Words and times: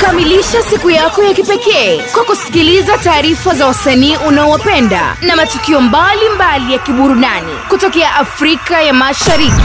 Kamilisha 0.00 0.62
siku 0.62 0.90
yako 0.90 1.22
ya 1.22 1.34
kipekee 1.34 2.02
kwa 2.12 2.24
kusikiliza 2.24 2.98
taarifa 2.98 3.54
za 3.54 3.66
wasanii 3.66 4.16
unaowapenda 4.16 5.16
na 5.22 5.36
matukio 5.36 5.80
mbalimbali 5.80 6.72
ya 6.72 6.78
kiburudani 6.78 7.52
kutokea 7.68 8.14
Afrika 8.14 8.82
ya 8.82 8.92
Mashariki. 8.92 9.62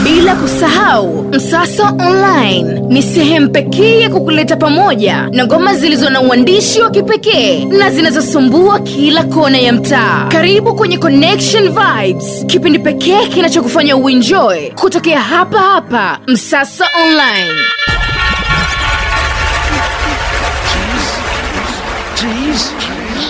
Bila 0.00 0.34
kusahau 0.40 1.28
Msasa 1.32 1.92
Online 2.08 2.80
ni 2.88 3.02
sehemu 3.02 3.50
pekee 3.50 4.00
ya 4.00 4.10
kukuleta 4.10 4.56
pamoja 4.56 5.28
na 5.32 5.46
ngoma 5.46 5.74
zilizo 5.74 6.10
na 6.10 6.20
uandishi 6.20 6.80
wa 6.82 6.90
kipekee 6.90 7.64
na 7.64 7.90
zinazosumbua 7.90 8.80
kila 8.80 9.24
kona 9.24 9.58
ya 9.58 9.72
mtaa. 9.72 10.28
Karibu 10.28 10.74
kwenye 10.74 10.98
Connection 10.98 11.68
Vibes, 11.68 12.44
kipindi 12.46 12.78
pekee 12.78 13.26
kinachokufanya 13.26 13.96
uenjoy 13.96 14.70
kutokea 14.70 15.20
hapa 15.20 15.58
hapa 15.60 16.18
Msasa 16.26 16.84
Online. 17.06 17.52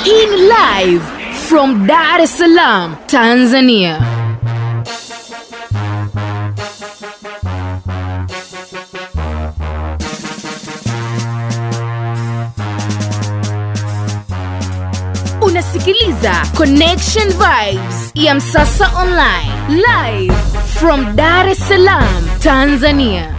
Hii 0.04 0.26
ni 0.26 0.36
live 0.36 1.02
from 1.48 1.86
Dar 1.86 2.20
es 2.20 2.38
Salaam, 2.38 2.96
Tanzania. 3.06 4.00
Unasikiliza 15.72 16.32
connection 16.56 17.28
vibes 17.28 18.10
ya 18.14 18.34
msasa 18.34 18.90
online 19.02 19.52
live 19.76 20.34
from 20.66 21.16
dar 21.16 21.48
es 21.48 21.68
salaam 21.68 22.28
tanzania 22.42 23.31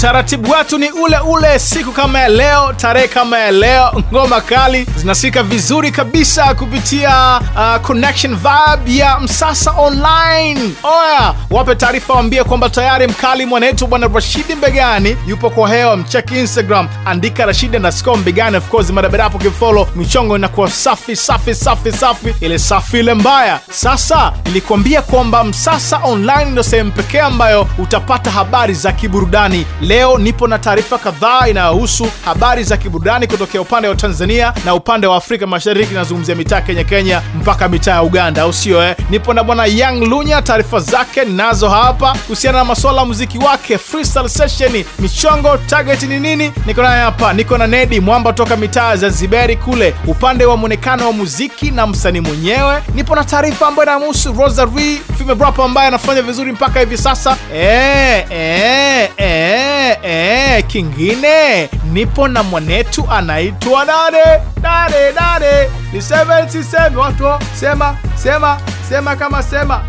utaratibu 0.00 0.50
wetu 0.50 0.78
ni 0.78 0.90
ule 0.90 1.18
ule 1.18 1.58
siku 1.58 1.92
kama 1.92 2.20
ya 2.20 2.28
leo 2.28 2.72
tarehe 2.72 3.08
kama 3.08 3.38
ya 3.38 3.50
leo. 3.50 4.02
Ngoma 4.12 4.40
kali 4.40 4.86
zinasikika 4.96 5.42
vizuri 5.42 5.90
kabisa 5.90 6.54
kupitia 6.54 7.40
uh, 7.56 7.86
connection 7.86 8.36
vibe 8.36 8.96
ya 8.96 9.20
msasa 9.20 9.70
online. 9.70 10.60
Oya 10.82 11.34
wape 11.50 11.74
taarifa 11.74 12.14
waambie 12.14 12.44
kwamba 12.44 12.70
tayari 12.70 13.06
mkali 13.06 13.46
mwanetu 13.46 13.86
bwana 13.86 14.08
rashidi 14.14 14.54
mbegani 14.54 15.16
yupo 15.26 15.50
kwa 15.50 15.68
hewa. 15.68 15.96
Mcheki 15.96 16.38
instagram 16.38 16.88
andika 17.04 17.46
rashidi 17.46 17.76
underscore 17.76 18.16
mbegani. 18.16 18.56
Of 18.56 18.68
course 18.68 18.92
hapo 19.18 19.38
kifolo 19.38 19.88
michongo 19.96 20.36
inakuwa 20.36 20.70
safi 20.70 21.16
safi 21.16 21.54
safi 21.54 21.92
safi. 21.92 22.34
Ile 22.40 22.58
safi 22.58 22.98
ile 22.98 23.14
mbaya. 23.14 23.60
Sasa 23.70 24.32
nilikuambia 24.44 25.02
kwamba 25.02 25.44
msasa 25.44 26.00
online 26.04 26.44
ndio 26.50 26.62
sehemu 26.62 26.92
pekee 26.92 27.20
ambayo 27.20 27.66
utapata 27.78 28.30
habari 28.30 28.74
za 28.74 28.92
kiburudani 28.92 29.66
leo 29.90 30.18
nipo 30.18 30.46
na 30.48 30.58
taarifa 30.58 30.98
kadhaa 30.98 31.48
inayohusu 31.48 32.06
habari 32.24 32.64
za 32.64 32.76
kiburudani 32.76 33.26
kutokea 33.26 33.60
upande 33.60 33.88
wa 33.88 33.94
tanzania 33.94 34.52
na 34.64 34.74
upande 34.74 35.06
wa 35.06 35.16
afrika 35.16 35.46
mashariki. 35.46 35.94
Nazungumzia 35.94 36.34
mitaa 36.34 36.60
kenya 36.60 36.84
kenya 36.84 37.22
mpaka 37.40 37.68
mitaa 37.68 37.90
ya 37.94 38.02
uganda 38.02 38.42
au 38.42 38.52
sio 38.52 38.82
eh? 38.82 38.96
nipo 39.10 39.34
na 39.34 39.44
bwana 39.44 39.66
young 39.66 40.04
lunya 40.08 40.42
taarifa 40.42 40.80
zake 40.80 41.24
nazo 41.24 41.68
hapa 41.68 42.12
kuhusiana 42.26 42.58
na 42.58 42.64
masuala 42.64 42.98
ya 43.00 43.04
muziki 43.06 43.38
wake 43.38 43.78
freestyle 43.78 44.28
session 44.28 44.84
michongo 44.98 45.56
target 45.56 46.02
ni 46.02 46.20
nini? 46.20 46.52
Niko 46.66 46.82
naye 46.82 47.02
hapa 47.02 47.32
niko 47.32 47.58
na 47.58 47.66
nedi 47.66 48.00
mwamba 48.00 48.32
toka 48.32 48.56
mitaa 48.56 48.88
ya 48.90 48.96
zanzibari 48.96 49.56
kule 49.56 49.94
upande 50.06 50.44
wa 50.44 50.56
mwonekano 50.56 51.06
wa 51.06 51.12
muziki 51.12 51.70
na 51.70 51.86
msanii 51.86 52.20
mwenyewe. 52.20 52.82
Nipo 52.94 53.14
na 53.14 53.24
taarifa 53.24 53.66
ambayo 53.66 53.88
inamhusu 53.88 54.32
rosary 54.32 55.00
female 55.18 55.52
ambaye 55.64 55.88
anafanya 55.88 56.22
vizuri 56.22 56.52
mpaka 56.52 56.80
hivi 56.80 56.98
sasa. 56.98 57.36
Eh, 57.54 58.24
eh, 58.30 59.08
eh, 59.16 59.79
eh, 60.02 60.64
kingine. 60.66 61.68
Nipo 61.92 62.28
na 62.28 62.42
mwanetu 62.42 63.06
anaitwa 63.10 63.84
nane 63.84 64.24
nane 64.62 65.12
nane 65.20 65.68
ni 65.92 65.98
77 66.00 66.96
watu 66.96 67.44
sema 67.54 67.96
sema 68.14 68.58
sema 68.90 69.16
kama 69.16 69.42
sema. 69.42 69.82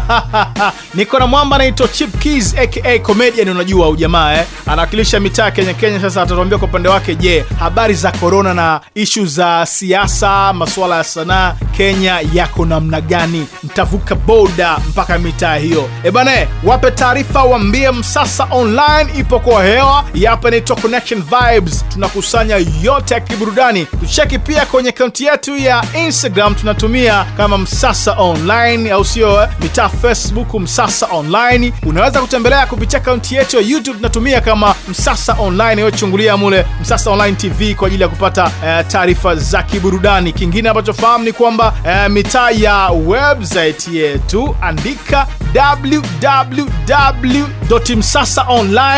Niko 0.94 1.18
na 1.18 1.26
mwamba 1.26 1.56
anaitwa 1.56 1.88
chip 1.88 2.18
keys 2.18 2.54
aka 2.58 2.98
comedian 2.98 3.48
unajua 3.48 3.88
ujamaa 3.88 4.32
eh? 4.34 4.44
anawakilisha 4.66 5.20
mitaa 5.20 5.50
kenya 5.50 5.74
kenya. 5.74 6.00
Sasa 6.00 6.22
atatuambia 6.22 6.58
kwa 6.58 6.68
upande 6.68 6.88
wake 6.88 7.14
je 7.14 7.44
habari 7.58 7.94
za 7.94 8.12
korona 8.12 8.54
na 8.54 8.80
ishu 8.94 9.26
za 9.26 9.66
siasa 9.66 10.52
masuala 10.52 10.96
ya 10.96 11.04
sanaa 11.04 11.54
kenya 11.76 12.20
yako 12.34 12.64
namna 12.66 13.00
gani? 13.00 13.46
Mtavuka 13.64 14.14
boda 14.14 14.78
mpaka 14.88 15.18
mitaa 15.18 15.56
hiyo. 15.56 15.88
Ebane 16.04 16.48
wape 16.64 16.90
taarifa 16.90 17.42
waambie 17.44 17.90
msasa 17.90 18.46
online 18.50 19.05
ipo 19.18 19.38
kwa 19.38 19.64
hewa 19.64 20.04
yapa 20.14 20.48
inaitwa 20.48 20.76
connection 20.76 21.22
vibes. 21.22 21.84
Tunakusanya 21.88 22.56
yote 22.82 23.14
ya 23.14 23.20
kiburudani. 23.20 23.84
Tucheki 23.84 24.38
pia 24.38 24.66
kwenye 24.66 24.88
akaunti 24.88 25.24
yetu 25.24 25.56
ya 25.56 25.84
instagram 26.06 26.54
tunatumia 26.54 27.24
kama 27.36 27.58
msasa 27.58 28.12
online 28.12 28.90
au 28.90 29.04
sio 29.04 29.42
eh? 29.42 29.48
mitaa 29.60 29.88
facebook 29.88 30.54
msasa 30.54 31.06
online. 31.12 31.72
Unaweza 31.86 32.20
kutembelea 32.20 32.66
kupitia 32.66 32.98
akaunti 32.98 33.34
yetu 33.34 33.56
ya 33.56 33.62
youtube 33.62 33.96
tunatumia 33.96 34.40
kama 34.40 34.74
msasa 34.88 35.36
online. 35.38 35.82
Yochungulia 35.82 36.36
mule 36.36 36.66
msasa 36.80 37.10
online 37.10 37.36
tv 37.36 37.74
kwa 37.74 37.86
ajili 37.86 38.02
ya 38.02 38.08
kupata 38.08 38.44
uh, 38.44 38.86
taarifa 38.88 39.34
za 39.34 39.62
kiburudani. 39.62 40.32
Kingine 40.32 40.68
ambacho 40.68 40.92
fahamu 40.94 41.24
ni 41.24 41.32
kwamba 41.32 41.74
uh, 41.84 42.12
mitaa 42.12 42.50
ya 42.50 42.88
website 42.90 43.88
yetu 43.88 44.56
andika 44.60 45.26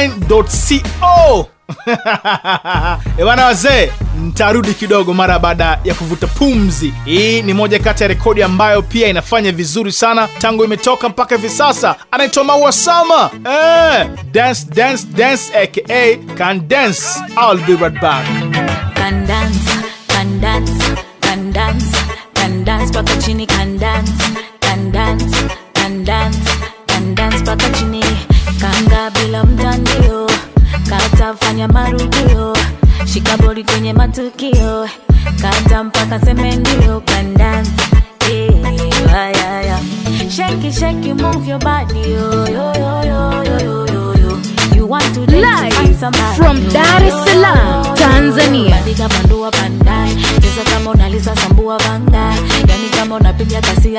www.msasaonline.co 0.07 1.49
ebana 3.19 3.45
wazee 3.45 3.93
ntarudi 4.23 4.75
kidogo 4.75 5.15
mara 5.15 5.39
baada 5.39 5.79
ya 5.85 5.95
kuvuta 5.95 6.27
pumzi. 6.27 6.95
Hii 7.05 7.43
ni 7.43 7.55
moja 7.55 7.79
kati 7.79 8.03
ya 8.03 8.09
rekodi 8.09 8.43
ambayo 8.43 8.83
pia 8.83 9.09
inafanya 9.09 9.53
vizuri 9.53 9.93
sana 9.93 10.29
tangu 10.39 10.65
imetoka 10.65 11.09
mpaka 11.09 11.37
hivi 11.37 11.49
sasa. 11.51 11.97
Anaitwa 12.11 12.45
maua 12.45 12.73
eh, 13.33 14.07
dance 14.33 14.67
dance 14.75 15.07
dance 15.17 15.59
aka 15.63 16.17
can 16.37 16.69
dance 16.69 17.03
I'll 17.37 17.67
be 17.67 17.77
right 17.85 18.01
back. 18.01 18.25
Can 18.95 19.27
dance, 19.27 19.59
can 20.11 20.41
dance, 20.41 20.85
can 21.21 21.53
dance, 21.53 21.99
can 22.35 22.65
dance, 24.93 25.57
can 25.81 26.05
dance, 26.05 26.48
kufanya 31.59 31.69
marudio, 31.69 32.57
shika 33.07 33.37
bodi 33.37 33.65
kwenye 33.65 33.93
matukio, 33.93 34.89
kata 35.43 35.85
mpaka 35.85 36.21
seme 36.21 36.57
ndio 36.57 37.01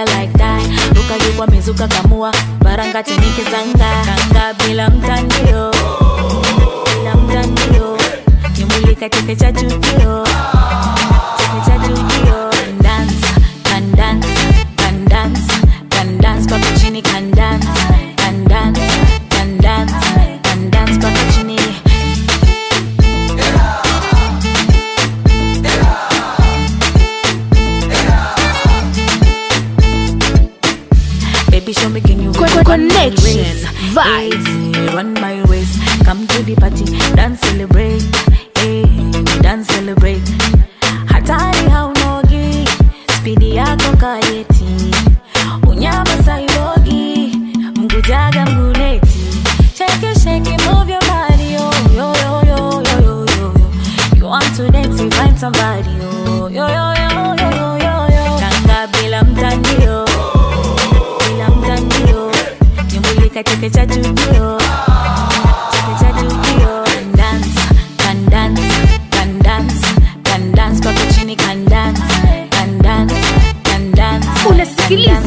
like 0.06 0.38
that, 0.38 0.64
mizuka 1.48 1.88
kamua 1.88 2.34
baranga 2.64 3.04
chenike 3.04 3.44
bila 4.68 4.90
mtandio. 4.90 5.72
na 7.10 7.16
mtandao 7.16 7.98
kimulika 8.56 9.10
chake 9.10 9.36
cha 9.36 9.52
tukio 9.52 10.24
chake 11.38 11.66
cha 11.66 11.80
tukio 11.88 12.50
kandansa 12.50 13.28
kandansa 13.64 14.54
kandansa 14.76 15.54
kandansa 15.90 16.50
papa 16.60 16.80
chini 16.80 17.02
kandansa 17.02 17.74
kandansa 18.16 18.82
kandansa 19.32 20.20
connection 32.64 33.56
vibes. 33.94 34.94
Run 34.94 35.14
my 35.16 35.42
Come 36.10 36.26
to 36.26 36.42
the 36.42 36.56
party, 36.56 36.86
dance 37.16 37.40
celebrate. 37.42 38.02
Hey, 38.58 38.82
dance 39.46 39.68
celebrate. 39.68 40.26
Hatari 41.06 41.70
haunogi, 41.70 42.66
spidi 43.18 43.56
yako 43.56 43.98
kayeti. 43.98 44.92
Unyama 45.68 46.24
saibogi, 46.26 47.38
mgujaga 47.76 48.46
mguleti. 48.46 49.20
Shake 49.78 50.04
it, 50.12 50.20
shake 50.24 50.48
it, 50.54 50.66
move 50.66 50.90
your 50.90 51.00
body, 51.02 51.54
yo, 51.54 51.72
yo, 51.96 52.14
yo, 52.24 52.42
yo, 52.44 52.84
yo, 52.84 53.02
yo, 53.02 53.26
yo, 53.26 53.54
yo. 54.18 55.30
You 55.30 55.38
somebody 55.38 55.90
yo 56.00 56.50
yo 56.50 56.68
yo 56.68 56.94
yo 57.00 57.36
yo 57.38 57.50
yo 57.54 57.78
yo 57.86 57.94
yo 58.16 58.40
tanga 58.40 58.88
bila 58.88 59.24
mtandio 59.24 60.06
bila 61.20 61.50
mtandio 61.50 62.32
nyumbulika 62.94 63.44
cheke 63.44 63.70
cha 63.70 63.86
chujio 63.86 64.58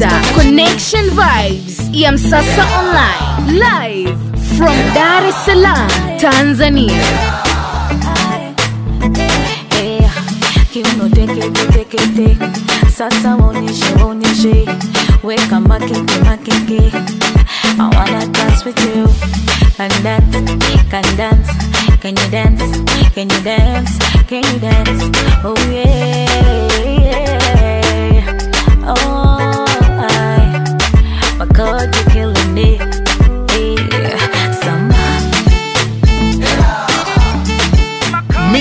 chini. 0.09 0.33
connection 0.35 1.05
vibes 1.09 1.81
ya 1.91 2.11
msasa 2.11 2.65
online 2.79 3.51
live 3.59 4.15
from 4.57 4.75
dar 4.95 5.25
es 5.29 5.35
salaam 5.45 5.87
tanzania 6.21 7.01
Eh, 9.83 10.09
kiuno 10.73 11.09
tekete 11.09 11.65
tekete 11.73 12.37
sasa 12.97 13.35
waonyeshe 13.35 13.93
waonyeshe 14.03 14.65
weka 15.23 15.59
makeke 15.59 16.19
makeke 16.25 16.91
I 17.79 17.79
wanna 17.97 18.25
dance 18.27 18.65
with 18.65 18.79
you 18.85 19.07
can 19.77 19.91
dance 20.03 20.37
can 20.91 21.17
dance 21.17 21.51
can 22.01 22.15
you 22.17 22.27
dance 22.31 22.63
can 23.15 23.29
you 23.29 23.41
dance 23.43 23.91
can 24.29 24.43
you 24.43 24.59
dance 24.59 25.03
oh 25.43 25.55
yeah 25.71 26.23
oh 28.87 29.42
you're 31.91 32.09
killing 32.11 32.57
it. 32.57 32.92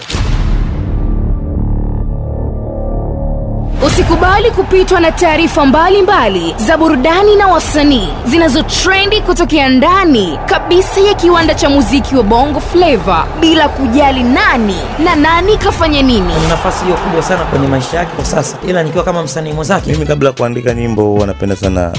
Usikubali 3.87 4.51
kupitwa 4.51 5.01
na 5.01 5.13
taarifa 5.13 5.67
mbalimbali 5.67 6.55
za 6.59 6.77
burudani 6.77 7.37
na 7.37 7.47
wasanii 7.49 8.09
zinazotrendi 8.27 9.21
kutokea 9.21 9.69
ndani 9.69 10.39
kabisa 10.47 11.01
ya 11.01 11.15
kiwanda 11.15 11.55
cha 11.55 11.71
muziki 11.71 12.17
wa 12.17 12.23
bongo 12.23 12.61
flava 12.61 13.27
bila 13.41 13.69
kujali 13.69 14.23
nani 14.23 14.77
na 15.05 15.17
nani 15.17 15.57
kafanya 15.57 16.03
nini. 16.03 16.35
Nafasi 16.49 16.85
hiyo 16.85 16.97
kubwa 16.97 17.23
sana 17.23 17.45
kwenye 17.45 17.67
maisha 17.67 17.97
yake 17.97 18.11
kwa 18.17 18.25
sasa, 18.25 18.57
ila 18.69 18.83
nikiwa 18.83 19.05
kama 19.05 19.23
msanii 19.23 19.53
mwenzake 19.53 19.93
mimi 19.93 20.07
kabla 20.07 20.29
ya 20.29 20.33
kuandika 20.37 20.75
nyimbo 20.75 21.03
huwa 21.05 21.27
napenda 21.27 21.57
sana 21.57 21.93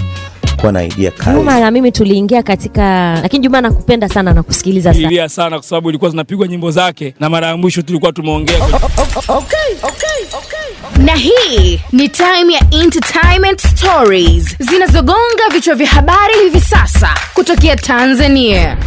kuwa 0.56 0.72
na 0.72 0.84
idea 0.84 1.12
Juma 1.34 1.60
na 1.60 1.72
mimi 1.72 1.92
tuliingia 1.92 2.44
katika, 2.44 3.14
lakini 3.22 3.44
Juma 3.44 3.62
nakupenda 3.62 4.10
sana 4.10 4.34
na 4.34 4.44
kusikiliza 4.44 4.94
sana. 4.94 5.08
ilia 5.08 5.30
sana 5.30 5.58
kwa 5.60 5.68
sababu 5.68 5.90
ilikuwa 5.90 6.12
zinapigwa 6.12 6.48
nyimbo 6.48 6.72
zake 6.72 7.16
na 7.20 7.30
mara 7.30 7.48
ya 7.48 7.58
mwisho 7.58 7.82
tulikuwa 7.82 8.12
tumeongea. 8.12 8.58
Na 10.98 11.16
hii 11.16 11.80
ni 11.92 12.10
time 12.10 12.54
ya 12.54 12.82
entertainment 12.84 13.62
stories. 13.68 14.56
Zinazogonga 14.60 15.50
vichwa 15.54 15.76
vya 15.76 15.88
habari 15.88 16.34
hivi 16.44 16.60
sasa 16.60 17.10
kutokea 17.34 17.76
tanzania. 17.76 18.78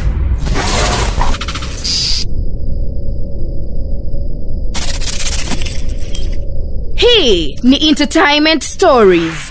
Hii 6.94 7.58
ni 7.62 7.88
entertainment 7.88 8.62
stories 8.64 9.47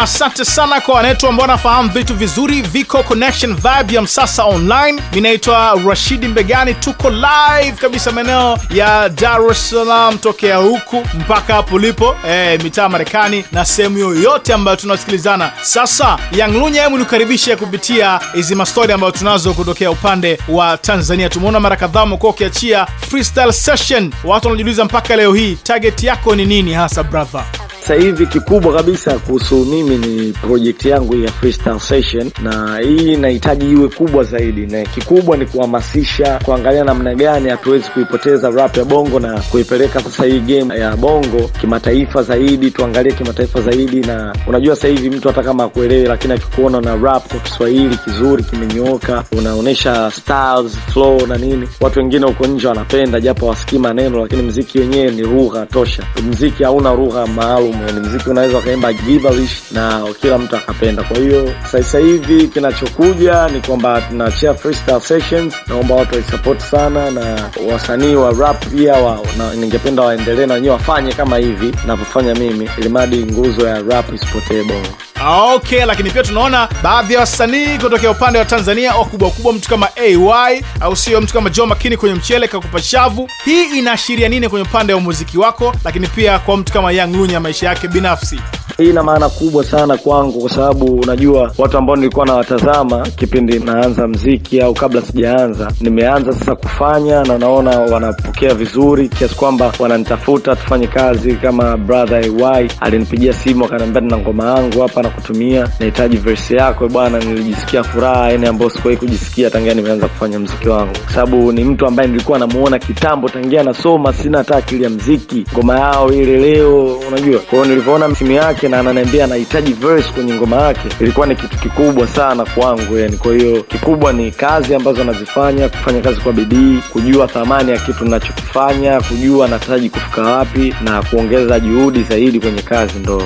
asante 0.00 0.44
sana 0.44 0.80
kwa 0.80 0.94
wanetu 0.94 1.28
ambao 1.28 1.42
wanafahamu 1.42 1.90
vitu 1.90 2.14
vizuri, 2.14 2.62
viko 2.62 3.02
Connection 3.02 3.54
Vibe 3.54 3.94
ya 3.94 4.02
Msasa 4.02 4.44
Online. 4.44 5.02
Mi 5.14 5.20
naitwa 5.20 5.80
Rashidi 5.88 6.28
Mbegani, 6.28 6.74
tuko 6.74 7.10
live 7.10 7.72
kabisa 7.80 8.12
maeneo 8.12 8.58
ya 8.74 9.08
Dar 9.08 9.40
es 9.50 9.74
tokea 10.20 10.56
huku 10.56 11.06
mpaka 11.14 11.54
hapo 11.54 11.74
ulipo 11.74 12.16
e, 12.28 12.58
mitaa 12.58 12.88
Marekani 12.88 13.44
na 13.52 13.64
sehemu 13.64 13.98
yoyote 13.98 14.52
ambayo 14.52 14.76
tunasikilizana. 14.76 15.52
Sasa 15.62 16.18
Yanglunya 16.32 16.82
hemu 16.82 16.98
nikukaribishe 16.98 17.56
kupitia 17.56 18.20
hizi 18.34 18.54
mastori 18.54 18.92
ambayo 18.92 19.12
tunazo 19.12 19.54
kutokea 19.54 19.90
upande 19.90 20.38
wa 20.48 20.76
Tanzania. 20.76 21.28
Tumeona 21.28 21.60
mara 21.60 21.76
kadhaa 21.76 22.02
umekuwa 22.04 22.32
ukiachia 22.32 22.86
freestyle 23.10 23.52
session, 23.52 24.12
watu 24.24 24.48
wanajiuliza 24.48 24.84
mpaka 24.84 25.16
leo 25.16 25.34
hii 25.34 25.54
target 25.62 26.02
yako 26.04 26.34
ni 26.34 26.46
nini 26.46 26.72
hasa 26.72 27.02
brother? 27.02 27.44
Sasa 27.90 28.02
hivi 28.02 28.26
kikubwa 28.26 28.74
kabisa 28.74 29.18
kuhusu 29.18 29.54
mimi 29.64 29.98
ni 29.98 30.32
projekti 30.32 30.88
yangu 30.88 31.16
ya 31.16 31.30
freestyle 31.32 31.80
session, 31.80 32.30
na 32.42 32.78
hii 32.78 33.12
inahitaji 33.12 33.70
iwe 33.70 33.88
kubwa 33.88 34.24
zaidi, 34.24 34.66
na 34.66 34.82
kikubwa 34.84 35.36
ni 35.36 35.46
kuhamasisha, 35.46 36.40
kuangalia 36.44 36.84
namna 36.84 37.14
gani 37.14 37.48
hatuwezi 37.48 37.90
kuipoteza 37.90 38.50
rap 38.50 38.76
ya 38.76 38.84
bongo 38.84 39.20
na 39.20 39.40
kuipeleka 39.40 40.00
sasa 40.00 40.24
hii 40.24 40.40
game 40.40 40.78
ya 40.78 40.96
bongo 40.96 41.50
kimataifa 41.60 42.22
zaidi, 42.22 42.70
tuangalie 42.70 43.12
kimataifa 43.12 43.60
zaidi. 43.60 44.00
Na 44.00 44.34
unajua 44.46 44.76
sasa 44.76 44.88
hivi 44.88 45.10
mtu 45.10 45.28
hata 45.28 45.42
kama 45.42 45.64
akuelewi, 45.64 46.06
lakini 46.06 46.32
akikuona 46.34 46.80
na 46.80 46.96
rap 46.96 47.28
kwa 47.28 47.40
Kiswahili 47.40 47.96
kizuri 47.96 48.42
kimenyooka, 48.44 49.24
unaonyesha 49.38 50.10
styles, 50.10 50.78
flow 50.92 51.26
na 51.26 51.36
nini, 51.38 51.68
watu 51.80 51.98
wengine 51.98 52.26
huko 52.26 52.46
nje 52.46 52.68
wanapenda, 52.68 53.20
japo 53.20 53.46
wasikii 53.46 53.78
maneno, 53.78 54.20
lakini 54.20 54.42
mziki 54.42 54.78
wenyewe 54.78 55.10
ni 55.10 55.22
lugha 55.22 55.66
tosha. 55.66 56.02
Mziki 56.30 56.64
hauna 56.64 56.94
lugha 56.94 57.26
maalum, 57.26 57.79
ni 57.94 58.00
mziki 58.00 58.30
unaweza 58.30 58.58
ukaimba 58.58 58.92
gibberish 58.92 59.62
na 59.72 60.02
kila 60.20 60.38
mtu 60.38 60.56
akapenda. 60.56 61.02
Kwa 61.02 61.16
hiyo 61.16 61.54
sasa 61.72 61.98
hivi 61.98 62.48
kinachokuja 62.48 63.48
ni 63.48 63.60
kwamba 63.60 64.00
tunaachia 64.00 64.54
freestyle 64.54 65.00
sessions, 65.00 65.54
naomba 65.66 65.94
watu 65.94 66.14
waisupport 66.14 66.60
sana, 66.60 67.10
na 67.10 67.50
wasanii 67.72 68.14
wa 68.14 68.32
rap 68.32 68.66
pia 68.66 68.92
wa, 68.94 69.18
ningependa 69.56 70.02
waendelee 70.02 70.46
na 70.46 70.54
wenyewe 70.54 70.72
wafanye 70.72 71.12
kama 71.12 71.36
hivi 71.36 71.72
navyofanya 71.86 72.34
mimi, 72.34 72.70
ilimadi 72.78 73.24
nguzo 73.24 73.66
ya 73.68 73.82
rap 73.82 74.14
isipotee 74.14 74.62
bongo. 74.62 74.88
Okay, 75.26 75.84
lakini 75.84 76.10
pia 76.10 76.22
tunaona 76.22 76.68
baadhi 76.82 77.14
ya 77.14 77.20
wasanii 77.20 77.78
kutokea 77.78 78.10
upande 78.10 78.38
wa 78.38 78.44
Tanzania 78.44 78.94
wakubwa 78.94 79.28
wakubwa, 79.28 79.52
mtu 79.52 79.68
kama 79.68 79.88
AY 79.96 80.62
au 80.80 80.96
sio, 80.96 81.20
mtu 81.20 81.32
kama 81.34 81.50
Joe 81.50 81.66
Makini 81.66 81.96
kwenye 81.96 82.14
mchele 82.14 82.48
kakupa 82.48 82.82
shavu. 82.82 83.30
Hii 83.44 83.64
inaashiria 83.78 84.28
nini 84.28 84.48
kwenye 84.48 84.66
upande 84.68 84.94
wa 84.94 85.00
muziki 85.00 85.38
wako, 85.38 85.74
lakini 85.84 86.06
pia 86.06 86.38
kwa 86.38 86.56
mtu 86.56 86.72
kama 86.72 86.92
Young 86.92 87.16
Lunya 87.16 87.40
maisha 87.40 87.66
yake 87.66 87.88
binafsi? 87.88 88.40
Hii 88.80 88.90
ina 88.90 89.02
maana 89.02 89.28
kubwa 89.28 89.64
sana 89.64 89.96
kwangu, 89.96 90.40
kwa 90.40 90.50
sababu 90.50 90.86
unajua 91.00 91.52
watu 91.58 91.78
ambao 91.78 91.96
nilikuwa 91.96 92.26
nawatazama 92.26 93.02
kipindi 93.16 93.58
naanza 93.58 94.08
mziki 94.08 94.60
au 94.60 94.74
kabla 94.74 95.02
sijaanza, 95.02 95.72
nimeanza 95.80 96.32
sasa 96.32 96.54
kufanya 96.56 97.22
na 97.22 97.38
naona 97.38 97.78
wanapokea 97.80 98.54
vizuri 98.54 99.08
kiasi 99.08 99.34
kwamba 99.34 99.72
wananitafuta 99.78 100.56
tufanye 100.56 100.86
kazi. 100.86 101.34
Kama 101.34 101.76
brother 101.76 102.18
AY 102.18 102.68
alinipigia 102.80 103.32
simu 103.32 103.64
akaniambia, 103.64 104.00
nina 104.00 104.18
ngoma 104.18 104.44
yangu 104.44 104.80
hapa 104.82 105.02
nakutumia, 105.02 105.68
nahitaji 105.80 106.16
verse 106.16 106.56
yako 106.56 106.88
bwana. 106.88 107.18
Nilijisikia 107.18 107.82
furaha 107.84 108.30
yani 108.30 108.46
ambayo 108.46 108.70
sikuwahi 108.70 108.96
kujisikia 108.96 109.50
tangia 109.50 109.74
nimeanza 109.74 110.08
kufanya 110.08 110.38
mziki 110.38 110.68
wangu, 110.68 110.92
kwa 111.04 111.12
sababu 111.14 111.52
ni 111.52 111.64
mtu 111.64 111.86
ambaye 111.86 112.08
nilikuwa 112.08 112.38
namuona 112.38 112.78
kitambo 112.78 113.28
tangia 113.28 113.62
nasoma, 113.62 114.12
sina 114.12 114.38
hata 114.38 114.56
akili 114.56 114.84
ya 114.84 114.90
mziki. 114.90 115.44
Ngoma 115.54 115.78
yao 115.78 116.12
ile 116.12 116.36
leo, 116.36 116.94
unajua. 117.08 117.40
Kwa 117.40 117.66
nilivyoona 117.66 118.14
simu 118.14 118.32
yake 118.32 118.69
na 118.70 118.78
ananiambia 118.80 119.24
anahitaji 119.24 119.72
verse 119.72 120.12
kwenye 120.12 120.34
ngoma 120.34 120.56
yake, 120.56 120.80
ilikuwa 121.00 121.26
ni 121.26 121.36
kitu 121.36 121.58
kikubwa 121.58 122.06
sana 122.06 122.44
kwangu 122.44 122.98
yani. 122.98 123.16
Kwa 123.16 123.34
hiyo 123.34 123.62
kikubwa 123.62 124.12
ni 124.12 124.30
kazi 124.30 124.74
ambazo 124.74 125.02
anazifanya, 125.02 125.68
kufanya 125.68 126.00
kazi 126.00 126.20
kwa 126.20 126.32
bidii, 126.32 126.78
kujua 126.92 127.26
thamani 127.26 127.70
ya 127.70 127.78
kitu 127.78 128.04
ninachokifanya, 128.04 129.00
kujua 129.00 129.48
nahitaji 129.48 129.90
kufika 129.90 130.22
wapi 130.22 130.74
na 130.84 131.02
kuongeza 131.02 131.60
juhudi 131.60 132.02
zaidi 132.02 132.40
kwenye 132.40 132.62
kazi, 132.62 132.92
ndo 132.98 133.22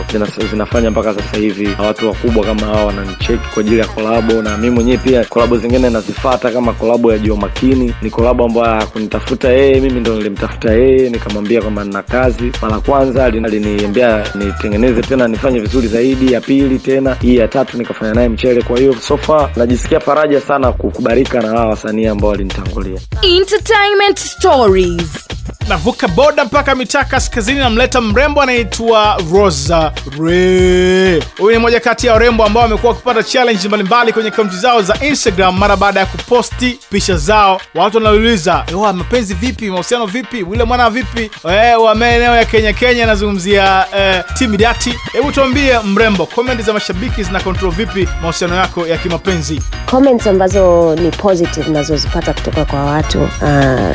zinafanya 0.51 0.91
mpaka 0.91 1.15
sasa 1.15 1.37
hivi 1.37 1.69
watu 1.87 2.09
wakubwa 2.09 2.45
kama 2.47 2.67
hawa 2.67 2.85
wananicheki 2.85 3.49
kwa 3.55 3.61
ajili 3.61 3.79
ya 3.79 3.87
kolabo, 3.87 4.43
na 4.43 4.57
mi 4.59 4.71
mwenyewe 4.71 4.99
pia 4.99 5.25
kolabo 5.25 5.57
zingine 5.59 5.91
nazifata 5.91 6.51
kama 6.51 6.73
kolabo 6.73 7.13
ya 7.13 7.19
Joe 7.19 7.37
Makini. 7.37 7.95
Ni 8.03 8.11
kolabo 8.11 8.45
ambayo 8.45 8.67
hakunitafuta 8.81 9.49
yeye, 9.53 9.81
mimi 9.81 10.01
ndo 10.01 10.15
nilimtafuta 10.17 10.73
yeye, 10.73 11.11
nikamwambia 11.11 11.63
kwamba 11.63 11.85
nina 11.85 12.03
kazi. 12.03 12.53
Mara 12.63 12.81
kwanza 12.81 13.25
alini- 13.25 13.45
aliniambia 13.47 14.25
nitengeneze 14.35 15.03
tena 15.03 15.29
nifanye 15.35 15.61
vizuri 15.61 15.89
zaidi, 15.89 16.33
ya 16.33 16.41
pili 16.41 16.79
tena, 16.79 17.17
hii 17.23 17.37
ya 17.37 17.49
tatu 17.49 17.79
nikafanya 17.79 18.15
naye 18.15 18.29
mchele. 18.29 18.63
Kwa 18.63 18.79
hiyo 18.79 18.95
so 19.09 19.17
far 19.17 19.51
najisikia 19.57 20.01
faraja 20.01 20.41
sana 20.41 20.73
kukubalika 20.73 21.41
na 21.43 21.49
hawa 21.49 21.67
wasanii 21.67 22.07
ambao 22.07 22.31
walinitangulia. 22.31 23.01
Entertainment 23.23 24.19
Stories. 24.19 25.09
navuka 25.69 26.09
boda 26.09 26.45
mpaka 26.45 26.75
mitaa 26.75 27.05
kaskazini 27.05 27.59
namleta 27.59 28.01
mrembo 28.01 28.43
anaitwa 28.43 29.21
rosa 29.33 29.93
re 30.21 31.23
huyu 31.39 31.51
ni 31.53 31.59
moja 31.59 31.81
kati 31.81 32.07
ya 32.07 32.13
warembo 32.13 32.45
ambao 32.45 32.63
wamekuwa 32.63 32.93
wakipata 32.93 33.23
challenge 33.23 33.69
mbalimbali 33.69 34.13
kwenye 34.13 34.29
akaunti 34.29 34.57
zao 34.57 34.83
za 34.83 34.97
instagram 35.05 35.59
mara 35.59 35.77
baada 35.77 36.01
ya 36.01 36.07
kuposti 36.07 36.79
picha 36.91 37.17
zao 37.17 37.61
watu 37.75 37.97
wanauliza 37.97 38.65
wa 38.75 38.93
mapenzi 38.93 39.35
vipi 39.35 39.71
mahusiano 39.71 40.07
vipi 40.07 40.43
wile 40.43 40.65
mwana 40.65 40.91
vipi 40.91 41.31
Eh, 41.51 41.81
wa 41.83 41.95
maeneo 41.95 42.37
ya 42.37 42.45
kenya 42.45 42.73
kenya 42.73 43.05
anazungumzia 43.05 43.85
eh, 43.99 44.25
timidati 44.39 44.95
hebu 45.15 45.33
tuambie 45.33 45.79
mrembo 45.81 46.27
komenti 46.27 46.63
za 46.63 46.73
mashabiki 46.73 47.23
zina 47.23 47.41
control 47.41 47.71
vipi 47.73 48.09
mahusiano 48.23 48.55
yako 48.57 48.87
ya 48.87 48.99
kimapenzi? 48.99 49.63
Comments 49.91 50.27
ambazo 50.27 50.95
ni 50.95 51.11
positive 51.11 51.71
nazozipata 51.71 52.33
kutoka 52.35 52.65
kwa 52.65 52.85
watu 52.85 53.23
uh, 53.23 53.29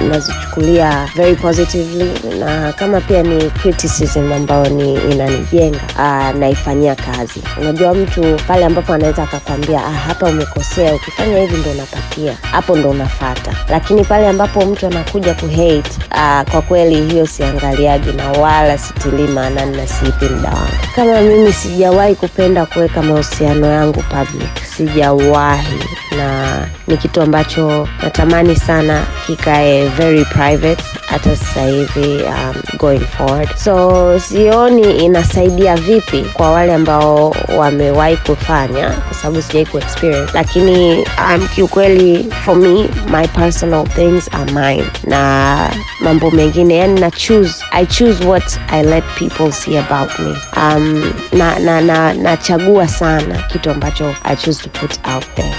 nazichukulia 0.10 1.10
very 1.16 1.36
positively 1.36 2.12
na 2.40 2.74
kama 2.74 3.02
pia 3.02 3.24
ni 3.24 3.50
criticism 3.52 4.32
ambayo 4.34 4.70
ni 4.70 4.94
inanijenga 4.94 5.80
uh, 5.96 6.40
naifanyia 6.40 6.96
kazi. 6.96 7.42
Unajua 7.62 7.94
mtu 7.94 8.38
pale 8.48 8.66
ambapo 8.66 8.94
anaweza 8.94 9.24
akakwambia 9.24 9.86
ah, 9.86 9.92
hapa 9.92 10.26
umekosea 10.26 10.96
ukifanya 10.96 11.40
hivi 11.40 11.58
ndo 11.58 11.72
unapatia 11.72 12.38
hapo 12.52 12.76
ndo 12.76 12.90
unafata. 12.90 13.52
Lakini 13.70 14.04
pale 14.04 14.28
ambapo 14.28 14.66
mtu 14.66 14.88
anakuja 14.88 15.34
kuhate 15.34 15.92
uh, 16.12 16.52
kwa 16.52 16.62
kweli 16.62 17.06
hiyo 17.12 17.26
siangaliaji 17.28 18.12
na 18.14 18.32
wala 18.32 18.78
sitilii 18.78 19.28
maanani 19.28 19.78
na 19.78 19.88
siipi 19.88 20.26
mda 20.26 20.50
wangu 20.50 20.70
kama 21.10 21.22
mimi 21.22 21.54
sijawahi 21.54 22.16
kupenda 22.16 22.66
kuweka 22.66 23.02
mahusiano 23.02 23.68
yangu 23.68 24.04
public. 24.04 24.50
Sijawahi. 24.78 25.78
Na 26.18 26.58
ni 26.88 26.98
kitu 26.98 27.22
ambacho 27.22 27.88
natamani 28.04 28.56
sana 28.56 29.04
kikae 29.28 29.86
very 29.88 30.26
private 30.26 30.84
hata 31.10 31.36
sasa 31.36 31.66
hivi 31.66 32.24
um, 32.24 32.56
going 32.78 33.00
forward. 33.00 33.56
So 33.56 34.20
sioni 34.20 35.06
inasaidia 35.06 35.76
vipi 35.76 36.26
kwa 36.34 36.52
wale 36.52 36.74
ambao 36.74 37.36
wamewahi 37.58 38.18
kufanya 38.18 38.90
kwa 38.90 39.14
sababu 39.14 39.42
sijawai 39.42 39.66
kuexperience 39.66 40.32
lakini 40.34 40.96
um, 40.98 41.48
kiukweli 41.56 42.30
for 42.46 42.56
me 42.56 42.90
my 43.12 43.28
personal 43.28 43.88
things 43.88 44.30
are 44.34 44.52
mine. 44.52 44.86
Na 45.04 45.58
mambo 46.02 46.32
mengine 46.32 46.76
yani 46.78 47.02
na 47.02 47.12
choose 47.12 47.64
i 47.72 47.86
choose 47.86 48.26
what 48.28 48.60
i 48.72 48.84
let 48.84 49.04
people 49.20 49.52
see 49.52 49.78
about 49.78 50.20
me. 50.20 50.36
Um, 50.58 50.99
na 51.34 51.60
na 51.60 51.82
na 51.82 52.14
nachagua 52.14 52.88
sana 52.88 53.36
kitu 53.52 53.72
ambacho 53.72 54.16
i 54.24 54.36
choose 54.36 54.64
to 54.64 54.70
put 54.70 55.08
out 55.16 55.26
there. 55.36 55.56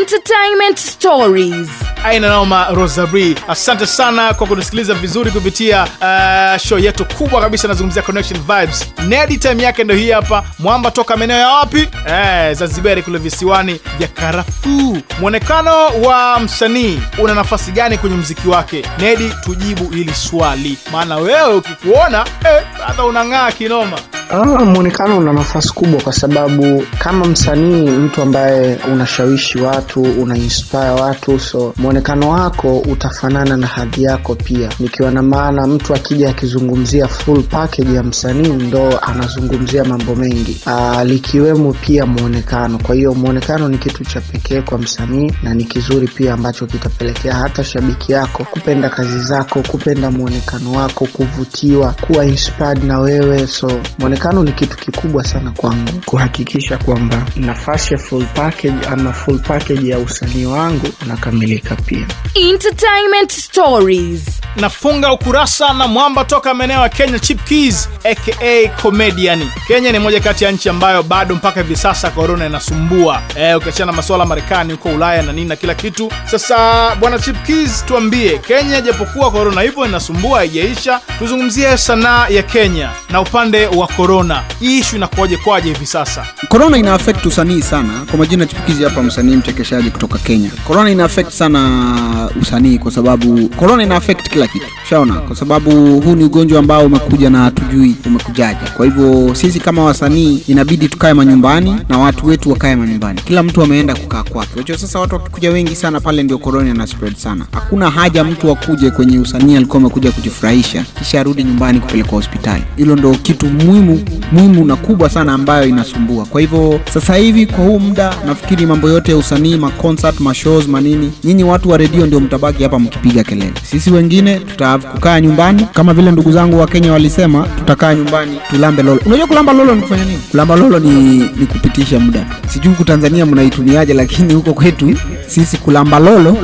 Entertainment 0.00 0.78
Stories. 0.78 1.68
aina 2.04 2.28
naoma 2.28 2.66
rosabri 2.70 3.36
asante 3.48 3.86
sana 3.86 4.34
kwa 4.34 4.46
kutusikiliza 4.46 4.94
vizuri 4.94 5.30
kupitia 5.30 5.82
uh, 5.82 6.60
show 6.62 6.78
yetu 6.78 7.04
kubwa 7.04 7.40
kabisa 7.40 7.68
nazungumzia 7.68 8.02
connection 8.02 8.40
vibes. 8.40 8.86
Nedi 9.08 9.36
time 9.38 9.62
yake 9.62 9.84
ndo 9.84 9.94
hii 9.94 10.10
hapa. 10.10 10.44
Mwamba 10.58 10.90
toka 10.90 11.16
maeneo 11.16 11.38
ya 11.38 11.48
wapi? 11.48 11.88
Eh, 12.08 12.52
zanzibari 12.56 13.02
kule 13.02 13.18
visiwani 13.18 13.80
vya 13.98 14.08
karafuu. 14.08 14.98
Mwonekano 15.20 15.86
wa 15.86 16.40
msanii 16.40 17.00
una 17.18 17.34
nafasi 17.34 17.72
gani 17.72 17.98
kwenye 17.98 18.16
mziki 18.16 18.48
wake? 18.48 18.84
Nedi 18.98 19.32
tujibu 19.44 19.88
hili 19.88 20.14
swali. 20.14 20.78
Maana 20.92 21.16
wewe 21.16 21.54
ukikuona 21.54 22.24
eh, 22.50 22.62
hata 22.86 23.04
unang'aa 23.04 23.52
kinoma. 23.52 23.98
Ah, 24.30 24.64
mwonekano 24.84 25.18
una 25.18 25.32
nafasi 25.32 25.72
kubwa 25.74 26.00
kwa 26.02 26.12
sababu 26.12 26.82
kama 26.98 27.24
msanii 27.24 27.90
mtu 27.90 28.22
ambaye 28.22 28.78
unashawishi 28.92 29.58
watu 29.58 30.02
una 30.02 30.36
inspire 30.36 30.90
watu 30.90 31.40
so 31.40 31.74
mwonekano 31.76 32.30
wako 32.30 32.78
utafanana 32.78 33.56
na 33.56 33.66
hadhi 33.66 34.02
yako 34.02 34.34
pia. 34.34 34.68
Nikiwa 34.80 35.10
na 35.10 35.22
maana 35.22 35.66
mtu 35.66 35.94
akija 35.94 36.30
akizungumzia 36.30 37.08
full 37.08 37.42
package 37.42 37.94
ya 37.94 38.02
msanii 38.02 38.48
ndo 38.48 38.98
anazungumzia 38.98 39.84
mambo 39.84 40.14
mengi. 40.14 40.60
Ah, 40.66 41.04
likiwemo 41.04 41.72
pia 41.72 42.06
mwonekano. 42.06 42.78
Kwa 42.78 42.94
hiyo 42.94 43.14
mwonekano 43.14 43.68
ni 43.68 43.78
kitu 43.78 44.04
cha 44.04 44.20
pekee 44.20 44.60
kwa 44.60 44.78
msanii 44.78 45.32
na 45.42 45.54
ni 45.54 45.64
kizuri 45.64 46.08
pia 46.08 46.34
ambacho 46.34 46.66
kitapelekea 46.66 47.34
hata 47.34 47.64
shabiki 47.64 48.12
yako 48.12 48.44
kupenda 48.44 48.88
kazi 48.88 49.18
zako 49.18 49.62
kupenda 49.68 50.10
mwonekano 50.10 50.72
wako 50.72 51.06
kuvutiwa 51.12 51.94
kuwa 52.06 52.24
inspired 52.26 52.84
na 52.84 52.98
wewe. 53.00 53.46
So 53.46 53.80
mwonekano 53.98 54.42
ni 54.44 54.52
kitu 54.52 54.73
kikubwa 54.76 55.24
sana 55.24 55.50
kwangu 55.50 55.92
kuhakikisha 56.06 56.78
kwamba 56.78 57.22
nafasi 57.36 57.94
ya 57.94 58.00
full 58.00 58.24
package 58.26 58.86
ama 58.86 59.12
full 59.12 59.38
package 59.38 59.88
ya 59.90 59.98
usanii 59.98 60.44
wangu 60.46 60.86
unakamilika 61.02 61.76
pia. 61.76 62.06
Entertainment 62.34 63.32
Stories. 63.32 64.22
nafunga 64.56 65.12
ukurasa 65.12 65.72
na 65.72 65.88
mwamba 65.88 66.24
toka 66.24 66.54
maeneo 66.54 66.80
ya 66.82 66.88
kenya 66.88 67.18
chip 67.18 67.44
keys 67.44 67.88
aka 68.04 68.68
comedian. 68.82 69.48
Kenya 69.66 69.92
ni 69.92 69.98
moja 69.98 70.20
kati 70.20 70.44
ya 70.44 70.50
nchi 70.50 70.68
ambayo 70.68 71.02
bado 71.02 71.34
mpaka 71.34 71.60
hivi 71.62 71.76
sasa 71.76 72.10
korona 72.10 72.46
inasumbua. 72.46 73.22
E, 73.36 73.54
ukiachana 73.54 73.86
na 73.92 73.96
masuala 73.96 74.26
marekani 74.26 74.72
huko 74.72 74.88
ulaya 74.88 75.22
na 75.22 75.32
nini 75.32 75.48
na 75.48 75.56
kila 75.56 75.74
kitu. 75.74 76.12
Sasa 76.30 76.56
bwana 76.96 77.18
chip 77.18 77.42
keys 77.46 77.84
tuambie 77.86 78.38
kenya 78.38 78.80
japokuwa 78.80 79.30
korona 79.30 79.60
hivyo 79.60 79.86
inasumbua 79.86 80.38
haijaisha. 80.38 81.00
Tuzungumzie 81.18 81.76
sanaa 81.78 82.28
ya 82.28 82.42
kenya 82.42 82.90
na 83.10 83.20
upande 83.20 83.66
wa 83.66 83.86
korona 83.86 84.42
hii 84.64 84.78
ishu 84.78 84.96
inakuwaje 84.96 85.36
kwaje 85.36 85.68
hivi 85.72 85.86
sasa? 85.86 86.26
Korona 86.48 86.78
ina 86.78 86.94
affect 86.94 87.26
usanii 87.26 87.62
sana. 87.62 87.92
Kwa 88.10 88.18
majina 88.18 88.46
chipukizi 88.46 88.84
hapa 88.84 89.02
msanii 89.02 89.36
mchekeshaji 89.36 89.90
kutoka 89.90 90.18
kenya. 90.18 90.50
Korona 90.66 90.90
ina 90.90 91.04
affect 91.04 91.30
sana 91.30 92.30
usanii 92.42 92.78
kwa 92.78 92.90
sababu 92.92 93.48
korona 93.48 93.82
ina 93.82 93.96
affect 93.96 94.28
kila 94.30 94.46
kitu. 94.46 94.64
Shaona 94.90 95.14
kwa 95.14 95.36
sababu 95.36 96.00
huu 96.00 96.14
ni 96.14 96.24
ugonjwa 96.24 96.58
ambao 96.58 96.86
umekuja 96.86 97.30
na 97.30 97.38
hatujui 97.42 97.94
umekujaje. 98.06 98.60
Kwa 98.76 98.84
hivyo 98.86 99.34
sisi 99.34 99.60
kama 99.60 99.84
wasanii 99.84 100.42
inabidi 100.48 100.88
tukae 100.88 101.14
manyumbani 101.14 101.76
na 101.88 101.98
watu 101.98 102.26
wetu 102.26 102.50
wakae 102.50 102.76
manyumbani. 102.76 103.20
Kila 103.24 103.42
mtu 103.42 103.62
ameenda 103.62 103.94
kukaa 103.94 104.22
kwake. 104.22 104.50
Unajua 104.54 104.78
sasa 104.78 104.98
watu 105.00 105.14
wakikuja 105.14 105.50
wengi 105.50 105.76
sana 105.76 106.00
pale 106.00 106.22
ndio 106.22 106.38
korona 106.38 106.70
ina 106.70 106.86
spread 106.86 107.16
sana. 107.16 107.44
Hakuna 107.52 107.90
haja 107.90 108.24
mtu 108.24 108.50
akuje 108.52 108.90
kwenye 108.90 109.18
usanii 109.18 109.56
alikuwa 109.56 109.78
amekuja 109.80 110.12
kujifurahisha 110.12 110.84
kisha 110.98 111.20
arudi 111.20 111.44
nyumbani 111.44 111.80
kupelekwa 111.80 112.12
hospitali. 112.16 112.64
Hilo 112.76 112.96
ndo 112.96 113.10
kitu 113.14 113.46
muhimu 113.46 114.04
muhimu 114.32 114.53
na 114.64 114.76
kubwa 114.76 115.10
sana 115.10 115.32
ambayo 115.32 115.66
inasumbua. 115.68 116.24
Kwa 116.26 116.40
hivyo 116.40 116.80
sasa 116.94 117.14
hivi 117.14 117.46
kwa 117.46 117.64
huu 117.64 117.78
muda 117.80 118.14
nafikiri 118.26 118.66
mambo 118.66 118.88
yote 118.88 119.10
ya 119.12 119.16
usanii 119.18 119.56
maconcert 119.56 120.20
mashows 120.20 120.68
manini 120.68 121.12
nyinyi 121.24 121.44
watu 121.44 121.70
wa 121.70 121.76
redio 121.78 122.06
ndio 122.06 122.20
mtabaki 122.20 122.62
hapa 122.62 122.78
mkipiga 122.78 123.24
kelele. 123.24 123.52
Sisi 123.70 123.90
wengine 123.90 124.38
tutakukaa 124.38 125.20
nyumbani 125.20 125.66
kama 125.72 125.94
vile 125.94 126.10
ndugu 126.10 126.32
zangu 126.32 126.58
wa 126.60 126.66
kenya 126.66 126.92
walisema 126.92 127.48
tutakaa 127.58 127.94
nyumbani 127.94 128.38
tulambe 128.50 128.82
lolo. 128.82 129.00
Unajua 129.06 129.26
kulamba 129.26 129.52
lolo 129.52 129.74
ni 129.74 129.82
kufanya 129.82 130.04
nini? 130.04 130.18
Kulamba 130.30 130.56
lolo 130.56 130.78
ni, 130.78 130.90
ni 131.36 131.46
kupitisha 131.46 132.00
muda. 132.00 132.26
Sijui 132.48 132.68
huku 132.72 132.84
tanzania 132.84 133.26
mnaitumiaje 133.26 133.94
lakini 133.94 134.34
huko 134.34 134.54
kwetu 134.54 134.94
sisi 135.26 135.56
kulamba 135.56 135.98
lolo 135.98 136.36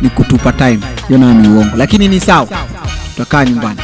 ni 0.00 0.08
kutupa 0.08 0.52
time. 0.52 0.78
Hiyo 1.08 1.20
nayo 1.20 1.34
ni 1.34 1.48
uongo. 1.48 1.76
Lakini 1.76 2.08
ni 2.08 2.20
sawa. 2.20 2.48
Tutakaa 3.16 3.44
nyumbani 3.44 3.78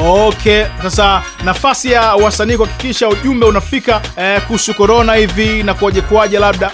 Okay, 0.00 0.64
sasa 0.82 1.22
nafasi 1.44 1.90
ya 1.90 2.14
wasanii 2.14 2.56
kuhakikisha 2.56 3.08
ujumbe 3.08 3.46
unafika 3.46 4.02
eh, 4.16 4.40
kuhusu 4.46 4.74
korona 4.74 5.14
hivi 5.14 5.62
na 5.62 5.74
kuaje 5.74 6.00
kuaje, 6.00 6.38
labda? 6.38 6.70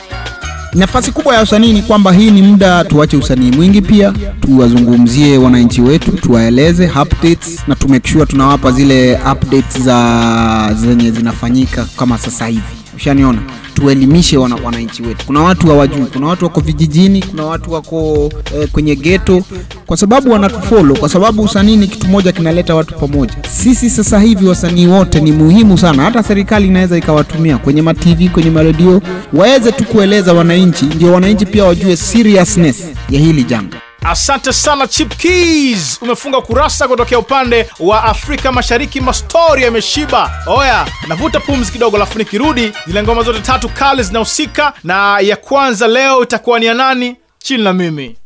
Nafasi 0.74 1.12
kubwa 1.12 1.34
ya 1.34 1.42
usanii 1.42 1.72
ni 1.72 1.82
kwamba 1.82 2.12
hii 2.12 2.30
ni 2.30 2.42
muda 2.42 2.84
tuache 2.84 3.16
usanii 3.16 3.50
mwingi 3.50 3.82
pia 3.82 4.12
tuwazungumzie 4.40 5.38
wananchi 5.38 5.80
wetu 5.80 6.12
tuwaeleze 6.12 6.86
updates 7.02 7.62
na 7.68 7.74
tu 7.74 7.88
sure 8.12 8.26
tunawapa 8.26 8.70
zile 8.72 9.14
updates 9.32 9.78
za 9.82 10.70
zenye 10.80 11.10
zinafanyika 11.10 11.86
kama 11.96 12.18
sasa 12.18 12.46
hivi 12.46 12.83
ushaniona? 12.96 13.38
Tuelimishe 13.74 14.36
wana, 14.36 14.56
wananchi 14.64 15.02
wetu. 15.02 15.26
Kuna 15.26 15.40
watu 15.40 15.66
hawajui 15.66 16.06
kuna 16.12 16.26
watu 16.26 16.44
wako 16.44 16.60
vijijini 16.60 17.22
kuna 17.22 17.44
watu 17.44 17.72
wako 17.72 18.30
eh, 18.56 18.68
kwenye 18.72 18.96
geto 18.96 19.42
kwa 19.86 19.96
sababu 19.96 20.30
wanatufolo 20.30 20.94
kwa 20.96 21.08
sababu 21.08 21.42
usanii 21.42 21.76
ni 21.76 21.88
kitu 21.88 22.08
moja 22.08 22.32
kinaleta 22.32 22.74
watu 22.74 22.94
pamoja. 22.94 23.34
Sisi 23.50 23.90
sasa 23.90 24.20
hivi 24.20 24.46
wasanii 24.46 24.86
wote 24.86 25.20
ni 25.20 25.32
muhimu 25.32 25.78
sana. 25.78 26.02
Hata 26.02 26.22
serikali 26.22 26.66
inaweza 26.66 26.98
ikawatumia 26.98 27.58
kwenye 27.58 27.82
matv 27.82 28.28
kwenye 28.32 28.50
maredio 28.50 29.02
waweze 29.32 29.72
tu 29.72 29.84
kueleza 29.84 30.32
wananchi 30.32 30.84
ndio 30.84 31.12
wananchi 31.12 31.46
pia 31.46 31.64
wajue 31.64 31.96
seriousness 31.96 32.84
ya 33.10 33.20
hili 33.20 33.44
janga 33.44 33.76
Asante 34.04 34.52
sana 34.52 34.86
Chip 34.86 35.16
Keys, 35.16 35.98
umefunga 36.02 36.40
kurasa 36.40 36.88
kutokea 36.88 37.18
upande 37.18 37.66
wa 37.80 38.04
Afrika 38.04 38.52
Mashariki. 38.52 39.00
Mastori 39.00 39.62
yameshiba. 39.62 40.30
Oya, 40.46 40.86
navuta 41.08 41.40
pumzi 41.40 41.72
kidogo, 41.72 41.96
alafu 41.96 42.18
nikirudi, 42.18 42.72
zile 42.86 43.02
ngoma 43.02 43.22
zote 43.22 43.40
tatu 43.40 43.68
kali 43.68 44.02
zinahusika, 44.02 44.72
na 44.84 45.20
ya 45.20 45.36
kwanza 45.36 45.86
leo 45.88 46.22
itakuwa 46.22 46.58
ni 46.58 46.66
ya 46.66 46.74
nani? 46.74 47.16
Chini 47.38 47.64
na 47.64 47.72
mimi. 47.72 48.16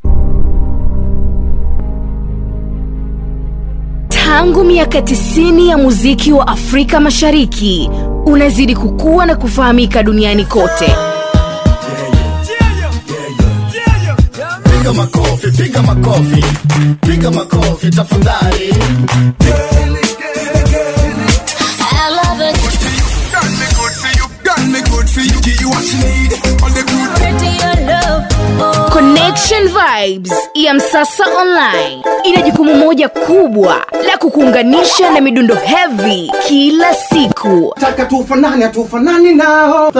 Tangu 4.09 4.65
miaka 4.65 4.99
90 5.01 5.69
ya 5.69 5.79
muziki 5.79 6.33
wa 6.33 6.49
Afrika 6.49 7.01
Mashariki 7.01 7.91
unazidi 8.27 8.77
kukua 8.77 9.27
na 9.27 9.37
kufahamika 9.37 10.03
duniani 10.03 10.45
kote. 10.45 10.97
Piga 14.89 15.03
makofi, 15.03 15.51
piga 15.53 15.83
makofi, 15.83 16.45
piga 17.07 17.31
makofi 17.31 17.91
tafadhali. 17.91 18.71
I 21.93 22.09
love 22.17 22.41
it. 22.41 22.57
Done 23.33 23.53
me 23.53 23.67
good 23.77 23.93
for 24.01 24.11
you, 24.17 24.27
done 24.45 24.73
me 24.73 24.81
good 24.81 25.09
for 25.11 25.21
you. 25.21 25.41
Give 25.43 25.61
you 25.61 25.69
what 25.69 25.85
you 25.93 25.99
need, 26.01 26.33
Connection 29.03 29.69
Vibes 29.69 30.33
ya 30.55 30.75
Msasa 30.75 31.25
Online 31.41 32.03
ina 32.25 32.43
jukumu 32.43 32.75
moja 32.75 33.09
kubwa 33.09 33.87
la 34.07 34.17
kukuunganisha 34.19 35.11
na 35.11 35.21
midundo 35.21 35.55
heavy 35.55 36.33
kila 36.49 36.95
siku. 36.95 37.75
taka 37.81 38.05
tufanane 38.05 38.65
hatufanani 38.65 39.35
nao 39.35 39.93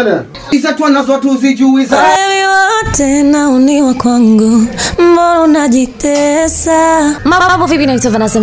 iza 0.51 0.73
twanazo 0.73 1.19
tuzijui 1.19 1.85
za 1.85 1.97
Wewe 1.97 2.47
wote 2.49 3.23
naoniwa 3.23 3.95
kwangu, 3.95 4.67
mbona 4.99 5.41
unajitesa? 5.41 7.03
Mambo 7.25 7.47
vipi, 7.67 7.87
naitwa 7.87 8.11
Vanessa 8.11 8.41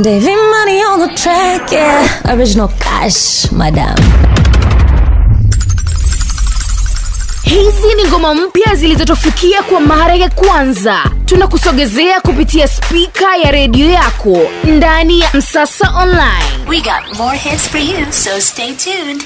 on 0.93 0.99
the 1.09 1.15
track, 1.15 1.71
yeah. 1.71 2.05
Original 2.33 2.69
cash, 2.79 3.51
madam. 3.51 3.95
Hizi 7.45 7.93
ni 7.95 8.03
ngoma 8.03 8.35
mpya 8.35 8.75
zilizotufikia 8.75 9.63
kwa 9.63 9.79
mara 9.79 10.15
ya 10.15 10.29
kwanza. 10.29 11.03
Tunakusogezea 11.25 12.21
kupitia 12.21 12.67
spika 12.67 13.37
ya 13.37 13.51
redio 13.51 13.89
yako 13.89 14.37
ndani 14.63 15.19
ya 15.19 15.29
Msasa 15.33 15.93
Online. 16.01 16.69
We 16.69 16.77
got 16.81 17.17
more 17.17 17.37
hits 17.37 17.69
for 17.69 17.81
you, 17.81 18.11
so 18.13 18.41
stay 18.41 18.73
tuned. 18.73 19.23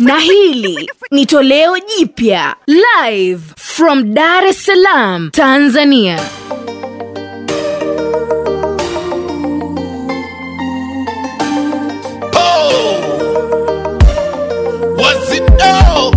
na 0.00 0.18
hili 0.18 0.90
ni 1.10 1.26
toleo 1.26 1.78
jipya 1.78 2.56
live 2.66 3.42
from 3.56 4.14
Dar 4.14 4.44
es 4.44 4.64
Salaam, 4.64 5.30
Tanzania. 5.30 6.20
No. 15.58 16.15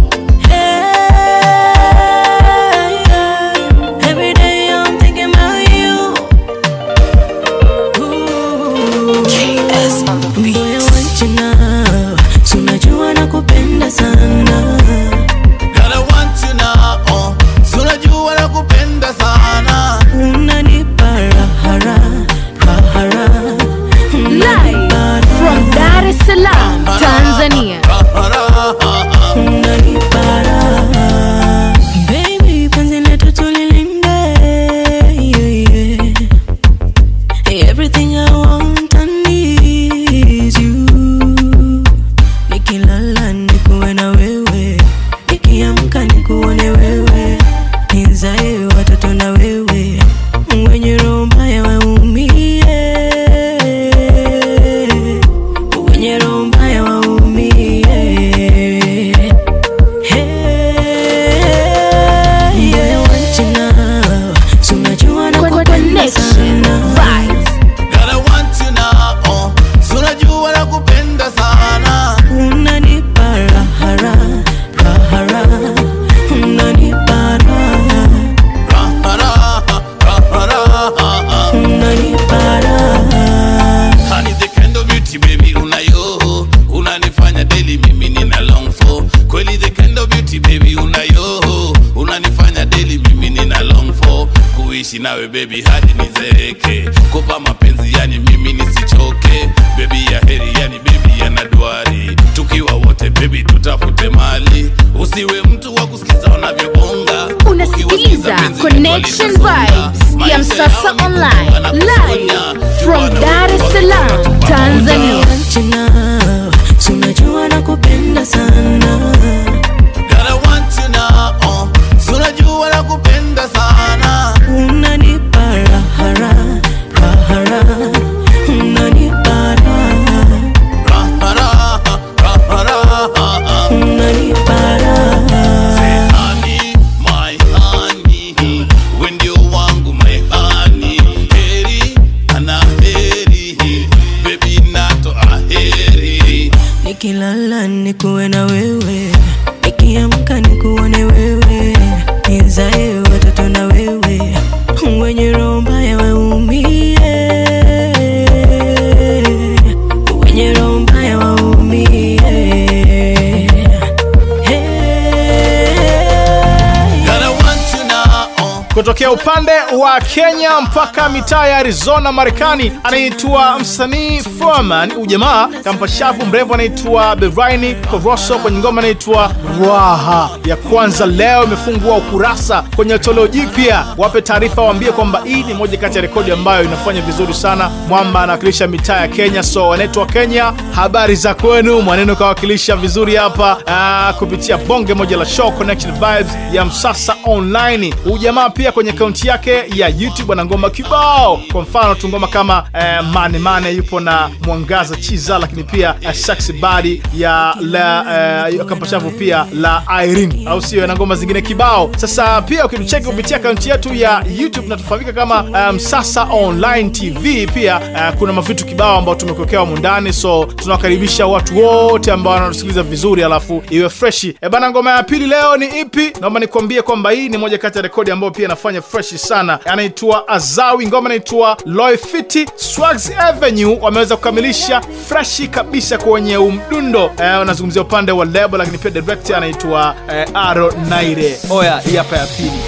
Mitaa 171.30 171.58
arizona 171.58 172.12
marekani 172.12 172.72
anaitwa 172.84 173.60
msanii 173.60 174.20
foreman. 174.40 174.92
Ujamaa 174.98 175.48
kampa 175.64 175.88
shavu 175.88 176.26
mrembo 176.26 176.54
anaitwa 176.54 177.16
beraini 177.16 177.76
koroso 177.76 178.40
kwenye 178.40 178.58
ngoma 178.60 178.82
anaitwa 178.82 179.32
raha. 179.68 180.30
Ya 180.46 180.56
kwanza 180.56 181.06
leo 181.06 181.44
imefungua 181.44 181.98
ukurasa 181.98 182.62
kwenye 182.76 183.00
toleo 183.00 183.28
jipya. 183.28 183.86
Wape 183.98 184.22
taarifa 184.22 184.62
waambie 184.62 184.92
kwamba 184.92 185.22
hii 185.26 185.44
ni 185.44 185.54
moja 185.54 185.78
kati 185.78 185.96
ya 185.96 186.02
rekodi 186.02 186.32
ambayo 186.32 186.64
inafanya 186.64 187.02
vizuri 187.02 187.34
sana. 187.34 187.70
Mwamba 187.88 188.22
anawakilisha 188.24 188.68
mitaa 188.68 188.98
ya 189.02 189.08
kenya 189.08 189.44
so 189.44 189.74
anaitwa 189.74 190.06
kenya. 190.06 190.54
Habari 190.76 191.16
za 191.16 191.34
kwenu? 191.34 191.82
Mwaneno 191.82 192.16
kawakilisha 192.16 192.76
vizuri 192.76 193.16
hapa 193.16 193.58
ah, 193.68 194.14
kupitia 194.20 194.58
bonge 194.58 194.94
moja 194.94 195.18
la 195.18 195.26
show 195.26 195.52
connection 195.52 195.94
vibes 195.94 196.38
ya 196.54 196.66
msasa 196.66 197.16
online. 197.26 197.94
Ujamaa 198.06 198.50
pia 198.50 198.72
kwenye 198.72 198.90
akaunti 198.90 199.28
yake 199.28 199.64
ya 199.76 199.88
youtube 199.98 200.34
ana 200.34 200.46
ngoma 200.46 200.70
kibao 200.70 201.19
kwa 201.52 201.62
mfano 201.62 201.96
tungoma 201.96 202.28
kama 202.28 202.68
eh, 202.74 203.04
mane 203.14 203.40
mane 203.40 203.72
yupo 203.72 204.00
na 204.00 204.30
mwangaza 204.46 204.96
chiza 204.96 205.40
lakini 205.40 205.64
pia 205.64 205.96
eh, 206.02 206.14
sexy 206.14 206.54
Badi 206.54 207.02
ya 207.18 207.56
la 207.62 208.50
eh, 208.50 208.66
kampashavu 208.66 209.12
pia 209.12 209.46
la 209.54 209.84
irene. 210.06 210.46
Au 210.48 210.62
sio? 210.62 210.88
Na 210.88 210.96
ngoma 210.96 211.16
zingine 211.16 211.42
kibao. 211.42 211.90
Sasa 211.98 212.42
pia 212.42 212.66
ukitucheki 212.66 213.06
kupitia 213.06 213.38
akaunti 213.38 213.70
yetu 213.70 213.94
ya 213.94 214.24
youtube 214.40 214.68
natufahamika 214.68 215.14
kama 215.14 215.44
Msasa 215.44 215.72
msasa 215.74 216.24
online 216.32 216.90
tv 216.90 217.48
pia 217.48 217.82
eh, 217.98 218.14
kuna 218.18 218.34
mavitu 218.34 218.66
kibao 218.66 218.98
ambao 218.98 219.16
tumekuwekewa 219.16 219.66
mundani 219.66 220.14
so 220.14 220.46
tunawakaribisha 220.46 221.26
watu 221.28 221.58
wote 221.66 222.12
ambao 222.12 222.34
wanatusikiliza 222.34 222.84
vizuri 222.84 223.24
alafu 223.24 223.64
iwe 223.70 223.90
freshi. 223.90 224.36
E 224.42 224.70
ngoma 224.70 224.92
ya 224.92 225.04
pili 225.04 225.28
leo 225.28 225.58
ni 225.58 225.66
ipi? 225.80 226.14
Naomba 226.22 226.40
nikuambie 226.40 226.82
kwamba 226.82 227.12
hii 227.12 227.30
ni 227.30 227.38
moja 227.38 227.58
kati 227.58 227.78
ya 227.78 227.82
rekodi 227.82 228.12
ambayo 228.12 228.32
pia 228.32 228.46
inafanya 228.46 228.82
freshi 228.82 229.18
sana. 229.18 229.60
Anaitwa 229.66 230.28
azawi 230.28 230.88
ngoma 231.00 231.10
inaitwa 231.10 231.58
loifiti 231.66 232.46
swags 232.56 233.12
avenue 233.20 233.78
wameweza 233.82 234.16
kukamilisha 234.16 234.82
freshi 235.08 235.48
kabisa 235.48 235.98
kwenye 235.98 236.38
umdundo. 236.38 237.12
Eh, 237.24 237.42
upande 237.82 238.12
wa 238.12 238.26
lebo 238.26 238.58
lakini 238.58 238.78
pia 238.78 238.92
director 238.92 239.36
anaitwa 239.36 239.96
eh, 240.14 240.28
aro 240.34 240.74
naire. 240.90 241.40
Oya 241.50 241.80
hii 241.80 241.96
hapa 241.96 242.18
ya 242.18 242.26
pili. 242.26 242.62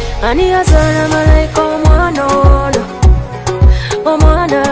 Omwana 1.62 2.26
ono. 2.28 2.86
Omwana 4.06 4.72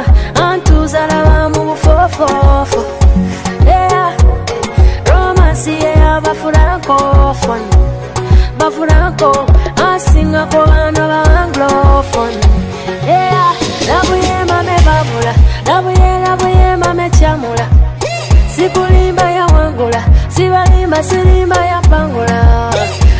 sibalimba 20.99 21.03
silimba 21.03 21.65
yapangula 21.65 22.71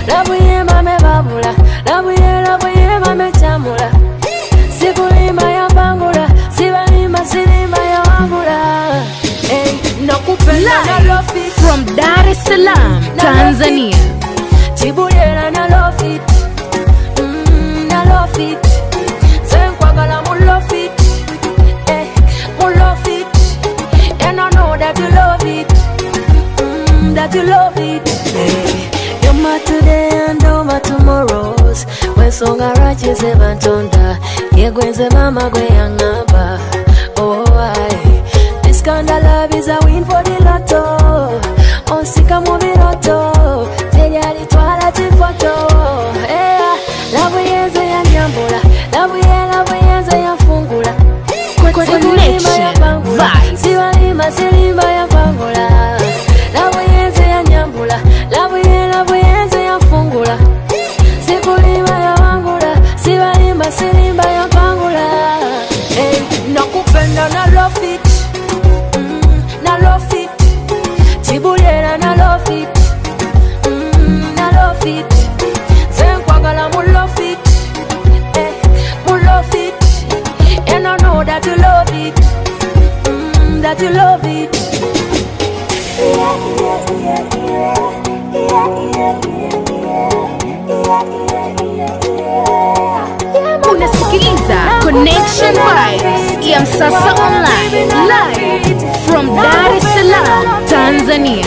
labuyemame 0.07 0.97
babula 1.01 1.55
labuye 1.85 2.99
mame 3.05 3.31
cyamula 3.31 3.91
sikulimba 4.79 5.51
yapangula 5.51 6.27
sibalimba 6.57 7.25
silimba 7.25 7.77
yawangula 7.77 8.59
nakupenda 10.05 10.71
from 11.57 11.85
Dar 11.95 12.27
es 12.27 12.37
Salaam, 12.39 13.01
Tanzania. 13.17 14.18
chese 33.01 33.35
bantonda 33.35 34.17
yegwenze 34.55 35.09
mama 35.09 35.49
gwe 35.49 35.65
yanga 35.77 36.08
vibes 96.59 96.77
Sasa 96.77 97.13
online 97.15 97.87
live 98.07 98.79
from 99.05 99.27
dar 99.35 99.71
es 99.77 99.83
salaam 99.83 100.65
tanzania. 100.67 101.45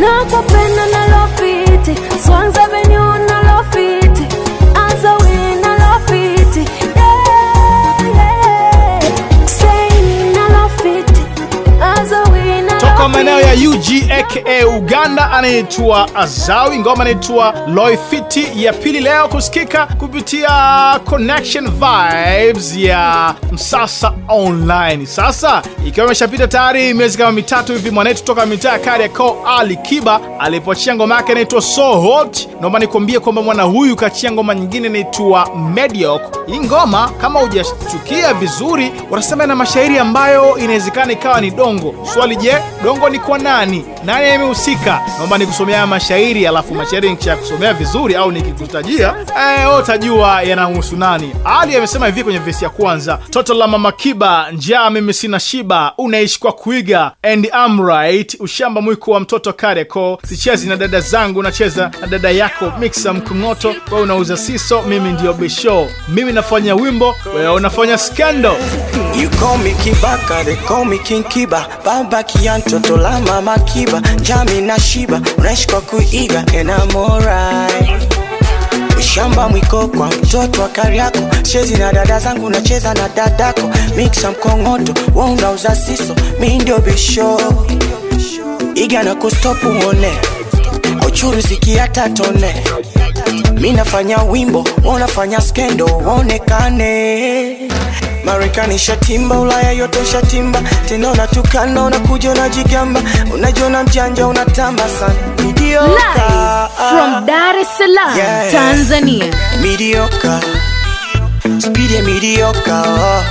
Nakupenda 0.00 0.86
azawi 4.88 5.56
azawi 11.80 12.62
toka 12.80 13.08
maeneo 13.08 13.40
ya 13.40 13.54
ug 13.70 14.10
aka 14.20 14.66
uganda 14.76 15.30
anaitwa 15.30 16.14
azawi 16.14 16.78
ngoma 16.78 17.00
anaitwa 17.04 17.54
loifiti 17.68 18.48
ya 18.64 18.72
pili 18.72 19.00
leo 19.00 19.28
kusikika 19.28 19.86
kupitia 20.30 21.00
connection 21.04 21.70
vibes 21.70 22.76
ya 22.76 23.34
msasa 23.52 24.12
online. 24.28 25.06
Sasa 25.06 25.62
ikiwa 25.86 26.06
imeshapita 26.06 26.48
tayari 26.48 26.94
miezi 26.94 27.18
kama 27.18 27.32
mitatu 27.32 27.72
hivi 27.72 27.90
mwanetu 27.90 28.24
toka 28.24 28.46
mitaa 28.46 28.72
ya 28.72 28.78
kariakoo 28.78 29.36
ali 29.58 29.76
kiba 29.76 30.20
alipoachia 30.38 30.94
ngoma 30.94 31.14
yake 31.14 31.32
inaitwa 31.32 31.62
so 31.62 31.92
hot. 31.92 32.48
Naomba 32.60 32.78
nikuambie 32.78 33.20
kwamba 33.20 33.42
mwana 33.42 33.62
huyu 33.62 33.96
kachia 33.96 34.32
ngoma 34.32 34.54
nyingine 34.54 34.88
inaitwa 34.88 35.48
mediocre. 35.74 36.40
Hii 36.46 36.58
ngoma 36.60 37.08
kama 37.20 37.40
hujachukia 37.40 38.34
vizuri 38.34 38.92
wanasema 39.10 39.44
ina 39.44 39.56
mashairi 39.56 39.98
ambayo 39.98 40.58
inawezekana 40.58 41.12
ikawa 41.12 41.40
ni 41.40 41.50
dongo. 41.50 41.94
Swali 42.14 42.36
je 42.36 42.54
dongo 42.84 43.08
ni 43.08 43.18
kwa 43.18 43.38
nani? 43.38 43.84
Nani 44.04 44.30
amehusika? 44.30 45.00
Naomba 45.18 45.38
nikusomea 45.38 45.86
mashairi 45.86 46.46
alafu 46.46 46.74
mashairi 46.74 47.10
nikisha 47.10 47.36
kusomea 47.36 47.74
vizuri 47.74 48.14
au 48.14 48.32
nikikutajia 48.32 49.14
eh, 49.28 49.78
utajua 49.78 50.42
yanahusu 50.42 50.96
nani. 50.96 51.32
Ali 51.44 51.76
amesema 51.76 52.06
hivi 52.06 52.24
kwenye 52.24 52.38
vesi 52.38 52.64
ya 52.64 52.70
kwanza 52.70 53.18
toto 53.30 53.54
la 53.54 53.66
mama 53.66 53.92
kiba 53.92 54.15
njaa 54.52 54.90
mimi 54.90 55.14
sina 55.14 55.40
shiba. 55.40 55.92
Unaishi 55.98 56.40
kwa 56.40 56.52
kuiga 56.52 57.12
and 57.22 57.46
I'm 57.46 57.80
ushamba 58.40 58.80
mwiko 58.80 59.10
wa 59.10 59.20
mtoto 59.20 59.52
kareko. 59.52 60.18
Sichezi 60.28 60.68
na 60.68 60.76
dada 60.76 61.00
zangu 61.00 61.42
nacheza 61.42 61.90
na 62.00 62.06
dada 62.06 62.30
yako. 62.30 62.72
Mixa 62.80 63.12
mkungoto 63.12 63.74
wewe 63.90 64.02
unauza 64.02 64.36
siso 64.36 64.82
mimi 64.82 65.12
ndio 65.12 65.32
bisho 65.32 65.88
mimi 66.08 66.32
nafanya 66.32 66.74
wimbo 66.74 67.14
wewe 67.34 67.48
unafanya 67.48 67.98
skendo 67.98 68.56
You 69.20 69.30
call 69.30 69.58
me 69.58 69.70
Kibaka, 69.84 70.44
they 70.44 70.56
call 70.56 70.84
me 70.84 70.98
King 70.98 71.24
Kiba. 71.24 71.66
Baba 71.84 72.22
kia 72.22 72.60
toto 72.60 72.96
la 72.96 73.20
mama 73.20 73.58
Kiba. 73.58 74.00
Jami 74.22 74.60
na 74.60 74.78
Shiba, 74.80 75.20
unaishi 75.38 75.66
kwa 75.66 75.80
kuiga 75.80 76.44
And 76.54 76.70
I'm 76.70 76.96
alright 76.96 78.15
Ushamba 79.16 79.48
mwiko 79.48 79.88
kwa 79.88 80.06
mtoto 80.08 80.62
wa 80.62 80.68
Kariako. 80.68 81.18
Chezi 81.42 81.76
na 81.76 81.92
dada 81.92 82.18
zangu 82.18 82.50
nacheza 82.50 82.94
na 82.94 83.08
dadako. 83.08 83.70
Miksa 83.96 84.30
mkongoto, 84.30 84.94
wewe 85.14 85.30
uza 85.54 85.76
siso 85.76 86.14
Mi 86.40 86.48
bisho. 86.78 87.38
Iga 88.74 89.02
na 89.02 89.14
kustopu 89.14 89.68
uone. 89.68 90.12
Auchuru 91.02 91.40
zikiata 91.40 92.08
tone. 92.08 92.64
Mi 93.60 93.72
nafanya 93.72 94.22
wimbo 94.22 94.64
wanafanya 94.84 95.40
skendo 95.40 95.84
waonekane. 95.86 97.56
Marekani 98.24 98.78
shatimba 98.78 99.40
ulaya 99.40 99.72
yote 99.72 100.04
shatimba. 100.04 100.62
Tena 100.88 101.10
unatukana 101.10 101.82
unakuja 101.82 102.30
unajigamba. 102.32 103.00
Unajiona 103.34 103.82
mjanja 103.82 104.26
unatamba 104.26 104.82
sana 104.88 105.14
Mediocre. 105.66 105.88
Live 105.98 106.70
from 106.90 107.26
Dar 107.26 107.56
es 107.56 107.66
Salaam, 107.76 108.16
Yeah. 108.16 108.50
Tanzania. 108.52 109.30
Mediocre. 109.60 110.38
Speed 111.58 111.90
ya 111.90 112.02
mediocre. 112.02 112.82
Oh. 112.86 113.22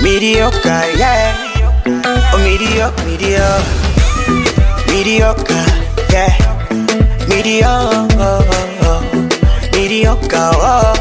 Mediocre, 0.00 0.82
yeah. 0.96 1.32
Oh, 2.32 2.38
mediocre, 2.38 3.04
mediocre. 3.06 3.62
Mediocre, 4.88 5.64
yeah. 6.10 6.34
Mediocre. 7.28 8.42
Oh. 8.82 9.00
Mediocre, 9.76 10.50
oh. 10.60 10.92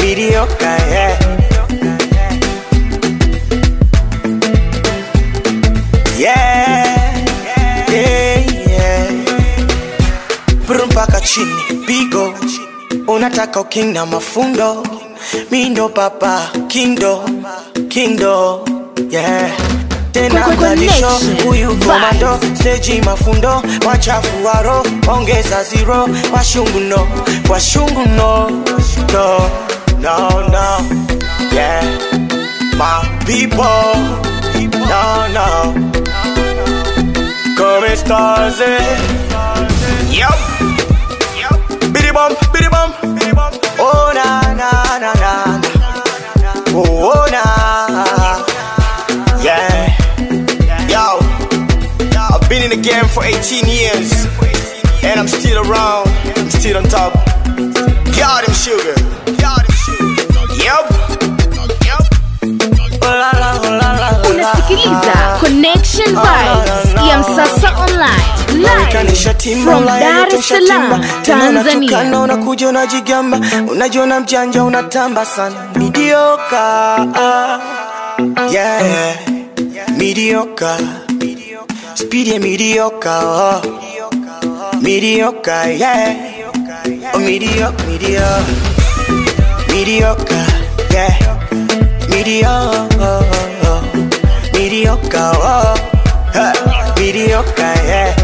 Mediocre. 0.00 0.76
Yeah. 0.90 1.25
Mpaka 10.96 11.20
chini. 11.20 11.54
Pigo 11.86 12.34
unataka 13.08 13.60
uking 13.60 13.92
na 13.92 14.06
mafundo. 14.06 14.86
Mindo 15.50 15.88
papa 15.88 16.48
kindo 16.68 17.24
kindo 17.88 18.64
yeah. 19.10 19.50
Tena 20.12 20.40
kalisho 20.40 21.10
huyu 21.44 21.76
komando. 21.76 22.38
Steji 22.54 23.00
mafundo 23.02 23.62
wachafu 23.86 24.44
waro 24.46 24.86
ongeza 25.08 25.64
zero. 25.64 26.08
Washungu 26.32 26.80
no 26.80 27.06
washungu 27.48 28.00
no 28.16 28.50
no 30.00 30.30
no 30.48 30.86
yeah. 31.54 31.84
My 32.78 33.04
people 33.26 34.00
no 34.88 35.28
no. 35.28 35.74
Come 37.56 37.96
stars 37.96 38.60
eh. 38.60 38.98
Yup. 40.10 40.55
Bum, 42.16 42.32
biddy 42.50 42.68
bum. 42.70 42.90
Oh 43.78 44.10
na 44.14 44.40
na 44.56 44.70
na 44.98 45.12
na. 45.20 45.60
Oh, 46.72 47.12
oh 47.12 47.26
na. 47.28 47.44
Yeah. 49.44 49.92
Yo. 50.88 51.20
I've 52.16 52.48
been 52.48 52.62
in 52.62 52.70
the 52.70 52.80
game 52.80 53.04
for 53.04 53.22
18 53.22 53.66
years, 53.68 54.24
and 55.04 55.20
I'm 55.20 55.28
still 55.28 55.58
around. 55.68 56.08
I'm 56.38 56.48
still 56.48 56.78
on 56.78 56.84
top. 56.84 57.12
Got 58.16 58.48
him 58.48 58.54
sugar. 58.54 58.96
Got 59.36 59.68
him 59.68 59.76
sugar. 59.84 60.24
Yup. 60.64 60.88
Yup. 61.84 62.04
Oh 63.04 63.12
la 63.12 63.30
la, 63.42 63.60
oh 63.60 63.76
la 63.76 63.92
la, 63.92 64.08
oh 64.24 64.32
la. 64.32 64.52
Unasikiliza 64.52 65.36
Connection 65.40 66.08
Vibes 66.16 66.94
ya 67.08 67.18
Msasa 67.18 67.76
Online. 67.76 68.35
Live 68.56 69.64
from 69.64 69.84
Dar 69.86 70.28
es 70.32 70.46
Salaam, 70.46 71.00
Tanzania. 71.22 71.90
Tanzania. 71.90 72.20
Unakuja 72.22 72.68
unajigamba, 72.68 73.40
unajiona 73.72 74.20
mjanja, 74.20 74.64
unatamba 74.64 75.26
sana. 75.26 75.56
midioka, 75.74 77.06
yeah, 78.50 79.16
midioka, 79.98 80.76
speed 81.94 82.26
ya 82.28 82.38
midioka, 82.40 83.18
oh. 83.24 83.60
mediocre, 84.80 85.76
yeah, 85.78 86.14
oh 87.14 87.18
midioka, 87.18 87.84
midioka, 87.84 88.44
midioka, 89.72 90.46
yeah, 90.94 91.18
midioka, 92.08 93.22
midioka, 94.54 95.30
oh. 95.32 95.78
midioka, 97.00 97.74
yeah. 97.86 98.15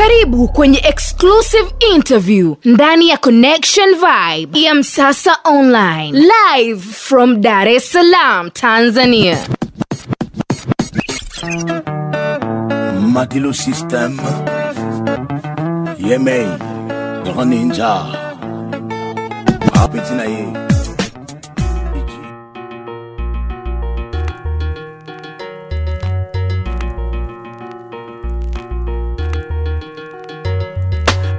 Karibu 0.00 0.48
kwenye 0.48 0.78
exclusive 0.78 1.70
interview 1.94 2.54
ndani 2.64 3.08
ya 3.08 3.16
Connection 3.18 3.88
Vibe 3.94 4.60
ya 4.60 4.74
Msasa 4.74 5.36
Online, 5.44 6.12
live 6.56 6.80
from 6.92 7.40
Dar 7.40 7.68
es 7.68 7.92
Salaam, 7.92 8.50
Tanzania. 8.50 9.38
Matilo 13.12 13.52
System 13.52 14.18
Yemei 16.08 16.48
Grand 17.24 17.52
Ninja 17.52 18.06
Apeti 19.84 20.12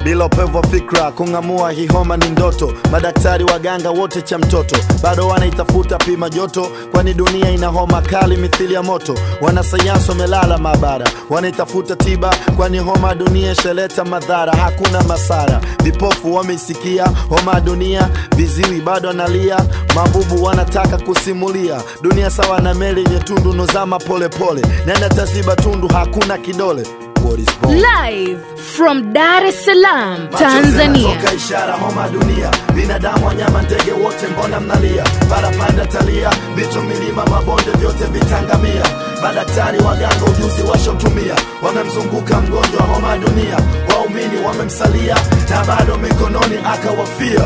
bila 0.03 0.25
upevu 0.25 0.63
fikra 0.71 1.11
kung'amua 1.11 1.71
hii 1.71 1.87
homa 1.87 2.17
ni 2.17 2.29
ndoto. 2.29 2.73
Madaktari 2.91 3.43
waganga 3.43 3.89
wote 3.91 4.21
cha 4.21 4.37
mtoto. 4.37 4.75
Bado 5.03 5.27
wanaitafuta 5.27 5.97
pima 5.97 6.29
joto 6.29 6.67
kwani 6.91 7.13
dunia 7.13 7.51
ina 7.51 7.67
homa 7.67 8.01
kali 8.01 8.37
mithili 8.37 8.73
ya 8.73 8.83
moto. 8.83 9.15
Wanasayansi 9.41 10.09
wamelala 10.11 10.57
maabara 10.57 11.05
wanaitafuta 11.29 11.95
tiba 11.95 12.35
kwani 12.57 12.79
homa 12.79 13.07
ya 13.09 13.15
dunia 13.15 13.51
ishaleta 13.51 14.05
madhara. 14.05 14.53
Hakuna 14.53 15.03
masara. 15.03 15.61
Vipofu 15.83 16.35
wameisikia 16.35 17.05
homa 17.29 17.53
ya 17.53 17.59
dunia 17.61 18.09
viziwi 18.35 18.81
bado 18.81 19.09
analia. 19.09 19.59
Mabubu 19.95 20.43
wanataka 20.43 20.97
kusimulia. 20.97 21.81
Dunia 22.01 22.29
sawa 22.29 22.59
na 22.59 22.73
meli 22.73 23.03
yenye 23.03 23.19
tundu 23.19 23.53
nozama 23.53 23.99
polepole 23.99 24.61
nenda 24.85 25.09
taziba 25.09 25.55
tundu 25.55 25.87
hakuna 25.87 26.37
kidole 26.37 26.87
what 27.23 27.39
is 27.39 27.49
born. 27.61 27.77
live 27.81 28.39
from 28.57 29.13
dar 29.13 29.43
es 29.45 29.65
salaam 29.65 30.27
tanzania. 30.29 31.15
Toka 31.15 31.33
ishara 31.33 31.73
homa 31.73 32.07
dunia. 32.09 32.51
Binadamu 32.75 33.25
wanyama 33.27 33.61
ndege 33.61 33.91
wote 33.91 34.27
mbona 34.27 34.59
mnalia? 34.59 35.03
Parapanda 35.29 35.85
talia 35.85 36.29
vitu 36.55 36.81
milima 36.81 37.25
mabonde 37.25 37.71
vyote 37.79 38.05
vitangamia. 38.05 38.83
Madaktari 39.21 39.79
waganga 39.79 40.25
ujuzi 40.25 40.61
washotumia 40.71 41.35
wamemzunguka 41.63 42.41
mgonjwa 42.41 42.81
homa 42.81 43.17
dunia. 43.17 43.57
Waumini 43.89 44.45
wamemsalia 44.45 45.15
na 45.49 45.63
bado 45.65 45.97
mikononi 45.97 46.55
akawafia 46.73 47.41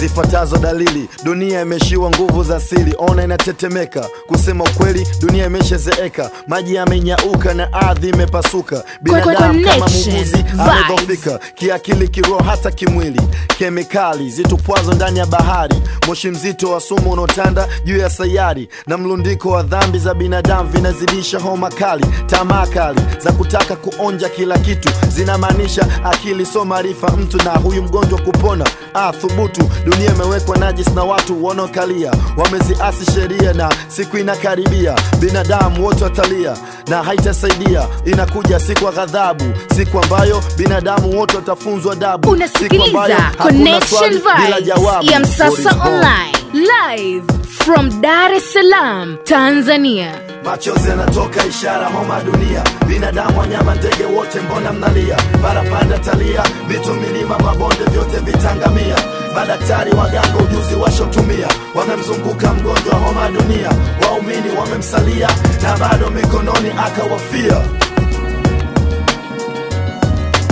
zifuatazo 0.00 0.56
dalili. 0.56 1.08
Dunia 1.24 1.60
imeshiwa 1.62 2.10
nguvu 2.10 2.42
za 2.44 2.56
asili 2.56 2.94
ona 2.98 3.24
inatetemeka. 3.24 4.06
Kusema 4.26 4.64
ukweli 4.64 5.06
dunia 5.20 5.46
imeshazeeka 5.46 6.30
maji 6.46 6.74
yamenyauka 6.74 7.54
na 7.54 7.72
ardhi 7.72 8.08
imepasuka. 8.08 8.84
Binadamu 9.00 9.64
kama 9.64 9.88
muuguzi 9.88 10.44
amedhofika 10.58 11.40
kiakili 11.54 12.08
kiroho 12.08 12.42
hata 12.44 12.70
kimwili. 12.70 13.20
Kemikali 13.58 14.30
zitupwazo 14.30 14.92
ndani 14.92 15.18
ya 15.18 15.26
bahari. 15.26 15.76
Moshi 16.06 16.30
mzito 16.30 16.70
wa 16.72 16.80
sumu 16.80 17.12
unaotanda 17.12 17.68
juu 17.84 17.98
ya 17.98 18.10
sayari. 18.10 18.68
Na 18.86 18.98
mlundiko 18.98 19.50
wa 19.50 19.62
dhambi 19.62 19.98
za 19.98 20.14
binadamu 20.14 20.70
vinazidisha 20.70 21.38
homa 21.38 21.68
kali. 21.70 22.06
Tamaa 22.26 22.66
kali 22.66 23.00
za 23.24 23.32
kutaka 23.32 23.76
kuonja 23.76 24.28
kila 24.28 24.58
kitu. 24.58 24.88
Zinamaanisha 25.08 25.86
akili 26.04 26.46
so 26.46 26.64
maarifa. 26.64 27.08
Mtu 27.16 27.36
na 27.36 27.50
huyu 27.50 27.82
mgonjwa 27.82 28.20
kupona. 28.20 28.66
Ah, 28.94 29.12
thubutu 29.12 29.70
dunia 29.90 30.10
imewekwa 30.14 30.56
najis 30.58 30.88
na 30.94 31.04
watu 31.04 31.44
wanaokalia. 31.44 32.12
Wameziasi 32.36 33.12
sheria 33.12 33.52
na 33.52 33.72
siku 33.88 34.18
inakaribia. 34.18 34.94
Binadamu 35.20 35.84
wote 35.86 36.04
watalia 36.04 36.56
na 36.88 37.02
haitasaidia. 37.02 37.86
Inakuja 38.04 38.60
siku 38.60 38.84
ya 38.84 38.90
ghadhabu 38.92 39.44
siku 39.76 39.98
ambayo 39.98 40.42
binadamu 40.56 41.18
wote 41.18 41.36
watafunzwa 41.36 41.96
dabu 41.96 42.36
siku 42.58 42.82
ambayo 42.82 43.14
hakuna 43.16 43.80
swali 43.80 44.20
bila 44.46 44.60
jawabu 44.60 45.10
ya 45.10 45.20
msasa 45.20 45.70
online 45.86 46.38
live 46.52 47.24
from 47.64 48.00
dar 48.00 48.32
es 48.34 48.52
salaam 48.52 49.16
tanzania 49.24 50.29
machozi 50.44 50.88
yanatoka 50.90 51.46
ishara 51.46 51.86
homa 51.86 52.20
dunia. 52.20 52.64
Binadamu 52.88 53.38
wanyama 53.38 53.74
ndege 53.74 54.04
wote 54.04 54.40
mbona 54.40 54.72
mnalia? 54.72 55.16
Barapanda 55.42 55.98
talia 55.98 56.42
vitu 56.68 56.94
milima 56.94 57.38
mabonde 57.38 57.84
vyote 57.92 58.18
vitangamia. 58.18 58.96
Madaktari 59.34 59.90
waganga 59.92 60.36
ujuzi 60.38 60.74
washotumia. 60.74 61.48
Wamemzunguka 61.74 62.54
mgonjwa 62.54 62.94
homa 62.94 63.28
dunia. 63.28 63.70
Waumini 64.02 64.50
wamemsalia 64.60 65.28
na 65.62 65.76
bado 65.76 66.10
mikononi 66.10 66.68
akawafia. 66.86 67.62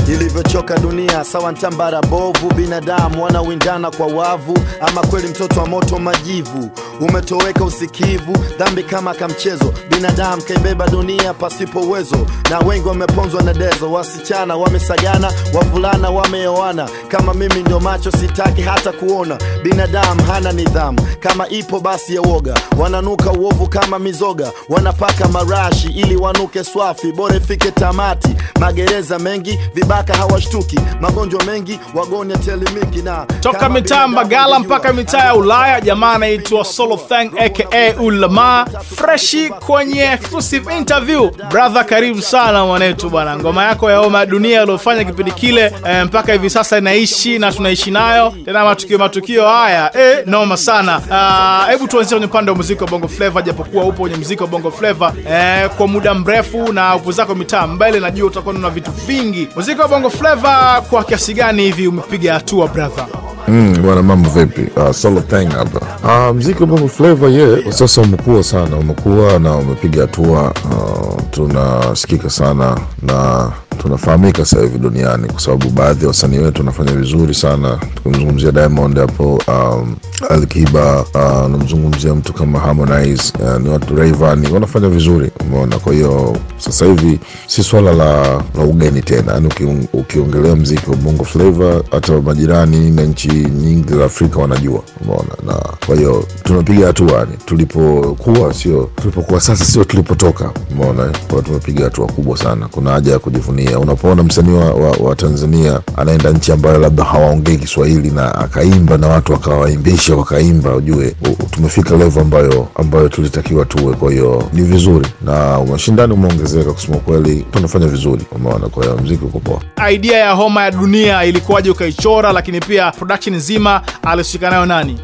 Ilivyochoka 0.08 0.78
dunia 0.78 1.24
sawa 1.24 1.52
ntambara 1.52 2.00
bovu. 2.02 2.54
Binadamu 2.54 3.22
wanawindana 3.24 3.90
kwa 3.90 4.06
wavu. 4.06 4.58
Ama 4.80 5.00
kweli 5.00 5.28
mtoto 5.28 5.60
wa 5.60 5.66
moto 5.66 5.98
majivu 5.98 6.70
umetoweka 7.00 7.64
usikivu 7.64 8.36
dhambi 8.58 8.82
kama 8.82 9.14
kamchezo 9.14 9.74
binadamu 9.90 10.42
kaibeba 10.42 10.88
dunia 10.88 11.34
pasipo 11.34 11.80
uwezo. 11.80 12.26
Na 12.50 12.58
wengi 12.58 12.88
wameponzwa 12.88 13.42
na 13.42 13.54
dezo. 13.54 13.92
Wasichana 13.92 14.56
wamesagana 14.56 15.32
wavulana 15.54 16.10
wameoana. 16.10 16.88
Kama 17.08 17.34
mimi 17.34 17.54
ndio 17.60 17.80
macho 17.80 18.10
sitaki 18.10 18.62
hata 18.62 18.92
kuona. 18.92 19.38
Binadamu 19.62 20.22
hana 20.22 20.52
nidhamu. 20.52 21.00
Kama 21.20 21.48
ipo 21.48 21.80
basi 21.80 22.14
ya 22.14 22.20
woga 22.22 22.54
wananuka 22.78 23.32
uovu 23.32 23.66
kama 23.68 23.98
mizoga. 23.98 24.52
Wanapaka 24.68 25.28
marashi 25.28 25.88
ili 25.88 26.16
wanuke 26.16 26.64
swafi. 26.64 27.12
Bora 27.12 27.36
ifike 27.36 27.70
tamati. 27.70 28.28
Magereza 28.60 29.18
mengi 29.18 29.58
vibaka 29.74 30.14
hawashtuki. 30.16 30.80
Magonjwa 31.00 31.44
mengi 31.44 31.80
wagonya 31.94 32.36
telemiki 32.36 33.02
na 33.02 33.26
toka 33.40 33.68
mitaa 33.68 34.08
mbagala 34.08 34.58
mpaka 34.58 34.92
mitaa 34.92 35.24
ya 35.24 35.34
ulaya 35.34 35.80
jamaa 35.80 36.12
anaitwa 36.12 36.64
solo 36.88 36.96
Fame 36.98 37.30
aka 37.44 38.00
ulama 38.00 38.66
freshi 38.96 39.48
kwenye 39.48 40.02
exclusive 40.04 40.76
interview. 40.78 41.30
Brother 41.50 41.86
karibu 41.86 42.22
sana 42.22 42.64
mwanetu 42.66 43.10
bwana. 43.10 43.36
Ngoma 43.38 43.64
yako 43.64 43.90
ya 43.90 44.00
Oma 44.00 44.26
dunia 44.26 44.62
uliofanya 44.62 45.04
kipindi 45.04 45.32
kile 45.32 45.72
eh, 45.86 46.04
mpaka 46.06 46.32
hivi 46.32 46.50
sasa 46.50 46.78
inaishi 46.78 47.38
na 47.38 47.52
tunaishi 47.52 47.90
nayo. 47.90 48.34
Tena 48.44 48.64
matukio 48.64 48.98
matukio 48.98 49.48
haya 49.48 49.90
eh, 49.98 50.18
noma 50.26 50.56
sana. 50.56 51.00
Ah, 51.10 51.66
hebu 51.70 51.88
tuanzie 51.88 52.10
kwenye 52.14 52.26
upande 52.26 52.50
wa 52.50 52.56
muziki 52.56 52.84
wa 52.84 52.90
bongo 52.90 53.08
flava 53.08 53.42
japokuwa 53.42 53.84
upo 53.84 54.00
kwenye 54.02 54.16
muziki 54.16 54.42
wa 54.42 54.48
bongo 54.48 54.70
flava 54.70 55.12
eh, 55.30 55.68
kwa 55.76 55.86
muda 55.88 56.14
mrefu 56.14 56.72
na 56.72 56.96
upo 56.96 57.12
zako 57.12 57.34
mitaa 57.34 57.66
mbele 57.66 58.00
najua 58.00 58.26
utakuwa 58.26 58.54
na 58.54 58.70
vitu 58.70 58.90
vingi. 58.90 59.48
Muziki 59.56 59.80
wa 59.80 59.88
bongo 59.88 60.10
flava 60.10 60.80
kwa 60.90 61.04
kiasi 61.04 61.34
gani 61.34 61.62
hivi 61.62 61.88
umepiga 61.88 62.34
hatua 62.34 62.68
brother? 62.68 63.06
Mm, 63.48 63.76
bwana 63.82 64.02
mambo 64.02 64.30
vipi? 64.30 64.80
Uh, 64.80 64.90
solo 64.90 65.20
thing 65.20 65.46
hapa. 65.46 65.80
Uh, 66.28 66.34
muziki 66.36 66.60
wa 66.62 66.66
bongo 66.78 66.88
flavor 66.88 67.30
ye 67.30 67.38
yeah, 67.38 67.72
sasa 67.72 68.00
umekuwa 68.00 68.42
sana, 68.44 68.76
umekuwa 68.76 69.38
na 69.38 69.56
umepiga 69.56 70.00
hatua. 70.02 70.54
Uh, 70.64 71.20
tunasikika 71.30 72.30
sana 72.30 72.80
na 73.02 73.50
tunafahamika 73.78 74.44
sasa 74.44 74.62
hivi 74.62 74.78
duniani 74.78 75.26
kwa 75.28 75.40
sababu 75.40 75.70
baadhi 75.70 76.02
ya 76.02 76.08
wasanii 76.08 76.38
wetu 76.38 76.58
wanafanya 76.60 76.92
vizuri 76.92 77.34
sana. 77.34 77.78
Tukimzungumzia 77.94 78.52
Diamond 78.52 78.98
hapo, 78.98 79.42
um, 79.48 79.96
Alikiba, 80.30 81.00
uh, 81.14 81.50
namzungumzia 81.50 82.14
mtu 82.14 82.32
kama 82.32 82.58
Harmonize, 82.58 83.32
uh, 83.40 83.60
ni 83.62 83.68
watu 83.68 83.96
Rayvanny 83.96 84.52
wanafanya 84.52 84.88
vizuri, 84.88 85.30
umeona. 85.40 85.78
Kwa 85.78 85.92
hiyo 85.92 86.36
sasa 86.58 86.86
hivi 86.86 87.20
si 87.46 87.62
swala 87.62 87.92
la, 87.92 88.22
la 88.58 88.64
ugeni 88.64 89.02
tena, 89.02 89.32
yani 89.32 89.48
ukion- 89.48 89.86
ukiongelea 89.92 90.56
mziki 90.56 90.90
wa 90.90 90.96
bongo 90.96 91.24
flavor 91.24 91.82
hata 91.90 92.20
majirani 92.22 92.90
na 92.90 93.02
nchi 93.02 93.28
nyingi 93.28 93.94
za 93.94 94.04
Afrika 94.04 94.38
wanajua, 94.40 94.82
umeona. 95.04 95.34
Na 95.46 95.54
kwa 95.86 95.96
hiyo 95.96 96.24
tunapiga 96.44 96.86
hatua, 96.86 97.12
yani 97.18 97.32
tulipokuwa 97.46 98.54
sio 98.54 98.90
tulipokuwa 98.96 99.40
sasa, 99.40 99.64
sio 99.64 99.84
tulipotoka, 99.84 100.50
umeona. 100.72 101.12
Tumepiga 101.44 101.84
hatua 101.84 102.06
kubwa 102.06 102.36
sana, 102.36 102.68
kuna 102.68 102.90
haja 102.90 103.12
ya 103.12 103.18
kujivunia. 103.18 103.67
Unapoona 103.76 104.22
msanii 104.22 104.52
wa, 104.56 104.72
wa, 104.74 104.90
wa 104.90 105.16
Tanzania 105.16 105.80
anaenda 105.96 106.30
nchi 106.30 106.52
ambayo 106.52 106.78
labda 106.78 107.04
hawaongei 107.04 107.56
Kiswahili 107.56 108.10
na 108.10 108.34
akaimba 108.34 108.98
na 108.98 109.08
watu 109.08 109.32
wakawaimbisha 109.32 110.16
wakaimba, 110.16 110.74
ujue 110.76 111.14
tumefika 111.50 111.96
level 111.96 112.22
ambayo 112.22 112.68
ambayo 112.74 113.08
tulitakiwa 113.08 113.64
tuwe. 113.64 113.94
Kwa 113.94 114.10
hiyo 114.12 114.48
ni 114.52 114.62
vizuri 114.62 115.06
na 115.24 115.60
ushindani 115.60 116.12
umeongezeka, 116.12 116.72
kusema 116.72 116.96
kweli 116.98 117.46
tunafanya 117.52 117.86
vizuri. 117.86 118.24
Kwa 118.70 118.84
hiyo 118.84 118.96
mziki 119.04 119.24
uko 119.24 119.38
poa. 119.40 119.90
idea 119.90 120.18
ya 120.18 120.32
homa 120.32 120.62
ya 120.64 120.70
dunia 120.70 121.24
ilikuwaje 121.24 121.70
ukaichora 121.70 122.32
lakini 122.32 122.60
pia 122.60 122.90
production 122.90 123.36
nzima 123.36 123.82
alishika 124.02 124.50
nayo 124.50 124.66
nani 124.66 125.00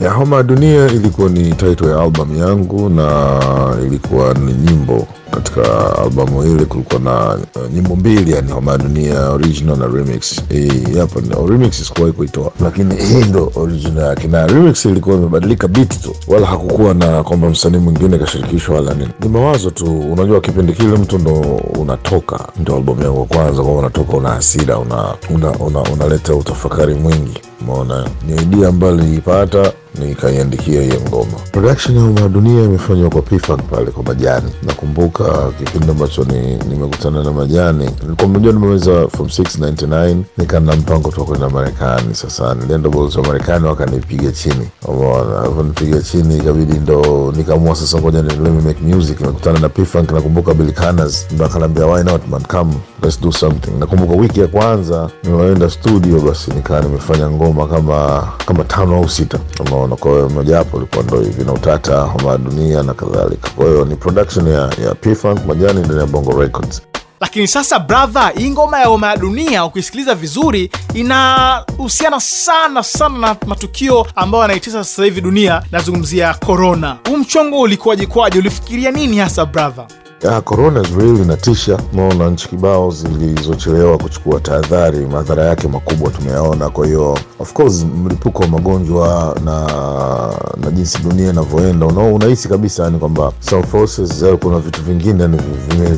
ya 0.00 0.10
homa 0.10 0.36
ya 0.36 0.42
dunia 0.42 0.86
ilikuwa 0.86 1.28
ni 1.28 1.52
title 1.54 1.90
ya 1.90 2.00
albamu 2.02 2.36
yangu 2.36 2.88
na 2.88 3.40
ilikuwa 3.86 4.34
ni 4.34 4.52
nyimbo. 4.52 5.06
Katika 5.30 5.62
albamu 5.98 6.44
ile 6.44 6.64
kulikuwa 6.64 7.00
na 7.00 7.34
uh, 7.34 7.72
nyimbo 7.74 7.96
mbili 7.96 8.32
yani 8.32 8.52
homa 8.52 8.72
ya 8.72 8.78
dunia 8.78 9.30
original 9.30 9.76
na 9.78 9.86
remix. 9.86 10.40
Hii 10.48 10.98
hapa 10.98 11.20
ni- 11.20 11.50
remix 11.50 11.86
sikuwahi 11.88 12.12
kuitoa 12.12 12.52
lakini 12.60 12.94
hii 12.94 13.24
ndo 13.24 13.52
original 13.56 14.04
yake. 14.04 14.28
Na 14.28 14.46
remix 14.46 14.84
ilikuwa 14.84 15.16
imebadilika 15.16 15.68
beat 15.68 16.02
tu 16.02 16.14
wala 16.28 16.46
hakukuwa 16.46 16.94
na 16.94 17.22
kwamba 17.22 17.50
msanii 17.50 17.78
mwingine 17.78 18.18
kashirikishwa 18.18 18.74
wala 18.74 18.94
nini. 18.94 19.10
Ni 19.20 19.28
mawazo 19.28 19.70
tu 19.70 20.00
unajua 20.12 20.40
kipindi 20.40 20.72
kile 20.72 20.96
mtu 20.98 21.18
ndo 21.18 21.32
unatoka 21.80 22.40
ndio 22.60 22.76
albamu 22.76 23.02
yangu 23.02 23.20
ya 23.20 23.24
kwanza 23.26 23.62
kwa 23.62 23.72
unatoka 23.78 24.12
una 24.16 24.28
hasira 24.28 24.78
una 24.78 25.14
una, 25.34 25.50
una, 25.50 25.82
unaleta 25.82 26.34
utafakari 26.34 26.94
mwingi. 26.94 27.40
Umeona? 27.62 28.08
Ni 28.26 28.42
idea 28.42 28.68
ambayo 28.68 28.94
niliipata 28.96 29.72
nikaiandikia 30.00 30.82
hiyo 30.82 31.00
ngoma. 31.08 31.32
Production 31.52 31.96
ya 31.96 32.02
Umma 32.04 32.20
ya 32.20 32.28
dunia 32.28 32.62
imefanywa 32.64 33.10
kwa 33.10 33.22
P-Funk 33.22 33.62
pale 33.62 33.86
kwa 33.90 34.02
majani. 34.02 34.50
Nakumbuka 34.62 35.24
kipindi 35.58 35.90
ambacho 35.90 36.24
ni, 36.24 36.56
nimekutana 36.68 37.22
na 37.24 37.32
majani. 37.32 37.90
Nilikuwa 38.02 38.28
mmoja 38.28 38.52
nimeweza 38.52 39.08
form 39.08 39.28
699 39.28 40.16
nikana 40.38 40.76
mpango 40.76 41.10
tu 41.10 41.24
kwenda 41.24 41.48
marekani. 41.50 42.14
Sasa 42.14 42.54
nilienda 42.54 42.88
balozi 42.88 43.18
wa 43.18 43.26
marekani 43.26 43.66
wakanipiga 43.66 44.32
chini. 44.32 44.68
Alivyonipiga 45.44 46.02
chini 46.02 46.36
ikabidi 46.36 46.78
ndo 46.78 47.32
nikaamua 47.36 47.74
sasa 47.76 47.98
ngoja 47.98 48.22
ni- 48.22 48.28
let 48.28 48.38
me 48.40 48.60
make 48.62 48.80
music. 48.94 49.20
Nimekutana 49.20 49.58
na 49.58 49.68
P-Funk 49.68 50.12
nakumbuka 50.12 50.54
Bill 50.54 50.72
Connors 50.72 51.26
ndo 51.34 51.44
akaniambia 51.44 51.86
why 51.86 52.02
not 52.04 52.28
man? 52.28 52.42
Come 52.42 52.74
let's 53.02 53.20
do 53.20 53.32
something. 53.32 53.70
Nakumbuka 53.78 54.14
wiki 54.14 54.40
ya 54.40 54.46
kwanza 54.46 55.10
nimeenda 55.24 55.70
studio 55.70 56.20
basi 56.20 56.50
nikaa 56.50 56.80
nimefanya 56.80 57.30
ngoma 57.30 57.66
kama 57.66 58.28
kama 58.46 58.64
tano 58.64 58.96
au 58.96 59.08
sita 59.08 59.38
umeona 59.86 59.96
kwa 59.96 60.10
hiyo 60.12 60.28
mojawapo 60.28 60.76
ulikuwa 60.76 61.04
ndo 61.04 61.20
hivi 61.20 61.44
na 61.44 61.52
utata 61.52 61.92
ya 62.26 62.38
dunia 62.38 62.82
na 62.82 62.94
kadhalika. 62.94 63.50
Kwa 63.50 63.66
hiyo 63.66 63.84
ni 63.84 63.96
production 63.96 64.46
ya, 64.48 64.60
ya 64.84 64.94
P-Funk 65.00 65.46
majani 65.46 65.80
ndani 65.80 66.00
ya 66.00 66.06
bongo 66.06 66.40
records. 66.40 66.82
Lakini 67.20 67.48
sasa 67.48 67.78
brother 67.78 68.32
hii 68.36 68.50
ngoma 68.50 68.80
ya 68.80 68.86
homa 68.86 69.06
ya 69.06 69.16
dunia 69.16 69.64
ukisikiliza 69.64 70.14
vizuri 70.14 70.70
inahusiana 70.94 72.20
sana 72.20 72.82
sana 72.82 73.18
na 73.18 73.36
matukio 73.46 74.06
ambayo 74.16 74.42
yanaitesa 74.42 74.84
sasa 74.84 75.04
hivi 75.04 75.20
dunia 75.20 75.62
nazungumzia 75.72 76.34
corona. 76.34 76.96
Huu 77.08 77.16
mchongo 77.16 77.60
ulikuwaje 77.60 78.06
kwaje? 78.06 78.38
Ulifikiria 78.38 78.90
nini 78.90 79.18
hasa 79.18 79.46
brother 79.46 79.86
Corona 80.44 80.80
is 80.80 80.90
real 80.94 81.16
inatisha. 81.20 81.78
Umeona 81.92 82.30
nchi 82.30 82.48
kibao 82.48 82.90
zilizochelewa 82.90 83.98
kuchukua 83.98 84.40
tahadhari, 84.40 85.06
madhara 85.06 85.44
yake 85.44 85.68
makubwa 85.68 86.10
tumeyaona. 86.10 86.70
Kwa 86.70 86.86
hiyo 86.86 87.18
of 87.38 87.52
course 87.52 87.84
mlipuko 88.04 88.42
wa 88.42 88.48
magonjwa 88.48 89.36
na 89.44 89.66
na 90.64 90.70
jinsi 90.70 90.98
dunia 91.02 91.30
inavyoenda, 91.30 91.86
una- 91.86 92.02
unahisi 92.14 92.48
kabisa 92.48 92.82
yani 92.82 92.98
kwamba 92.98 93.32
forces, 93.70 94.22
eh, 94.22 94.38
kuna 94.42 94.58
vitu 94.58 94.82
vingine 94.82 95.22
yani 95.22 95.38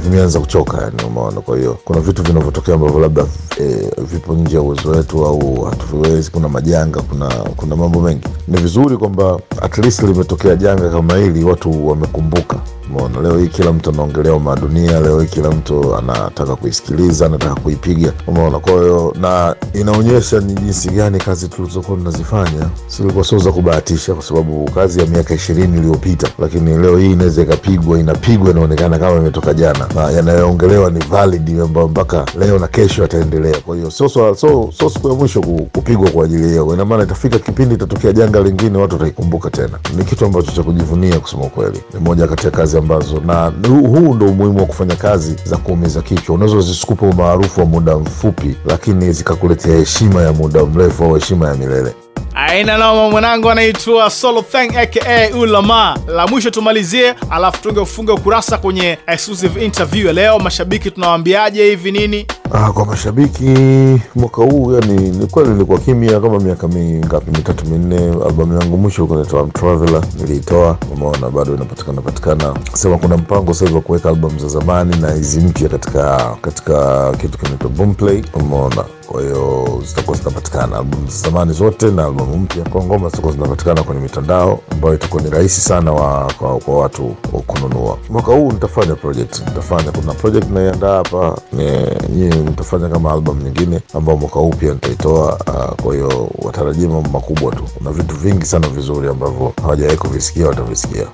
vimeanza 0.04 0.40
kuchoka 0.40 0.82
yani, 0.82 0.96
umeona. 1.08 1.40
Kwa 1.40 1.56
hiyo 1.58 1.78
kuna 1.84 2.00
vitu 2.00 2.22
vinavyotokea 2.22 2.74
ambavyo 2.74 3.00
labda 3.00 3.24
eh, 3.60 3.90
vipo 3.98 4.34
nje 4.34 4.56
ya 4.56 4.62
uwezo 4.62 4.90
wetu 4.90 5.26
au 5.26 5.64
hatuviwezi. 5.64 6.30
Kuna 6.30 6.48
majanga, 6.48 7.00
kuna 7.02 7.28
kuna 7.56 7.76
mambo 7.76 8.00
mengi. 8.00 8.28
Ni 8.48 8.56
vizuri 8.60 8.96
kwamba 8.96 9.38
at 9.62 9.78
least 9.78 10.02
limetokea 10.02 10.56
janga 10.56 10.90
kama 10.90 11.16
hili, 11.16 11.44
watu 11.44 11.88
wamekumbuka 11.88 12.56
Umeona, 12.98 13.28
leo 13.28 13.38
hii 13.38 13.48
kila 13.48 13.72
mtu 13.72 13.90
anaongelea 13.90 14.34
umadunia, 14.34 15.00
leo 15.00 15.20
hii 15.20 15.26
kila 15.28 15.50
mtu 15.50 15.96
anataka 15.96 16.56
kuisikiliza, 16.56 17.26
anataka 17.26 17.54
kuipiga. 17.60 18.12
Umeona, 18.26 18.58
kwa 18.58 19.12
na 19.20 19.54
inaonyesha 19.74 20.40
ni 20.40 20.52
jinsi 20.52 20.90
gani 20.90 21.18
kazi 21.18 21.48
tulizokuwa 21.48 21.98
tunazifanya 21.98 22.68
silikuwa 22.86 23.24
sio 23.24 23.38
za 23.38 23.52
kubahatisha, 23.52 24.14
kwa 24.14 24.22
sababu 24.22 24.70
kazi 24.74 25.00
ya 25.00 25.06
miaka 25.06 25.34
ishirini 25.34 25.78
iliyopita, 25.78 26.28
lakini 26.38 26.78
leo 26.78 26.98
hii 26.98 27.12
inaweza 27.12 27.42
ikapigwa, 27.42 27.98
inapigwa, 27.98 28.50
inaonekana 28.50 28.98
kama 28.98 29.16
imetoka 29.16 29.54
jana, 29.54 29.86
na 29.94 30.10
yanayoongelewa 30.10 30.90
ni 30.90 30.98
valid, 31.04 31.60
ambayo 31.60 31.88
mpaka 31.88 32.26
leo 32.38 32.58
na 32.58 32.66
kesho 32.68 33.02
yataendelea. 33.02 33.56
Kwa 33.66 33.76
hiyo 33.76 33.90
sio 33.90 34.08
so, 34.08 34.34
so 34.34 34.90
siku 34.90 35.08
ya 35.08 35.14
mwisho 35.14 35.40
kupigwa 35.72 36.10
kwa 36.10 36.24
ajili 36.24 36.48
hiyo. 36.48 36.74
Ina 36.74 37.02
itafika 37.02 37.38
kipindi 37.38 37.74
itatokea 37.74 38.12
janga 38.12 38.40
lingine, 38.40 38.78
watu 38.78 38.94
wataikumbuka 38.94 39.50
tena. 39.50 39.78
Ni 39.96 40.04
kitu 40.04 40.24
ambacho 40.26 40.52
cha 40.52 40.62
kujivunia 40.62 41.20
kusema 41.20 41.42
ukweli, 41.44 41.80
ni 41.94 42.00
moja 42.00 42.26
kati 42.26 42.46
ya 42.46 42.50
ambazo, 42.94 43.20
na 43.20 43.52
huu 43.68 44.14
ndo 44.14 44.26
umuhimu 44.26 44.58
wa 44.58 44.66
kufanya 44.66 44.96
kazi 44.96 45.36
za 45.44 45.56
kuumiza 45.56 46.02
kichwa. 46.02 46.34
Unaweza 46.34 46.60
zisikupe 46.60 47.06
umaarufu 47.06 47.60
wa 47.60 47.66
muda 47.66 47.96
mfupi, 47.98 48.56
lakini 48.66 49.12
zikakuletea 49.12 49.76
heshima 49.76 50.22
ya 50.22 50.32
muda 50.32 50.64
mrefu 50.64 51.04
au 51.04 51.14
heshima 51.14 51.48
ya 51.48 51.54
milele. 51.54 51.94
Aina 52.34 52.78
noma 52.78 53.10
mwanangu 53.10 53.50
anaitwa 53.50 54.10
solo 54.10 54.42
thang 54.42 54.68
aka 54.78 55.36
ulama. 55.38 55.98
La 56.06 56.26
mwisho 56.26 56.50
tumalizie 56.50 57.14
alafu 57.30 57.62
tunge 57.62 57.80
ufunge 57.80 58.12
ukurasa 58.12 58.58
kwenye 58.58 58.98
exclusive 59.06 59.64
interview 59.64 60.06
ya 60.06 60.12
leo. 60.12 60.38
Mashabiki 60.38 60.90
tunawaambiaje 60.90 61.64
hivi 61.64 61.92
nini? 61.92 62.26
Ah, 62.52 62.72
kwa 62.72 62.84
mashabiki 62.86 63.44
mwaka 64.14 64.42
huu 64.42 64.74
yani 64.74 65.10
ni 65.10 65.26
kweli 65.26 65.50
nilikuwa 65.50 65.78
kimya 65.78 66.20
kama 66.20 66.38
miaka 66.40 66.68
mingapi 66.68 67.30
mitatu 67.30 67.66
minne. 67.66 67.96
Albamu 68.26 68.60
yangu 68.60 68.76
mwisho 68.76 69.06
kunaitwa 69.06 69.40
I'm 69.40 69.50
Traveler 69.50 70.02
niliitoa. 70.18 70.76
Umeona 70.94 71.30
bado 71.30 71.54
inapatikana 71.54 72.00
patikana. 72.02 72.54
Sema 72.72 72.98
kuna 72.98 73.16
mpango 73.16 73.54
sasa 73.54 73.74
wa 73.74 73.80
kuweka 73.80 74.08
albamu 74.08 74.38
za 74.38 74.48
zamani 74.48 74.96
na 74.96 75.12
hizi 75.14 75.40
mpya 75.40 75.68
katika 75.68 76.36
katika 76.40 77.12
kitu 77.20 77.38
kinaitwa 77.38 77.70
Boomplay. 77.70 78.22
Umeona 78.34 78.84
kwa 79.12 79.22
hiyo 79.22 79.68
zitakuwa 79.86 80.16
zinapatikana 80.16 80.76
albamu 80.78 81.06
za 81.10 81.28
zamani 81.30 81.52
zote 81.52 81.86
na 81.90 82.04
albamu 82.04 82.36
mpya. 82.36 82.64
Kwa 82.64 82.84
ngoma 82.84 83.08
zitakuwa 83.08 83.32
zinapatikana 83.32 83.82
kwenye 83.82 84.00
mitandao 84.00 84.60
ambayo 84.72 84.94
itakuwa 84.94 85.22
ni 85.22 85.30
rahisi 85.30 85.60
sana 85.60 85.92
wa, 85.92 86.32
kwa, 86.38 86.58
kwa 86.58 86.76
watu 86.78 87.16
kununua. 87.46 87.98
Mwaka 88.10 88.32
huu 88.32 88.52
nitafanya 88.52 88.94
project. 88.94 89.38
Nitafanya 89.48 89.92
kuna 89.92 90.14
project 90.14 90.50
naiandaa 90.50 90.96
hapa 90.96 91.36
ni- 91.52 92.26
nitafanya 92.28 92.88
kama 92.88 93.12
albamu 93.12 93.42
nyingine 93.42 93.80
ambayo 93.94 94.18
mwaka 94.18 94.40
huu 94.40 94.50
pia 94.50 94.72
nitaitoa 94.72 95.34
uh, 95.46 95.82
kwa 95.82 95.94
watarajia 96.46 96.88
mambo 96.88 97.10
makubwa 97.10 97.52
tu. 97.52 97.64
Kuna 97.78 97.90
vitu 97.90 98.14
vingi 98.16 98.46
sana 98.46 98.68
vizuri 98.68 99.08
ambavyo 99.08 99.52
hawajawahi 99.62 99.96
kuvisikia 99.98 100.46
watavisikia. 100.48 101.06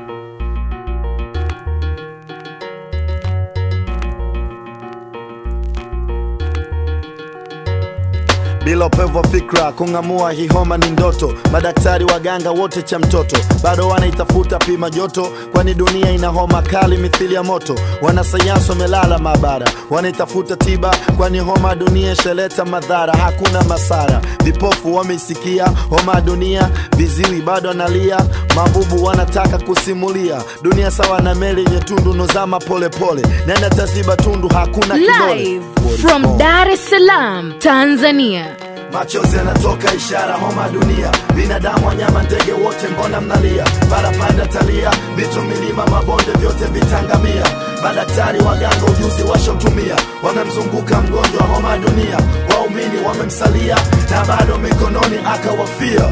bila 8.66 8.86
upevu 8.86 9.18
wa 9.18 9.28
fikra 9.28 9.72
kung'amua 9.72 10.32
hii 10.32 10.48
homa 10.48 10.78
ni 10.78 10.90
ndoto. 10.90 11.34
Madaktari 11.52 12.06
waganga 12.06 12.52
wote 12.52 12.82
cha 12.82 13.00
mtoto. 13.00 13.38
Bado 13.64 13.88
wanaitafuta 13.88 14.58
pima 14.58 14.90
joto 14.90 15.28
kwani 15.52 15.74
dunia 15.74 16.12
ina 16.12 16.28
homa 16.28 16.62
kali 16.62 16.98
mithili 16.98 17.34
ya 17.34 17.44
moto. 17.44 17.76
Wanasayansi 18.02 18.70
wamelala 18.70 19.18
maabara 19.18 19.68
wanaitafuta 19.90 20.56
tiba 20.56 20.96
kwani 21.18 21.40
homa 21.40 21.76
dunia 21.76 22.12
ishaleta 22.12 22.66
madhara. 22.66 23.14
Hakuna 23.14 23.64
masara. 23.64 24.22
Vipofu 24.44 24.96
wameisikia 24.96 25.66
homa 25.90 26.22
dunia 26.22 26.70
viziwi 26.98 27.42
bado 27.42 27.70
analia. 27.72 28.20
Mabubu 28.56 29.04
wanataka 29.04 29.58
kusimulia. 29.58 30.42
Dunia 30.62 30.92
sawa 30.92 31.22
na 31.22 31.36
meli 31.36 31.64
yenye 31.64 31.80
tundu 31.80 32.14
nozama 32.14 32.60
polepole 32.60 33.22
nenda 33.48 33.70
taziba 33.70 34.16
tundu 34.18 34.48
hakuna 34.48 34.98
live 34.98 35.62
from 36.02 36.38
dar 36.38 36.70
es 36.70 36.90
salaam 36.90 37.54
tanzania 37.60 38.55
machozi 38.96 39.38
yanatoka 39.38 39.94
ishara 39.94 40.34
homa 40.34 40.70
dunia. 40.70 41.12
Binadamu 41.36 41.88
wanyama 41.88 42.24
ndege 42.24 42.52
wote 42.54 42.88
mbona 42.88 43.22
mnalia? 43.22 43.66
Barapanda 43.92 44.46
talia. 44.46 44.92
Vitu 45.16 45.42
milima 45.42 45.88
mabonde 45.88 46.32
vyote 46.40 46.66
vitangamia. 46.66 47.44
Madaktari 47.84 48.40
waganga 48.40 48.86
ujuzi 48.86 49.24
washotumia 49.32 49.96
wamemzunguka 50.24 51.02
mgonjwa 51.02 51.42
wa 51.42 51.48
homa 51.48 51.78
dunia. 51.78 52.18
Waumini 52.50 52.98
wamemsalia 53.08 53.76
na 54.12 54.26
bado 54.26 54.58
mikononi 54.58 55.18
akawafia 55.34 56.10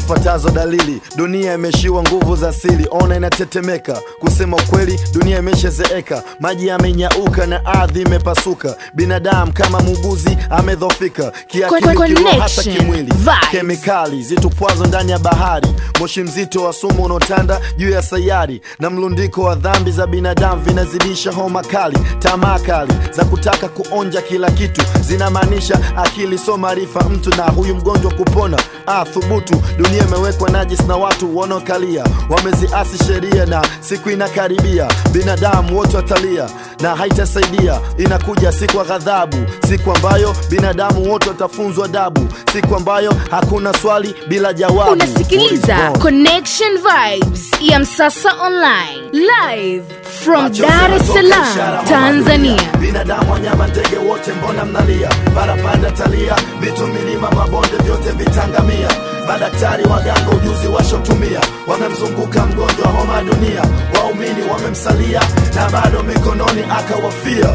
zifuatazo 0.00 0.50
dalili. 0.50 1.00
Dunia 1.16 1.54
imeshiwa 1.54 2.02
nguvu 2.02 2.36
za 2.36 2.48
asili 2.48 2.86
ona 2.90 3.16
inatetemeka. 3.16 4.00
Kusema 4.20 4.56
ukweli 4.56 5.00
dunia 5.12 5.38
imeshazeeka 5.38 6.22
maji 6.40 6.66
yamenyauka 6.66 7.46
na 7.46 7.64
ardhi 7.66 8.02
imepasuka. 8.02 8.76
Binadamu 8.94 9.52
kama 9.52 9.80
muuguzi 9.80 10.36
amedhofika 10.50 11.30
kiakili 11.46 12.14
hata 12.40 12.62
kimwili. 12.62 13.12
kemikali 13.50 14.22
zitupwazo 14.22 14.86
ndani 14.86 15.12
ya 15.12 15.18
bahari. 15.18 15.68
Moshi 16.00 16.22
mzito 16.22 16.62
wa 16.64 16.72
sumu 16.72 17.04
unaotanda 17.04 17.60
juu 17.76 17.90
ya 17.90 18.02
sayari. 18.02 18.60
Na 18.78 18.90
mlundiko 18.90 19.42
wa 19.42 19.54
dhambi 19.54 19.90
za 19.90 20.06
binadamu 20.06 20.62
vinazidisha 20.62 21.32
homa 21.32 21.62
kali. 21.62 21.98
Tamaa 22.18 22.58
kali 22.58 22.92
za 23.16 23.24
kutaka 23.24 23.68
kuonja 23.68 24.22
kila 24.22 24.50
kitu. 24.50 24.82
Zinamaanisha 25.00 25.78
akili 25.96 26.38
so 26.38 26.56
maarifa. 26.56 27.00
Mtu 27.08 27.30
na 27.30 27.42
huyu 27.42 27.74
mgonjwa 27.74 28.12
kupona. 28.12 28.58
Ah, 28.86 29.04
thubutu 29.04 29.62
dunia 29.86 30.04
imewekwa 30.04 30.50
najis 30.50 30.80
na 30.80 30.96
watu 30.96 31.38
wanaokalia. 31.38 32.04
Wameziasi 32.30 33.04
sheria 33.04 33.46
na 33.46 33.62
siku 33.80 34.10
inakaribia. 34.10 34.88
Binadamu 35.12 35.78
wote 35.78 35.96
watalia 35.96 36.46
na 36.80 36.96
haitasaidia. 36.96 37.80
Inakuja 37.98 38.52
siku 38.52 38.76
ya 38.76 38.84
ghadhabu. 38.84 39.36
Siku 39.68 39.92
ambayo 39.92 40.34
binadamu 40.50 41.10
wote 41.12 41.28
watafunzwa 41.28 41.84
adabu. 41.84 42.28
Siku 42.52 42.76
ambayo 42.76 43.12
hakuna 43.30 43.72
swali 43.74 44.14
bila 44.28 44.52
jawabu. 44.52 44.92
Unasikiliza 44.92 45.90
connection 46.02 46.72
vibes 46.78 47.50
ya 47.60 47.78
msasa 47.78 48.32
online. 48.42 49.10
Live 49.12 49.84
from 50.24 50.52
Dar 50.52 50.92
es 50.96 51.06
Salaam, 51.06 51.84
Tanzania. 51.88 52.62
binadamu 52.80 53.32
wanyama 53.32 53.66
ndege 53.66 53.96
wote 53.96 54.32
mbona 54.32 54.64
mnalia? 54.64 55.08
Barapanda 55.34 55.90
talia 55.90 56.34
vitu, 56.60 56.86
milima 56.86 57.30
mabonde 57.30 57.76
vyote 57.84 58.10
vitangamia 58.10 58.88
madaktari 59.26 59.84
waganga 59.84 60.30
ujuzi 60.36 60.68
washotumia 60.68 61.40
wamemzunguka 61.66 62.46
mgonjwa 62.46 62.86
homa 62.86 63.22
dunia. 63.22 63.62
Waumini 63.94 64.42
wamemsalia 64.52 65.20
na 65.54 65.70
bado 65.70 66.02
mikononi 66.02 66.62
akawafia 66.78 67.48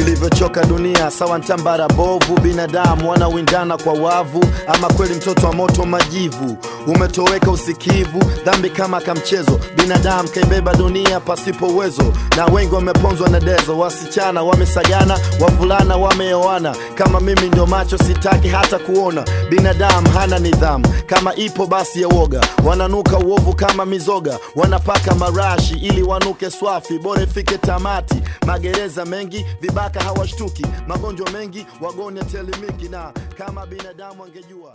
ilivyochoka 0.00 0.64
dunia 0.64 1.10
sawa 1.10 1.38
ntambara 1.38 1.88
bovu 1.88 2.40
binadamu 2.42 3.10
wanawindana 3.10 3.76
kwa 3.76 3.92
wavu. 3.92 4.44
Ama 4.74 4.88
kweli 4.88 5.14
mtoto 5.14 5.46
wa 5.46 5.52
moto 5.52 5.84
majivu 5.84 6.56
umetoweka 6.86 7.50
usikivu. 7.50 8.18
Dhambi 8.44 8.70
kama 8.70 9.00
kamchezo 9.00 9.60
binadamu 9.76 10.28
kaibeba 10.28 10.74
dunia 10.74 11.20
pasipo 11.20 11.66
uwezo. 11.66 12.12
Na 12.36 12.46
wengi 12.46 12.74
wameponzwa 12.74 13.28
na 13.28 13.40
dezo 13.40 13.78
wasichana 13.78 14.42
wamesagana 14.42 15.18
wavulana 15.40 15.96
wameoana. 15.96 16.76
Kama 16.94 17.20
mimi 17.20 17.48
ndio 17.48 17.66
macho 17.66 17.98
sitaki 17.98 18.48
hata 18.48 18.78
kuona. 18.78 19.24
Binadamu 19.50 20.08
hana 20.10 20.38
nidhamu 20.38 20.88
kama 21.06 21.34
ipo 21.34 21.66
basi 21.66 22.02
ya 22.02 22.08
woga. 22.08 22.40
Wananuka 22.64 23.18
uovu 23.18 23.54
kama 23.56 23.86
mizoga 23.86 24.38
wanapaka 24.56 25.14
marashi 25.14 25.74
ili 25.74 26.02
wanuke 26.02 26.50
swafi. 26.50 26.98
Bora 26.98 27.22
ifike 27.22 27.58
tamati 27.58 28.14
magereza 28.46 29.04
mengi 29.04 29.46
vibaka 29.88 30.04
hawashtuki 30.04 30.66
magonjwa 30.86 31.30
mengi 31.30 31.66
wagonjwa 31.80 32.24
telemiki, 32.24 32.88
na 32.88 33.12
kama 33.38 33.66
binadamu 33.66 34.24
angejua 34.24 34.72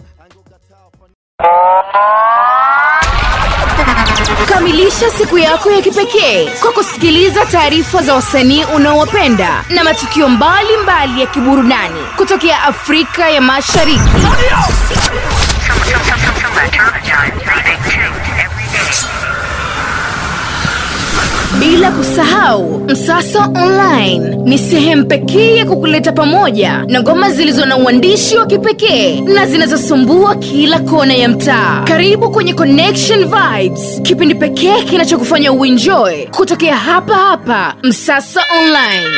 Kamilisha 4.47 5.09
siku 5.11 5.37
yako 5.37 5.71
ya 5.71 5.81
kipekee 5.81 6.49
kwa 6.61 6.71
kusikiliza 6.71 7.45
taarifa 7.45 8.01
za 8.01 8.13
wasanii 8.13 8.63
unaowapenda 8.75 9.65
na 9.69 9.83
matukio 9.83 10.29
mbalimbali 10.29 11.21
ya 11.21 11.27
kiburudani 11.27 11.99
kutokea 12.17 12.63
Afrika 12.63 13.29
ya 13.29 13.41
Mashariki. 13.41 14.01
Bila 21.63 21.91
kusahau 21.91 22.79
Msasa 22.89 23.45
Online 23.55 24.35
ni 24.45 24.57
sehemu 24.57 25.05
pekee 25.05 25.55
ya 25.55 25.65
kukuleta 25.65 26.11
pamoja 26.11 26.83
na 26.87 27.01
ngoma 27.01 27.29
zilizo 27.29 27.65
na 27.65 27.77
uandishi 27.77 28.37
wa 28.37 28.45
kipekee 28.45 29.21
na 29.21 29.45
zinazosumbua 29.45 30.35
kila 30.35 30.79
kona 30.79 31.13
ya 31.13 31.29
mtaa. 31.29 31.83
Karibu 31.87 32.29
kwenye 32.31 32.53
Connection 32.53 33.19
Vibes, 33.25 34.01
kipindi 34.01 34.35
pekee 34.35 34.81
kinachokufanya 34.83 35.51
uenjoy 35.51 36.25
kutokea 36.25 36.77
hapa 36.77 37.15
hapa 37.15 37.75
Msasa 37.83 38.41
Online. 38.61 39.09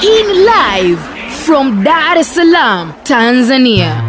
Hii 0.00 0.22
ni 0.22 0.34
live 0.34 0.98
from 1.46 1.84
Dar 1.84 2.18
es 2.18 2.34
Salaam, 2.34 2.92
Tanzania. 3.04 4.02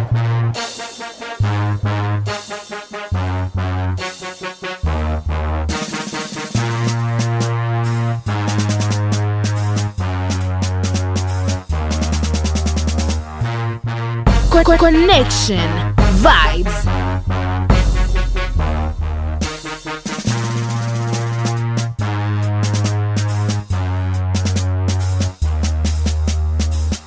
Connection 14.74 15.94
Vibes. 16.20 16.86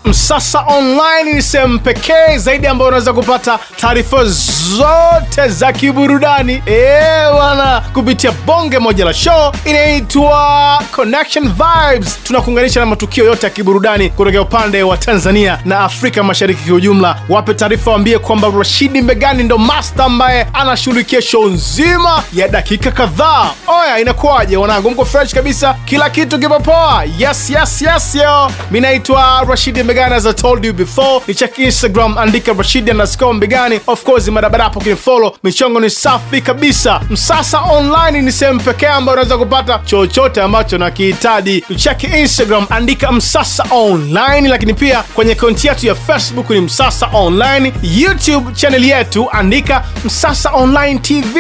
Msasa 0.06 0.60
Online 0.68 1.34
ni 1.34 1.42
sehemu 1.42 1.80
pekee 1.80 2.38
zaidi 2.38 2.68
ambayo 2.68 2.88
unaweza 2.88 3.14
kupata 3.14 3.60
taarifa 3.78 4.26
zote 4.68 5.48
za 5.48 5.74
kiburudani 5.74 6.62
Eh, 6.66 7.32
bwana, 7.34 7.82
kupitia 7.94 8.32
bonge 8.32 8.80
moja 8.80 9.06
la 9.06 9.14
show 9.14 9.52
inaitwa 9.66 10.84
Connection 10.92 11.52
Vibes. 11.54 12.20
Tunakuunganisha 12.24 12.80
na 12.80 12.86
matukio 12.86 13.26
yote 13.26 13.46
ya 13.46 13.50
kiburudani 13.50 14.10
kutokea 14.10 14.42
upande 14.42 14.84
wa 14.84 14.98
Tanzania 14.98 15.60
na 15.66 15.80
Afrika 15.80 16.24
Mashariki 16.24 16.68
kwa 16.68 16.76
ujumla. 16.78 17.20
Wape 17.30 17.54
taarifa, 17.54 17.92
waambie 17.92 18.20
kwamba 18.20 18.52
Rashidi 18.58 19.02
Mbegani 19.02 19.44
ndo 19.44 19.58
master 19.58 20.06
ambaye 20.06 20.48
anashughulikia 20.54 21.22
show 21.22 21.48
nzima 21.48 22.24
ya 22.34 22.48
dakika 22.48 22.92
kadhaa. 22.92 23.50
Oya, 23.68 24.00
inakuwaje 24.00 24.58
wanangu? 24.58 24.92
Mko 24.92 25.06
fresh 25.06 25.34
kabisa, 25.34 25.76
kila 25.86 26.10
kitu 26.10 26.40
kipo 26.40 26.60
poa? 26.60 27.04
Yes, 27.18 27.50
yes, 27.50 27.82
yes, 27.82 28.16
yo. 28.16 28.52
Mi 28.72 28.80
naitwa 28.82 29.46
Rashidi 29.50 29.84
Mbegani, 29.84 30.16
as 30.16 30.26
I 30.26 30.34
told 30.34 30.66
you 30.66 30.74
before. 30.74 31.22
Ni 31.28 31.36
check 31.36 31.58
Instagram, 31.60 32.18
andika 32.18 32.54
Rashidi 32.54 32.92
underscore 32.92 33.34
Mbegani. 33.34 33.80
Of 33.88 34.04
course, 34.04 34.28
madabada 34.50 34.64
hapo 34.64 34.80
kinifollow, 34.80 35.36
michongo 35.44 35.80
ni 35.80 35.90
safi 35.90 36.42
kabisa. 36.42 37.02
Msasa 37.10 37.60
Online 37.62 38.22
ni 38.22 38.32
sehemu 38.32 38.60
pekee 38.62 38.88
ambayo 38.88 39.14
unaweza 39.14 39.38
kupata 39.38 39.80
chochote 39.86 40.42
ambacho 40.42 40.78
nakihitaji. 40.78 41.62
Tucheki 41.62 42.08
Instagram, 42.08 42.66
andika 42.70 43.12
Msasa 43.12 43.66
Online, 43.72 44.48
lakini 44.50 44.74
pia 44.74 45.04
kwenye 45.14 45.32
akaunti 45.32 45.68
yetu 45.68 45.88
ya 45.88 45.96
Facebook 45.96 46.50
ni 46.50 46.62
Msasa 46.62 47.10
Online, 47.14 47.74
YouTube 47.84 48.52
channel 48.54 48.84
yetu 48.86 49.28
andika 49.32 49.84
Msasa 50.06 50.50
Online 50.52 51.00
TV. 51.00 51.38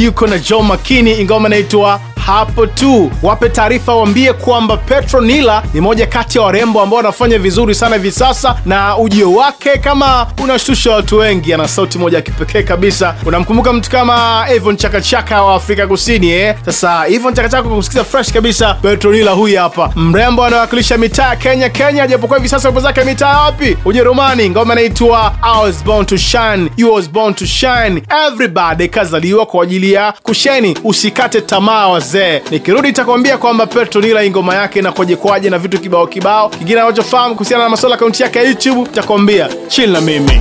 yuko 0.02 0.26
na 0.26 0.38
Joe 0.38 0.62
Makini, 0.62 1.20
ingoma 1.20 1.48
inaitwa 1.48 2.00
hapo 2.30 2.66
tu. 2.66 3.10
Wape 3.22 3.48
taarifa, 3.48 3.94
waambie 3.94 4.32
kwamba 4.32 4.76
Petronila 4.76 5.62
ni 5.74 5.80
moja 5.80 6.06
kati 6.06 6.38
ya 6.38 6.44
warembo 6.44 6.80
ambao 6.82 6.96
wanafanya 6.96 7.38
vizuri 7.38 7.74
sana 7.74 7.96
hivi 7.96 8.10
sasa, 8.12 8.56
na 8.66 8.96
ujio 8.98 9.32
wake 9.32 9.78
kama 9.78 10.26
unashtusha 10.42 10.90
watu 10.92 11.16
wengi. 11.18 11.54
Ana 11.54 11.68
sauti 11.68 11.98
moja 11.98 12.16
ya 12.16 12.22
kipekee 12.22 12.62
kabisa, 12.62 13.14
unamkumbuka 13.26 13.72
mtu 13.72 13.90
kama 13.90 14.46
Evon 14.50 14.76
Chakachaka 14.76 15.42
wa 15.42 15.54
Afrika 15.54 15.86
Kusini 15.86 16.30
eh? 16.30 16.54
Sasa 16.64 17.08
Evon 17.08 17.34
Chakachaka 17.34 17.68
kumsikiza 17.68 18.04
fresh 18.04 18.32
kabisa, 18.32 18.74
Petronila 18.74 19.30
huyu 19.30 19.58
hapa, 19.58 19.92
mrembo 19.96 20.44
anawakilisha 20.44 20.98
mitaa 20.98 21.28
ya 21.28 21.36
Kenya 21.36 21.68
Kenya, 21.68 22.06
japokuwa 22.06 22.38
hivi 22.38 22.48
sasa 22.48 22.70
upo 22.70 22.80
zake 22.80 23.04
mitaa 23.04 23.40
wapi? 23.40 23.76
Ujerumani. 23.84 24.50
Ngoma 24.50 24.72
inaitwa 24.74 25.34
I 25.42 25.62
was 25.64 25.84
born 25.84 26.06
to 26.06 26.16
shine, 26.16 26.70
you 26.76 26.92
was 26.94 27.10
born 27.10 27.34
to 27.34 27.46
shine, 27.46 28.02
everybody 28.26 28.88
kazaliwa 28.88 29.46
kwa 29.46 29.62
ajili 29.64 29.92
ya 29.92 30.12
kusheni. 30.22 30.78
Usikate 30.84 31.40
tamaa 31.40 31.88
wazee. 31.88 32.19
Nikirudi 32.50 32.88
nitakwambia 32.88 33.38
kwamba 33.38 33.66
Petronila 33.66 34.20
hii 34.20 34.26
ingoma 34.26 34.54
yake 34.54 34.78
inakoje 34.78 35.16
kwaje 35.16 35.50
na 35.50 35.58
vitu 35.58 35.80
kibao 35.80 36.06
kibao. 36.06 36.48
Kingine 36.48 36.80
anachofahamu 36.80 37.34
kuhusiana 37.34 37.64
na 37.64 37.70
masuala 37.70 37.94
akaunti 37.96 38.22
yake 38.22 38.38
ya 38.38 38.44
YouTube 38.44 38.80
nitakwambia. 38.80 39.48
Chill 39.68 39.90
na 39.90 40.00
mimi. 40.00 40.40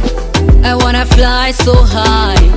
I 0.64 0.74
wanna 0.84 1.06
fly 1.06 1.54
so 1.66 1.74
high. 1.74 2.50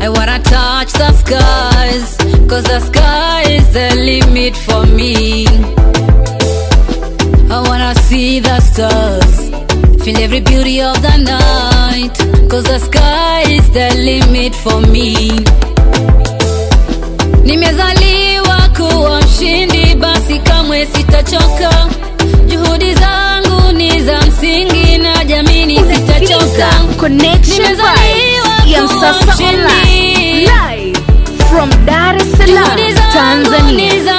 I 0.00 0.08
wanna 0.08 0.38
touch 0.38 0.92
the 0.92 1.12
skies, 1.12 2.16
cause 2.48 2.62
the 2.68 2.80
sky 2.80 3.54
is 3.56 3.68
the 3.72 3.94
limit 3.94 4.56
for 4.56 4.86
me. 4.86 5.46
I 7.50 7.68
wanna 7.68 7.94
see 7.94 8.40
the 8.40 8.60
stars, 8.60 9.50
feel 10.04 10.18
every 10.18 10.40
beauty 10.40 10.80
of 10.82 11.00
the 11.00 11.16
night, 11.16 12.18
cause 12.50 12.64
the 12.64 12.78
sky 12.78 13.42
is 13.48 13.70
the 13.70 13.94
limit 13.94 14.54
for 14.54 14.80
me. 14.80 15.30
Nimezaliwa 17.44 18.33
kuwa 18.92 19.20
mshindi, 19.20 19.94
basi 19.94 20.38
kamwe 20.38 20.86
sitachoka. 20.86 21.86
Juhudi 22.46 22.94
zangu 22.94 23.72
ni 23.72 24.02
za 24.02 24.20
msingi 24.20 24.98
na 24.98 25.24
jamini 25.24 25.76
sitachoka. 25.78 26.68
Nimezaliwa 27.08 28.88
kuwa 28.88 29.12
mshindi. 29.34 29.54
Live 30.40 30.98
from 31.50 31.70
Dar 31.86 32.16
es 32.16 32.32
Salaam, 32.38 32.66
Tanzania. 33.12 34.13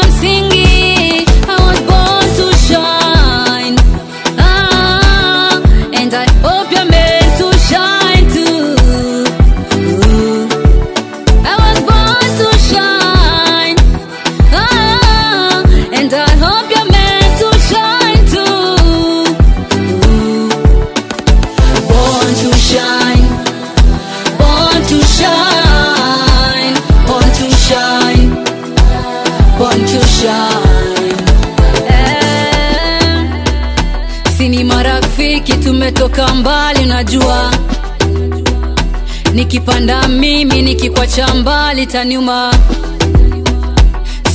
Nikipanda 39.56 40.08
mimi 40.08 40.62
nikikwacha 40.62 41.28
mbali 41.34 41.86
taniuma 41.88 42.54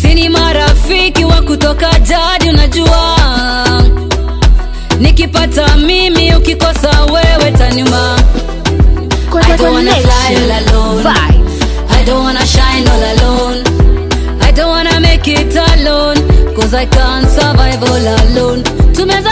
sini 0.03 0.29
marafiki 0.29 1.25
wa 1.25 1.43
kutoka 1.43 1.99
jadi 1.99 2.49
unajua 2.51 3.17
nikipata 5.01 5.77
mimi 5.77 6.35
ukikosa 6.35 7.05
wewe 7.05 7.53
taniuma 7.53 8.17
I 9.33 9.57
don't 9.57 9.75
wanna 9.75 9.95
fly 9.95 10.37
all 10.37 10.53
alone. 10.53 11.07
I 11.91 12.05
don't 12.05 12.25
wanna 12.25 12.47
shine 12.47 12.89
all 12.89 13.03
alone. 13.03 13.63
I 14.41 14.53
don't 14.53 14.71
wanna 14.71 15.01
make 15.01 15.29
it 15.29 15.55
alone. 15.57 16.17
Cause 16.57 16.75
I 16.75 16.87
can't 16.87 17.29
survive 17.29 17.83
all 17.83 18.07
alone. 18.09 18.63
Tumezaliwa 18.93 19.30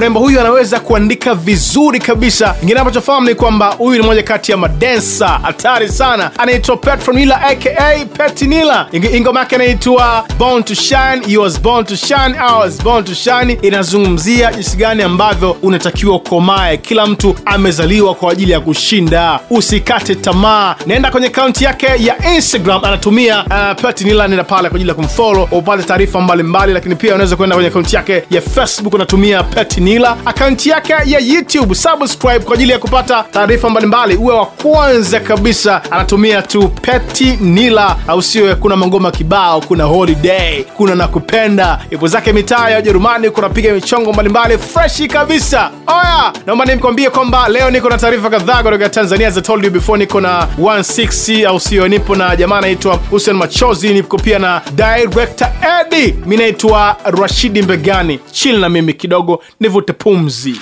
mrembo 0.00 0.20
huyu 0.20 0.40
anaweza 0.40 0.80
kuandika 0.80 1.34
vizuri 1.34 1.98
kabisa. 1.98 2.54
Ingine 2.62 2.80
ambachofahamu 2.80 3.26
ni 3.28 3.34
kwamba 3.34 3.66
huyu 3.78 4.00
ni 4.00 4.06
moja 4.06 4.22
kati 4.22 4.50
ya 4.52 4.56
madensa 4.56 5.28
hatari 5.28 5.88
sana. 5.88 6.30
Anaitwa 6.38 6.76
petronila 6.76 7.42
aka 7.42 7.94
petinila 8.18 8.86
ingoma 9.12 9.40
yake 9.40 9.54
anaitwa 9.54 10.24
born 10.38 10.62
to 10.62 10.74
shine 10.74 11.20
you 11.26 11.42
was 11.42 11.60
born 11.60 11.84
to 11.84 11.96
shine 11.96 12.34
I 12.38 12.58
was 12.60 12.82
born 12.82 13.04
to 13.04 13.14
shine. 13.14 13.58
Inazungumzia 13.62 14.52
jinsi 14.52 14.76
gani 14.76 15.02
ambavyo 15.02 15.56
unatakiwa 15.62 16.16
ukomae. 16.16 16.76
Kila 16.76 17.06
mtu 17.06 17.34
amezaliwa 17.44 18.14
kwa 18.14 18.32
ajili 18.32 18.52
ya 18.52 18.60
kushinda. 18.60 19.40
Usikate 19.50 20.14
tamaa. 20.14 20.74
Naenda 20.86 21.10
kwenye 21.10 21.26
akaunti 21.26 21.64
yake 21.64 21.86
ya 21.98 22.34
instagram 22.34 22.84
anatumia 22.84 23.44
uh, 23.44 23.82
petinila 23.82 24.28
nenda 24.28 24.44
pale 24.44 24.68
kwa 24.68 24.76
ajili 24.76 24.88
ya 24.88 24.94
kumfolo 24.94 25.48
upate 25.50 25.82
taarifa 25.82 26.20
mbalimbali 26.20 26.72
lakini 26.72 26.94
pia 26.94 27.14
unaweza 27.14 27.36
kuenda 27.36 27.56
kwenye 27.56 27.68
akaunti 27.68 27.96
yake 27.96 28.22
ya 28.30 28.40
facebook 28.40 28.94
anatumia 28.94 29.42
petinila 29.42 29.89
akaunti 29.98 30.68
yake 30.70 30.92
ya 30.92 31.18
youtube. 31.18 31.74
Subscribe 31.74 32.38
kwa 32.38 32.54
ajili 32.54 32.72
ya 32.72 32.78
kupata 32.78 33.24
taarifa 33.30 33.70
mbalimbali. 33.70 34.16
Uwe 34.16 34.34
wa 34.34 34.46
kwanza 34.46 35.20
kabisa 35.20 35.82
anatumia 35.90 36.42
tu 36.42 36.68
petinila 36.68 37.96
au 38.08 38.22
sio? 38.22 38.56
kuna 38.56 38.76
mangoma 38.76 39.10
kibao 39.10 39.60
kuna 39.60 39.84
holiday 39.84 40.62
kuna 40.62 40.94
nakupenda 40.94 41.78
ipo 41.90 42.06
zake 42.06 42.32
mitaa 42.32 42.70
ya 42.70 42.78
ujerumani 42.78 43.30
kunapiga 43.30 43.72
michongo 43.72 44.12
mbalimbali 44.12 44.58
freshi 44.58 45.08
kabisa. 45.08 45.70
Oya! 45.86 46.32
Naomba 46.46 46.64
nimkwambie 46.64 47.10
kwamba 47.10 47.48
leo 47.48 47.70
niko 47.70 47.88
na 47.88 47.98
taarifa 47.98 48.30
kadhaa 48.30 48.62
kutoka 48.62 48.88
tanzania 48.88 49.28
as 49.28 49.36
I 49.38 49.40
told 49.42 49.64
you 49.64 49.70
before. 49.70 49.98
Niko 49.98 50.20
na 50.20 50.46
160 50.60 51.46
au 51.48 51.60
sio? 51.60 51.88
Nipo 51.88 52.14
na 52.16 52.36
jamaa 52.36 52.58
anaitwa 52.58 52.94
hussein 53.10 53.36
machozi 53.36 53.94
niko 53.94 54.16
pia 54.18 54.38
na 54.38 54.60
director 54.72 55.48
Eddie. 55.80 56.14
mi 56.26 56.36
naitwa 56.36 56.96
rashidi 57.04 57.62
mbegani. 57.62 58.20
Chill 58.32 58.58
na 58.58 58.68
mimi 58.68 58.92
kidogo 58.94 59.42
nivute 59.80 59.92
pumzi 59.92 60.60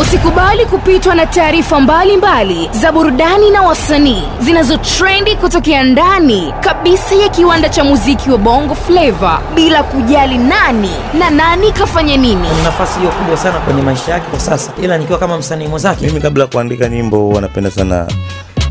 Usikubali 0.00 0.66
kupitwa 0.66 1.14
na 1.14 1.26
taarifa 1.26 1.80
mbalimbali 1.80 2.70
za 2.72 2.92
burudani 2.92 3.50
na 3.50 3.62
wasanii 3.62 4.22
zinazotrendi 4.40 5.36
kutokea 5.36 5.82
ndani 5.84 6.54
kabisa 6.60 7.14
ya 7.14 7.28
kiwanda 7.28 7.68
cha 7.68 7.84
muziki 7.84 8.30
wa 8.30 8.38
Bongo 8.38 8.74
Flava 8.74 9.40
bila 9.54 9.82
kujali 9.82 10.38
nani 10.38 10.90
na 11.18 11.30
nani 11.30 11.72
kafanya 11.72 12.16
nini. 12.16 12.48
Ana 12.48 12.62
nafasi 12.62 12.98
hiyo 12.98 13.10
kubwa 13.10 13.36
sana 13.36 13.58
kwenye 13.58 13.82
maisha 13.82 14.12
yake 14.12 14.26
kwa 14.30 14.40
sasa, 14.40 14.72
ila 14.82 14.98
nikiwa 14.98 15.18
kama 15.18 15.38
msanii 15.38 15.66
mwenzake 15.68 16.06
mimi 16.06 16.20
kabla 16.20 16.44
ya 16.44 16.50
kuandika 16.50 16.88
nyimbo 16.88 17.28
wanapenda 17.28 17.70
sana 17.70 18.06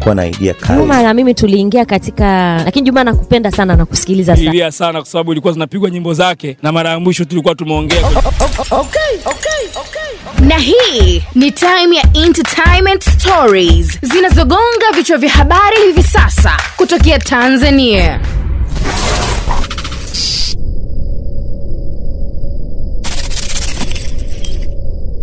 kuwa 0.04 0.16
na 0.16 0.28
idea 0.28 0.54
kali. 0.54 0.80
Juma 0.80 1.02
na 1.04 1.14
mimi 1.14 1.34
tuliingia 1.34 1.86
katika, 1.86 2.56
lakini 2.66 2.86
Juma 2.86 3.04
nakupenda 3.04 3.52
sana 3.52 3.76
na 3.76 3.86
kusikiliza 3.86 4.36
sana. 4.36 4.50
ilia 4.50 4.72
sana 4.72 5.00
kwa 5.02 5.06
sababu 5.10 5.32
ilikuwa 5.32 5.54
zinapigwa 5.54 5.90
nyimbo 5.90 6.14
zake 6.14 6.58
na 6.64 6.72
mara 6.72 6.90
ya 6.90 7.00
mwisho 7.00 7.26
tulikuwa 7.26 7.56
tumeongea. 7.56 8.08
Okay, 8.08 9.18
okay, 9.26 9.62
okay. 9.76 10.48
na 10.48 10.58
hii 10.58 11.24
ni 11.36 11.52
time 11.52 11.96
ya 11.96 12.24
entertainment 12.26 13.04
stories. 13.04 14.00
Zinazogonga 14.02 14.92
vichwa 14.96 15.18
vya 15.18 15.30
habari 15.30 15.78
hivi 15.86 16.04
sasa 16.04 16.52
kutokea 16.78 17.20
tanzania. 17.20 18.20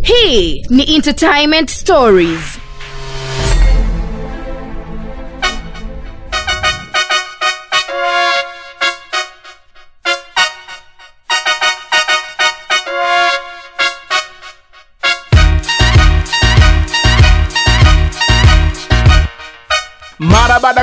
Hii 0.02 0.64
ni 0.70 0.94
entertainment 0.94 1.70
stories 1.70 2.58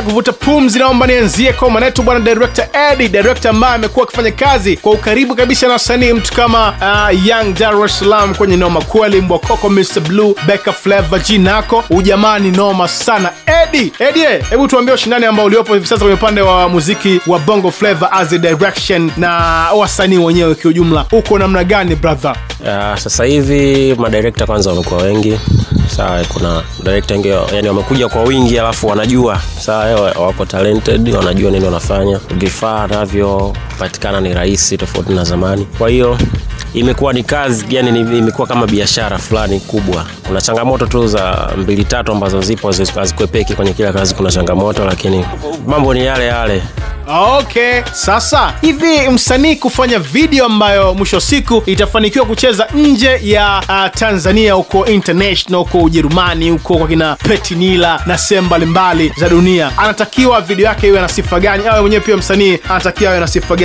kuvuta 0.06 0.34
pumzi 0.34 0.80
naomba 0.80 1.08
nianzie 1.08 1.54
kwa 1.54 1.70
mwanetu 1.70 2.02
bwana 2.04 2.20
director 2.20 2.66
edi 2.94 3.08
director 3.10 3.52
ambaye 3.52 3.76
amekuwa 3.76 4.06
akifanya 4.08 4.32
kazi 4.32 4.78
kwa 4.78 4.92
ukaribu 4.92 5.36
kabisa 5.36 5.68
na 5.68 5.74
wasanii 5.74 6.14
mtu 6.14 6.34
kama 6.34 6.70
uh, 6.70 7.28
young 7.28 7.54
dar 7.60 7.76
kwenye 8.38 8.58
noma 8.58 8.82
kweli 8.82 9.22
mbwakoko 9.22 9.70
mr 9.70 10.00
blue 10.08 10.36
beka 10.48 10.74
flavor 10.74 11.20
jinako 11.24 11.84
ujamaa 11.90 12.40
ni 12.40 12.52
noma 12.52 12.88
sana. 12.88 13.32
Edi 13.70 13.94
eh, 14.00 14.44
hebu 14.50 14.68
tuambie 14.68 14.94
ushindani 14.94 15.26
ambao 15.26 15.46
uliopo 15.46 15.74
hivi 15.74 15.88
sasa 15.88 16.00
kwenye 16.00 16.14
upande 16.14 16.42
wa 16.42 16.70
muziki 16.70 17.22
wa 17.28 17.40
bongo 17.40 17.72
flavor 17.72 18.10
as 18.12 18.34
a 18.34 18.38
direction 18.38 19.12
na 19.18 19.30
wasanii 19.76 20.18
wenyewe 20.18 20.56
kiujumla. 20.56 21.06
Uko 21.12 21.40
namna 21.40 21.64
gani 21.64 21.96
brother? 21.96 22.36
Uh, 22.62 22.98
sasa 22.98 23.24
hivi 23.26 23.96
madirekta 24.00 24.46
kwanza 24.46 24.70
wamekuwa 24.70 25.04
wengi 25.04 25.40
sawa 25.88 26.24
kuna 26.34 26.64
director 26.84 27.18
wengi 27.18 27.48
yani 27.54 27.68
wamekuja 27.68 28.10
kwa 28.10 28.24
wingi 28.24 28.60
alafu 28.60 28.88
wanajua. 28.88 29.42
Sawa 29.60 30.02
wako 30.02 30.46
talented 30.46 31.10
wanajua 31.16 31.52
nini 31.52 31.66
wanafanya. 31.66 32.20
Vifaa 32.38 32.88
navyopatikana 33.80 34.22
ni 34.22 34.34
rahisi 34.34 34.78
tofauti 34.78 35.14
na 35.14 35.24
zamani. 35.24 35.68
Kwa 35.78 35.90
hiyo 35.90 36.18
imekuwa 36.74 37.14
ni 37.14 37.24
kazi 37.24 37.66
yani 37.70 38.00
imekuwa 38.00 38.48
kama 38.48 38.68
biashara 38.68 39.18
fulani 39.18 39.60
kubwa. 39.60 40.06
Kuna 40.28 40.42
changamoto 40.42 40.86
tu 40.86 41.08
za 41.08 41.50
mbili 41.58 41.86
tatu 41.86 42.12
ambazo 42.12 42.42
zipo 42.42 42.72
hazikwepeki 42.96 43.54
kwenye 43.54 43.74
kila 43.74 43.94
kazi 43.94 44.16
kuna 44.16 44.32
changamoto 44.32 44.86
lakini 44.86 45.26
mambo 45.68 45.94
ni 45.94 46.06
yale 46.06 46.26
yale. 46.26 46.62
Okay 47.08 47.82
sasa 47.94 48.54
hivi 48.62 49.10
msanii 49.10 49.56
kufanya 49.56 50.00
video 50.00 50.46
ambayo 50.46 50.94
mwisho 50.94 51.20
siku 51.20 51.64
itafanikiwa 51.66 52.26
kucheza 52.26 52.68
nje 52.76 53.20
ya 53.24 53.62
uh, 53.70 54.00
tanzania 54.00 54.54
huko 54.54 54.86
international 54.86 55.60
huko 55.64 55.78
ujerumani 55.84 56.50
huko 56.50 56.78
kwa 56.78 56.88
kina 56.88 57.16
petinila 57.16 58.02
na 58.06 58.18
sehemu 58.18 58.48
mbalimbali 58.48 59.14
za 59.18 59.30
dunia 59.30 59.72
anatakiwa 59.78 60.42
video 60.42 60.66
yake 60.66 60.88
iwe 60.88 61.02
na 61.02 61.08
sifa 61.10 61.40
gani? 61.40 61.68
Awe 61.68 61.82
mwenyewe 61.82 62.02
pia 62.02 62.18
msanii 62.18 62.60
anatakiwa 62.70 63.12
awe 63.12 63.20
na 63.20 63.28
sifa 63.28 63.56
gani 63.56 63.65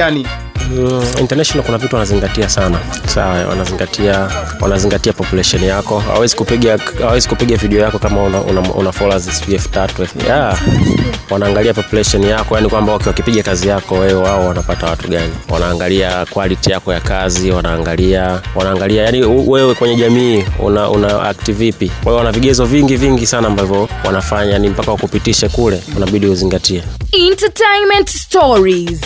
Mm, 0.70 1.02
international 1.20 1.66
kuna 1.66 1.78
vitu 1.78 1.94
wanazingatia 1.96 2.48
sana. 2.48 2.78
Sawa 3.14 3.34
wanazingatia 3.48 4.28
wanazingatia 4.60 5.12
population 5.12 5.62
yako. 5.64 5.98
Hawezi 5.98 6.36
kupiga 6.36 6.78
hawezi 7.00 7.28
kupiga 7.28 7.56
video 7.56 7.80
yako 7.80 7.98
kama 7.98 8.22
una, 8.22 8.40
una, 8.40 8.60
una 8.60 8.92
followers 8.92 9.24
sijui 9.38 9.54
elfu 9.54 9.68
tatu 9.68 10.02
elfu- 10.02 10.26
yeah. 10.26 10.58
wanaangalia 11.30 11.74
population 11.74 12.22
yako 12.24 12.54
yani 12.54 12.68
kwamba 12.68 12.92
wakipiga 12.92 13.42
kazi 13.42 13.68
yako 13.68 13.94
wewe 13.94 14.12
wao 14.14 14.46
wanapata 14.48 14.86
watu 14.86 15.08
gani? 15.08 15.32
Wanaangalia 15.48 16.26
quality 16.26 16.70
yako 16.70 16.92
ya 16.92 17.00
kazi 17.00 17.50
wanaangalia 17.50 18.40
wanaangalia 18.54 19.02
yani 19.02 19.22
wewe 19.26 19.74
kwenye 19.74 19.96
jamii 19.96 20.44
una, 20.58 20.90
una 20.90 21.22
act 21.22 21.50
vipi? 21.52 21.88
Kwa 21.88 22.04
hiyo 22.12 22.16
wana 22.16 22.32
vigezo 22.32 22.64
vingi 22.64 22.96
vingi 22.96 23.26
sana 23.26 23.48
ambavyo 23.48 23.88
wanafanya 24.04 24.58
ni 24.58 24.68
mpaka 24.68 24.90
wakupitishe 24.90 25.48
kule 25.48 25.82
unabidi 25.96 26.26
uzingatie. 26.26 26.82
Entertainment 27.12 28.08
stories 28.10 29.00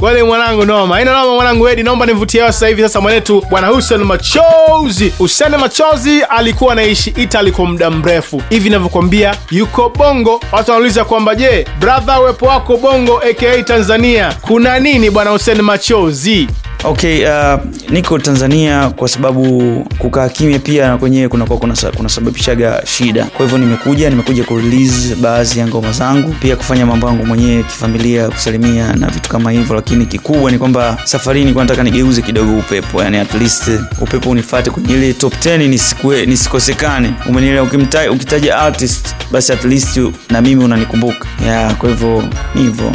kweli 0.00 0.22
mwanangu 0.22 0.64
noma. 0.64 1.02
Ina 1.02 1.12
noma 1.12 1.34
mwanangu 1.34 1.68
edi. 1.68 1.82
Naomba 1.82 2.06
nivutie 2.06 2.42
wa 2.42 2.52
sasa 2.52 2.68
hivi 2.68 2.82
sasa 2.82 3.00
mwanetu 3.00 3.42
bwana 3.50 3.66
husen 3.68 4.00
machozi. 4.04 5.12
Husen 5.18 5.56
machozi 5.56 6.22
alikuwa 6.22 6.72
anaishi 6.72 7.10
italy 7.10 7.52
kwa 7.52 7.66
muda 7.66 7.90
mrefu. 7.90 8.42
Hivi 8.50 8.68
inavyokwambia 8.68 9.34
yuko 9.50 9.88
bongo. 9.88 10.40
Watu 10.52 10.70
wanauliza 10.70 11.04
kwamba 11.04 11.34
je 11.34 11.66
brother 11.80 12.18
uwepo 12.20 12.46
wako 12.46 12.76
bongo 12.76 13.18
aka 13.30 13.62
tanzania 13.62 14.34
kuna 14.42 14.78
nini 14.80 15.10
bwana 15.10 15.30
husen 15.30 15.62
machozi 15.62 16.48
okay 16.86 17.24
uh, 17.28 17.60
niko 17.90 18.18
tanzania 18.18 18.90
kwa 18.90 19.08
sababu 19.08 19.62
kukaa 19.98 20.28
kimya 20.28 20.58
pia 20.58 20.96
kwenyewe 20.96 21.28
kunakuwa 21.28 21.58
kunasababishaga 21.58 21.96
kunasababishaga 21.96 22.82
shida. 22.86 23.24
Kwa 23.24 23.44
hivyo 23.46 23.58
nimekuja 23.58 24.10
nimekuja 24.10 24.44
kurelease 24.44 25.14
baadhi 25.14 25.58
ya 25.58 25.66
ngoma 25.68 25.92
zangu 25.92 26.34
pia 26.40 26.56
kufanya 26.56 26.86
mambo 26.86 27.06
yangu 27.06 27.26
mwenyewe 27.26 27.62
kifamilia 27.62 28.28
kusalimia 28.28 28.92
na 28.92 29.06
vitu 29.08 29.28
kama 29.30 29.50
hivyo 29.50 29.76
lakini 29.76 30.06
kikubwa 30.06 30.50
ni 30.50 30.58
kwamba 30.58 30.98
safari 31.04 31.40
nilikuwa 31.40 31.64
nataka 31.64 31.82
nigeuze 31.82 32.22
kidogo 32.22 32.58
upepo 32.58 33.02
yani 33.02 33.16
at 33.16 33.34
least 33.34 33.70
upepo 34.00 34.30
unifate 34.30 34.70
kwenye 34.70 34.94
ile 34.94 35.12
top 35.12 35.34
10 35.34 35.68
nisikue, 35.68 36.26
nisikosekane. 36.26 37.12
Umenielewa? 37.28 37.68
Ukitaja 38.12 38.58
artist 38.58 39.06
basi 39.32 39.52
at 39.52 39.64
least 39.64 40.00
na 40.30 40.40
mimi 40.40 40.64
unanikumbuka. 40.64 41.26
Yeah, 41.46 41.74
kwa 41.74 41.88
hivyo 41.88 42.24
hivyo 42.54 42.92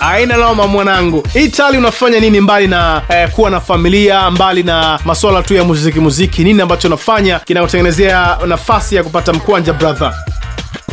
aina 0.00 0.36
noma 0.36 0.66
mwanangu. 0.66 1.26
Itali 1.34 1.78
unafanya 1.78 2.20
nini 2.20 2.40
mbali 2.40 2.66
na 2.68 3.02
eh, 3.08 3.30
kuwa 3.30 3.50
na 3.50 3.60
familia 3.60 4.30
mbali 4.30 4.62
na 4.62 4.98
maswala 5.04 5.42
tu 5.42 5.54
ya 5.54 5.64
muziki 5.64 6.00
muziki? 6.00 6.44
Nini 6.44 6.62
ambacho 6.62 6.88
unafanya 6.88 7.38
kinakutengenezea 7.38 8.38
nafasi 8.46 8.94
ya 8.96 9.02
kupata 9.04 9.32
mkwanja 9.32 9.72
brother 9.72 10.14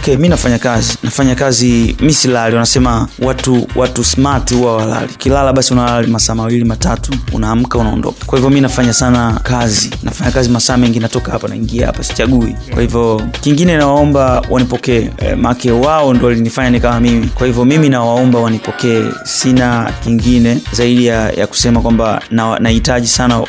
okay 0.08 0.18
mi 0.18 0.30
nafanya 0.30 0.60
kazi 0.60 0.97
nafanya 1.03 1.36
kazi 1.36 1.95
mi 1.99 2.14
silali 2.14 2.53
wanasema 2.55 3.08
watu 3.20 3.68
watu 3.76 4.03
smart 4.03 4.53
huwa 4.53 4.76
walali. 4.78 5.14
Kilala 5.18 5.53
basi 5.53 5.74
unalala 5.74 6.08
masaa 6.08 6.36
mawili 6.36 6.66
matatu 6.66 7.12
unaamka 7.34 7.78
unaondoka. 7.78 8.26
Kwa 8.26 8.38
hivyo 8.38 8.49
mi 8.49 8.62
nafanya 8.62 8.93
sana 8.93 9.39
kazi 9.43 9.91
nafanya 10.03 10.32
kazi 10.32 10.49
masaa 10.49 10.78
mengi 10.78 10.99
natoka 10.99 11.32
hapa 11.32 11.47
naingia 11.47 11.86
hapa 11.88 12.03
sichagui. 12.03 12.55
Kwa 12.74 12.82
hivyo 12.82 13.22
kingine 13.41 13.78
nawaomba 13.78 14.43
wanipokee 14.49 15.10
e, 15.18 15.36
make 15.36 15.72
wao 15.72 16.14
ndo 16.14 16.26
walinifanya 16.28 16.70
ni 16.70 16.80
kama 16.80 16.99
mimi. 16.99 17.28
Kwa 17.28 17.47
hivyo 17.47 17.66
mimi 17.66 17.89
nawaomba 17.89 18.39
wanipokee 18.39 19.03
sina 19.24 19.93
kingine 20.03 20.62
zaidi 20.72 21.05
ya, 21.05 21.30
ya 21.32 21.47
kusema 21.47 21.82
kwamba 21.82 22.22
na- 22.32 22.60
nahitaji 22.60 23.08
sana 23.08 23.39
uh, 23.41 23.47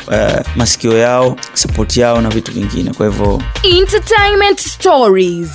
masikio 0.55 0.97
yao 0.97 1.35
sapoti 1.53 1.99
yao 1.99 2.21
na 2.21 2.29
vitu 2.29 2.51
vingine. 2.51 2.93
Kwa 2.93 3.05
hivyo 3.09 3.41
entertainment 3.63 4.59
stories 4.59 5.49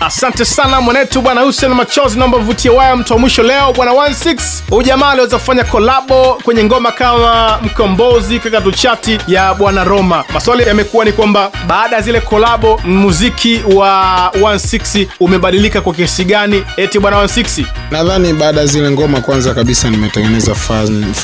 asante 0.00 0.44
sana 0.44 0.80
mwanetu 0.80 1.22
bwana 1.22 1.40
husen 1.40 1.72
machozi 1.74 2.18
naomba 2.18 2.38
vutie 2.38 2.70
waya 2.70 2.96
mtu 2.96 3.12
wa 3.12 3.18
mwisho 3.18 3.42
leo. 3.42 3.72
Bwana 3.72 3.92
16 3.92 4.38
huyu 4.70 4.82
jamaa 4.82 5.10
aliweza 5.10 5.38
kufanya 5.38 5.64
kolabo 5.64 6.38
kwenye 6.44 6.64
ngoma 6.64 6.92
kama 6.92 7.58
mkombozi 7.62 8.38
katika 8.38 8.60
tuchati 8.60 9.18
ya 9.28 9.54
bwana 9.54 9.84
roma. 9.84 10.24
Maswali 10.34 10.62
yamekuwa 10.68 11.04
ni 11.04 11.12
kwamba 11.12 11.50
baada 11.66 11.96
ya 11.96 12.02
zile 12.02 12.20
kolabo 12.20 12.80
muziki 12.84 13.60
wa 13.74 14.30
16 14.40 15.06
umebadilika 15.20 15.80
kwa 15.80 15.94
kiasi 15.94 16.24
gani? 16.24 16.64
Eti 16.76 16.98
bwana 16.98 17.22
16 17.24 17.64
nadhani 17.90 18.32
baada 18.32 18.60
ya 18.60 18.66
zile 18.66 18.90
ngoma 18.90 19.20
kwanza 19.20 19.54
kabisa 19.54 19.90
nimetengeneza 19.90 20.54
fan, 20.54 21.14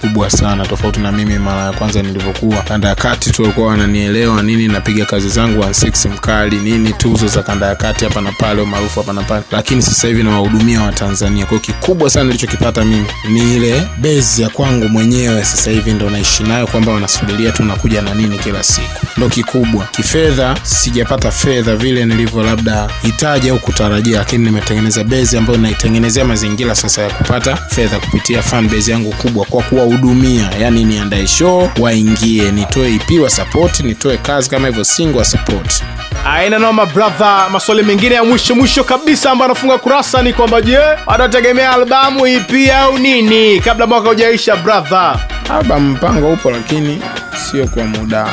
kubwa 0.00 0.30
sana 0.30 0.66
tofauti 0.66 1.00
na 1.00 1.12
mimi 1.12 1.38
mara 1.38 1.62
ya 1.62 1.72
kwanza 1.72 2.02
nilivyokuwa. 2.02 2.56
Kanda 2.62 2.88
ya 2.88 2.94
kati 2.94 3.30
tu 3.30 3.42
walikuwa 3.42 3.66
wananielewa 3.68 4.42
nini 4.42 4.68
napiga 4.68 5.04
kazi 5.04 5.28
zangu 5.28 5.62
16 5.62 6.08
mkali 6.08 6.56
nini 6.56 6.92
tuzo 6.92 7.26
za 7.26 7.42
kanda 7.42 7.66
ya 7.66 7.74
kati 7.74 8.07
hapa 8.08 8.20
na 8.20 8.32
pale 8.32 8.62
umaarufu 8.62 9.00
hapa 9.00 9.12
na 9.12 9.22
pale. 9.22 9.42
Lakini 9.50 9.82
sasa 9.82 10.08
hivi 10.08 10.22
nawahudumia 10.22 10.82
watanzania. 10.82 11.46
Kwao 11.46 11.60
kikubwa 11.60 12.10
sana 12.10 12.24
nilichokipata 12.24 12.84
mimi 12.84 13.06
ni 13.28 13.56
ile 13.56 13.82
bezi 13.98 14.42
ya 14.42 14.48
kwangu 14.48 14.88
mwenyewe. 14.88 15.44
Sasa 15.44 15.70
hivi 15.70 15.90
ndo 15.92 16.10
naishi 16.10 16.42
nayo 16.42 16.66
kwamba 16.66 16.92
wanasubiria 16.92 17.52
tu 17.52 17.64
nakuja 17.64 18.02
na 18.02 18.14
nini 18.14 18.38
kila 18.38 18.62
siku. 18.62 19.06
Ndo 19.16 19.28
kikubwa. 19.28 19.84
Kifedha 19.86 20.56
sijapata 20.62 21.30
fedha 21.30 21.76
vile 21.76 22.04
nilivyo 22.04 22.42
labda 22.42 22.88
hitaji 23.02 23.48
au 23.50 23.58
kutarajia 23.58 24.18
lakini 24.18 24.44
nimetengeneza 24.44 25.04
bezi 25.04 25.36
ambayo 25.36 25.58
naitengenezea 25.58 26.24
mazingira 26.24 26.74
sasa 26.74 27.02
ya 27.02 27.10
kupata 27.10 27.56
fedha 27.56 27.98
kupitia 28.00 28.42
fan 28.42 28.68
base 28.68 28.90
yangu 28.92 29.10
kubwa 29.12 29.44
kwa 29.46 29.62
kuwahudumia. 29.62 30.50
Yani 30.60 30.84
niandae 30.84 31.26
show 31.26 31.70
waingie 31.80 32.50
nitoe 32.52 32.94
ipiwa 32.94 33.24
wa 33.24 33.30
support 33.30 33.80
nitoe 33.80 34.16
kazi 34.16 34.50
kama 34.50 34.68
hivyo 34.68 34.84
single 34.84 35.24
support 35.24 35.82
aina 36.26 36.58
noma 36.58 36.86
brother 36.86 37.48
maswali 37.52 37.82
mengine 37.98 38.14
ya 38.14 38.24
mwisho 38.24 38.54
mwisho 38.54 38.84
kabisa 38.84 39.30
ambayo 39.30 39.50
anafunga 39.50 39.78
kurasa 39.78 40.22
ni 40.22 40.32
kwamba 40.32 40.60
je 40.62 40.78
wanategemea 41.06 41.70
albamu 41.72 42.26
ipi 42.26 42.70
au 42.70 42.98
nini? 42.98 43.60
Kabla 43.60 43.86
mwaka 43.86 44.10
ujaisha 44.10 44.56
brother. 44.56 45.16
Albamu 45.50 45.90
mpango 45.92 46.32
upo 46.32 46.50
lakini 46.50 47.02
sio 47.50 47.66
kwa 47.66 47.84
muda 47.84 48.26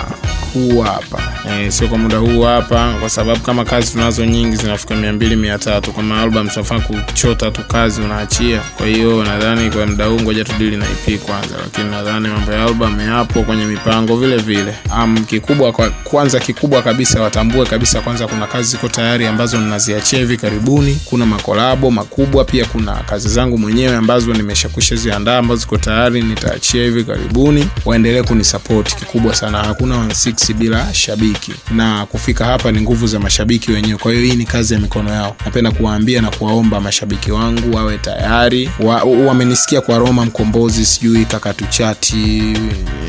huu 0.59 0.81
hapa. 0.81 1.21
E, 1.51 1.71
sio 1.71 1.87
kwa 1.87 1.97
muda 1.97 2.17
huu 2.17 2.41
hapa 2.43 2.93
kwa 2.99 3.09
sababu 3.09 3.39
kama 3.39 3.65
kazi 3.65 3.91
tunazo 3.91 4.25
nyingi 4.25 4.55
zinafika 4.55 4.95
mia 4.95 5.13
mbili 5.13 5.35
mia 5.35 5.57
tatu. 5.59 5.93
Kama 5.93 6.21
album 6.21 6.47
tunafaa 6.49 6.79
kuchota 6.79 7.51
tu 7.51 7.61
kazi 7.63 8.01
unaachia. 8.01 8.61
Kwa 8.77 8.87
hiyo 8.87 9.23
nadhani 9.23 9.71
kwa 9.71 9.85
muda 9.87 10.05
huu 10.05 10.19
ngoja 10.21 10.43
tudili 10.43 10.77
na 10.77 10.85
ip 11.07 11.21
kwanza 11.21 11.55
lakini 11.63 11.89
nadhani 11.91 12.27
mambo 12.27 12.51
ya 12.51 12.63
album 12.63 12.99
yapo 13.01 13.43
kwenye 13.43 13.65
mipango 13.65 14.17
vile 14.17 14.37
vile. 14.37 14.75
Um, 15.03 15.25
kikubwa 15.25 15.71
kwa, 15.71 15.89
kwanza 15.89 16.39
kikubwa 16.39 16.81
kabisa 16.81 17.21
watambue 17.21 17.65
kabisa 17.65 18.01
kwanza 18.01 18.27
kuna 18.27 18.47
kazi 18.47 18.71
ziko 18.71 18.87
tayari 18.87 19.27
ambazo 19.27 19.57
ninaziachia 19.57 20.19
hivi 20.19 20.37
karibuni. 20.37 20.99
Kuna 21.05 21.25
makolabo 21.25 21.91
makubwa 21.91 22.45
pia 22.45 22.65
kuna 22.65 22.93
kazi 22.95 23.29
zangu 23.29 23.57
mwenyewe 23.57 23.95
ambazo 23.95 24.33
nimeshakusha 24.33 24.95
ziandaa 24.95 25.37
ambazo 25.37 25.61
ziko 25.61 25.77
tayari 25.77 26.21
nitaachia 26.21 26.83
hivi 26.83 27.03
karibuni. 27.03 27.69
Waendelee 27.85 28.23
kunisapoti 28.23 28.95
kikubwa 28.95 29.35
sana. 29.35 29.57
Hakuna 29.63 29.95
16 29.97 30.44
bila 30.53 30.93
shabiki. 30.93 31.51
Na 31.71 32.05
kufika 32.05 32.45
hapa 32.45 32.71
ni 32.71 32.81
nguvu 32.81 33.07
za 33.07 33.19
mashabiki 33.19 33.71
wenyewe. 33.71 33.97
Kwa 33.97 34.11
hiyo 34.13 34.23
hii 34.25 34.35
ni 34.35 34.45
kazi 34.45 34.73
ya 34.73 34.79
mikono 34.79 35.09
yao. 35.13 35.35
Napenda 35.45 35.71
kuwaambia 35.71 36.21
na 36.21 36.29
kuwaomba 36.31 36.81
mashabiki 36.81 37.31
wangu 37.31 37.75
wawe 37.75 37.97
tayari. 37.97 38.69
Wa- 38.79 39.03
wamenisikia 39.03 39.81
kwa 39.81 39.97
roma 39.97 40.25
mkombozi 40.25 40.85
sijui 40.85 41.25
kakatuchati 41.25 42.43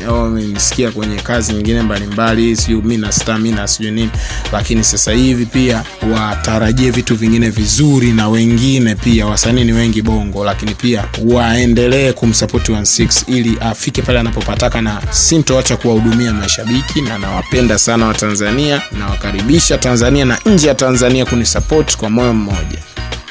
wamenisikia 0.07 0.91
kwenye 0.91 1.15
kazi 1.15 1.53
nyingine 1.53 1.81
mbalimbali 1.81 2.55
sijui 2.55 2.81
mina 2.81 3.11
stamina 3.11 3.67
sijui 3.67 3.91
nini. 3.91 4.09
Lakini 4.51 4.83
sasa 4.83 5.11
hivi 5.11 5.45
pia 5.45 5.83
watarajie 6.13 6.91
vitu 6.91 7.15
vingine 7.15 7.49
vizuri 7.49 8.11
na 8.11 8.29
wengine 8.29 8.95
pia. 8.95 9.25
Wasanii 9.25 9.63
ni 9.63 9.71
wengi 9.73 10.01
bongo 10.01 10.45
lakini 10.45 10.75
pia 10.75 11.03
waendelee 11.25 12.11
kumsapoti 12.13 12.71
16 12.71 13.23
ili 13.27 13.57
afike 13.59 14.01
pale 14.01 14.19
anapopataka 14.19 14.81
na 14.81 15.01
sintoacha 15.11 15.77
kuwahudumia 15.77 16.33
mashabiki 16.33 17.01
na 17.01 17.17
nawapenda 17.31 17.77
sana 17.79 18.05
watanzania 18.05 18.81
nawakaribisha 18.91 19.77
tanzania 19.77 20.25
na 20.25 20.37
nje 20.45 20.67
ya 20.67 20.75
tanzania 20.75 21.25
kunisapoti 21.25 21.97
kwa 21.97 22.09
moyo 22.09 22.33
mmoja 22.33 22.79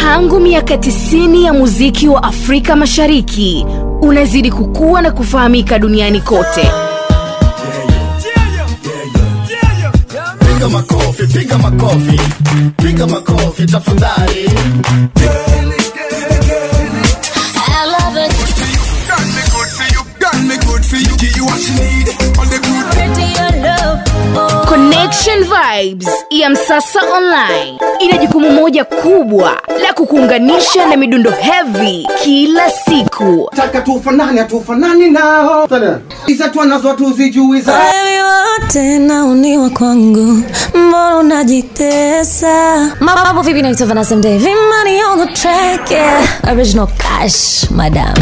tangu 0.04 0.40
miaka 0.40 0.74
90 0.74 1.42
ya 1.44 1.52
muziki 1.52 2.08
wa 2.08 2.22
afrika 2.22 2.76
mashariki 2.76 3.66
unazidi 4.02 4.50
kukua 4.50 5.02
na 5.02 5.10
kufahamika 5.10 5.78
duniani 5.78 6.20
kote 6.20 6.70
Piga 10.54 10.68
makofi, 10.68 11.26
piga 11.26 11.58
makofi, 11.58 12.20
piga 12.76 13.06
makofi 13.06 13.66
tafadhali. 13.66 14.44
I 17.66 17.86
love 17.86 18.16
it. 18.24 18.32
Done 19.08 19.28
me 19.34 19.42
good 19.52 19.70
for 19.76 19.86
you, 19.94 20.02
got 20.20 20.36
me 20.42 20.56
good 20.66 20.84
for 20.84 20.96
you. 20.96 21.16
Give 21.16 21.36
you 21.36 21.44
what 21.44 21.60
you 21.68 21.74
need, 21.74 22.08
all 22.38 22.46
the 22.46 22.58
good. 22.58 22.86
Pretty 22.92 23.26
your 23.32 23.52
love. 23.62 24.13
Connection 24.68 25.44
vibes 25.44 26.08
ya 26.30 26.50
msasa 26.50 27.00
online 27.16 27.78
ina 28.00 28.16
jukumu 28.18 28.50
moja 28.50 28.84
kubwa 28.84 29.60
la 29.82 29.92
kukuunganisha 29.92 30.86
na 30.86 30.96
midundo 30.96 31.30
heavy 31.30 32.06
kila 32.24 32.70
siku 32.70 33.50
taka 33.56 33.80
tufanane, 33.80 34.40
hatufanani 34.40 35.10
nao 35.10 35.68
iza 36.26 36.48
twanazo 36.48 36.92
tuzijui 36.94 37.60
za 37.60 37.72
Wewe 37.72 38.22
wote 38.22 38.98
naoniwa 38.98 39.70
kwangu, 39.70 40.42
mbona 40.74 41.16
unajitesa? 41.16 42.78
Mambo 43.00 43.42
vipi, 43.42 43.62
na 43.62 43.74
Vanessa 43.86 44.16
Mdee? 44.16 44.38
money 44.38 45.02
on 45.04 45.18
the 45.26 45.32
track, 45.34 45.90
yeah. 45.90 46.24
Original 46.52 46.86
cash, 46.98 47.70
madam. 47.70 48.14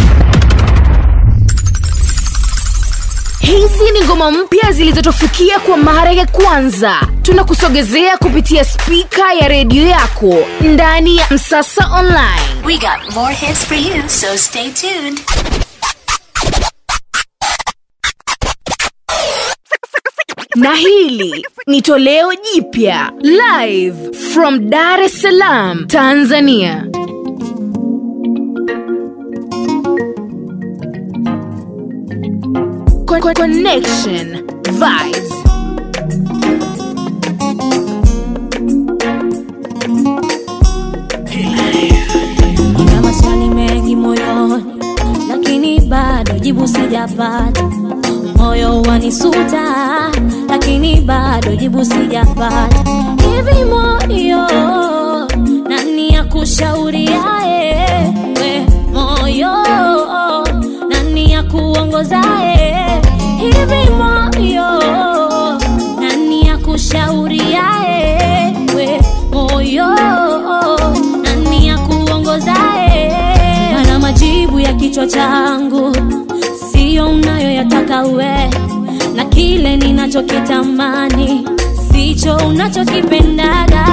Hizi 3.42 3.90
ni 3.92 4.00
ngoma 4.00 4.30
mpya 4.30 4.72
zilizotufikia 4.72 5.60
kwa 5.60 5.76
mara 5.76 6.12
ya 6.12 6.26
kwanza. 6.26 7.00
Tunakusogezea 7.22 8.16
kupitia 8.18 8.64
spika 8.64 9.32
ya 9.34 9.48
redio 9.48 9.86
yako 9.86 10.34
ndani 10.60 11.16
ya 11.16 11.26
msasa 11.30 11.90
online. 11.98 12.66
We 12.66 12.74
got 12.78 13.14
more 13.14 13.34
hits 13.34 13.64
for 13.66 13.76
you, 13.78 14.08
so 14.08 14.38
stay 14.38 14.70
tuned. 14.70 15.20
na 20.54 20.74
hili 20.74 21.46
ni 21.66 21.82
toleo 21.82 22.32
jipya 22.34 23.12
live 23.20 24.12
from 24.34 24.70
dar 24.70 25.00
es 25.00 25.22
salaam 25.22 25.86
tanzania 25.86 26.86
connection 33.20 34.42
vibes 34.80 35.32
Nina 42.76 43.00
maswali 43.02 43.48
mengi 43.54 43.96
moyoni, 43.96 44.64
lakini 45.28 45.80
bado 45.80 46.38
jibu 46.38 46.68
sijapata. 46.68 47.62
Moyo 48.36 48.82
wanisuta, 48.82 49.62
lakini 50.48 51.00
bado 51.00 51.56
jibu 51.56 51.84
sijapata. 51.84 52.84
Hivi 53.22 53.64
moyo, 53.64 54.46
nani 55.68 56.16
akushauriae? 56.16 57.31
Akuongozae? 62.02 63.02
Hivi 63.38 63.90
moyo, 63.90 64.82
nani 66.00 66.48
akushauriae? 66.50 68.54
We 68.76 69.00
moyo, 69.32 69.86
nani 71.22 71.70
akuongozae? 71.70 73.12
Mana 73.72 73.98
majibu 73.98 74.60
ya 74.60 74.72
kichwa 74.74 75.06
changu 75.06 75.96
siyo 76.72 77.08
unayoyataka 77.10 78.02
we, 78.02 78.50
na 79.14 79.24
kile 79.24 79.76
ninachokitamani 79.76 81.48
sicho 81.92 82.36
unachokipendaga. 82.36 83.86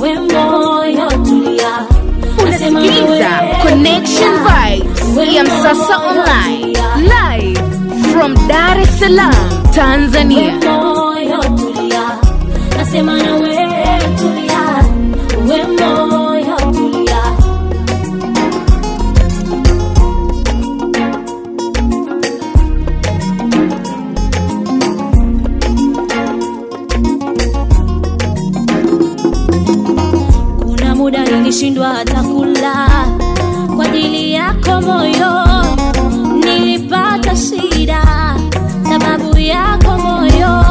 We 0.00 0.14
moyo 0.14 1.08
tulia, 1.24 1.86
Nasema 2.50 2.80
unasikiliza 2.80 3.30
connection 3.62 4.44
tulia. 4.44 4.82
Vibes 5.14 5.52
sasa 5.62 5.94
online. 6.10 6.72
Live 7.12 7.60
from 8.12 8.32
dar 8.48 8.76
es 8.80 8.90
salaam 8.98 9.46
tanzania. 9.74 10.54
Kuna 30.60 30.94
muda 30.94 31.24
nilishindwa 31.24 31.88
hata 31.88 32.22
ajili 33.96 34.32
yako 34.32 34.80
moyo. 34.80 35.32
Nilipata 36.44 37.36
shida 37.36 38.02
sababu 38.88 39.38
yako 39.38 39.98
moyo. 39.98 40.62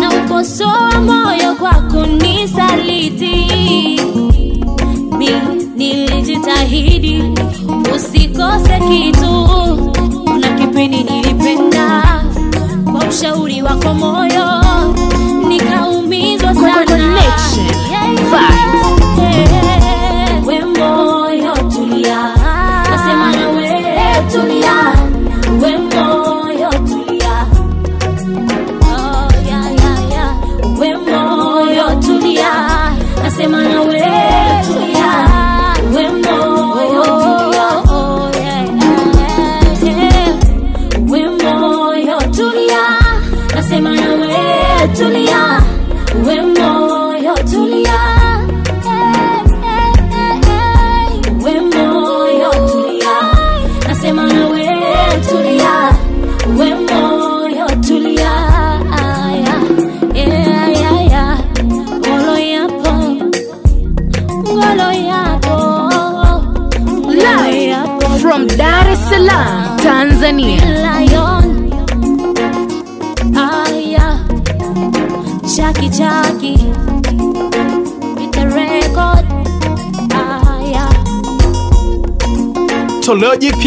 Na 0.00 0.10
ukosoa 0.24 1.00
moyo 1.00 1.54
kwa 1.54 1.74
kunisaliti 1.74 3.36
mi 5.18 5.30
nilijitahidi 5.76 7.22
usikose 7.96 8.80
kitu. 8.88 9.32
Na 10.40 10.48
kipindi 10.58 11.02
nilipenda 11.04 12.02
kwa 12.92 13.08
ushauri 13.08 13.62
wako 13.62 13.94
moyo. 13.94 14.37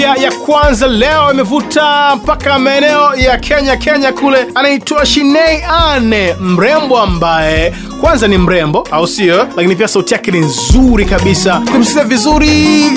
Jipya 0.02 0.16
ya 0.24 0.32
kwanza 0.32 0.88
leo 0.88 1.32
imevuta 1.34 2.16
mpaka 2.16 2.60
maeneo 2.60 3.16
ya 3.16 3.38
kenya 3.38 3.78
kenya 3.78 4.14
kule. 4.14 4.48
Anaitwa 4.56 5.06
shinei 5.06 5.64
ane 5.64 6.34
mrembo 6.40 7.00
ambaye 7.00 7.74
kwanza 8.02 8.28
ni 8.28 8.38
mrembo 8.38 8.88
au 8.92 9.08
sio? 9.08 9.48
Lakini 9.56 9.76
pia 9.76 9.88
sauti 9.88 10.14
yake 10.14 10.32
ni 10.32 10.40
nzuri 10.40 11.06
kabisa. 11.06 11.62
Kumsikia 11.72 12.04
vizuri. 12.04 12.50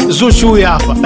Zuchu 0.09 0.49
huyu 0.49 0.67
hapa. 0.67 0.97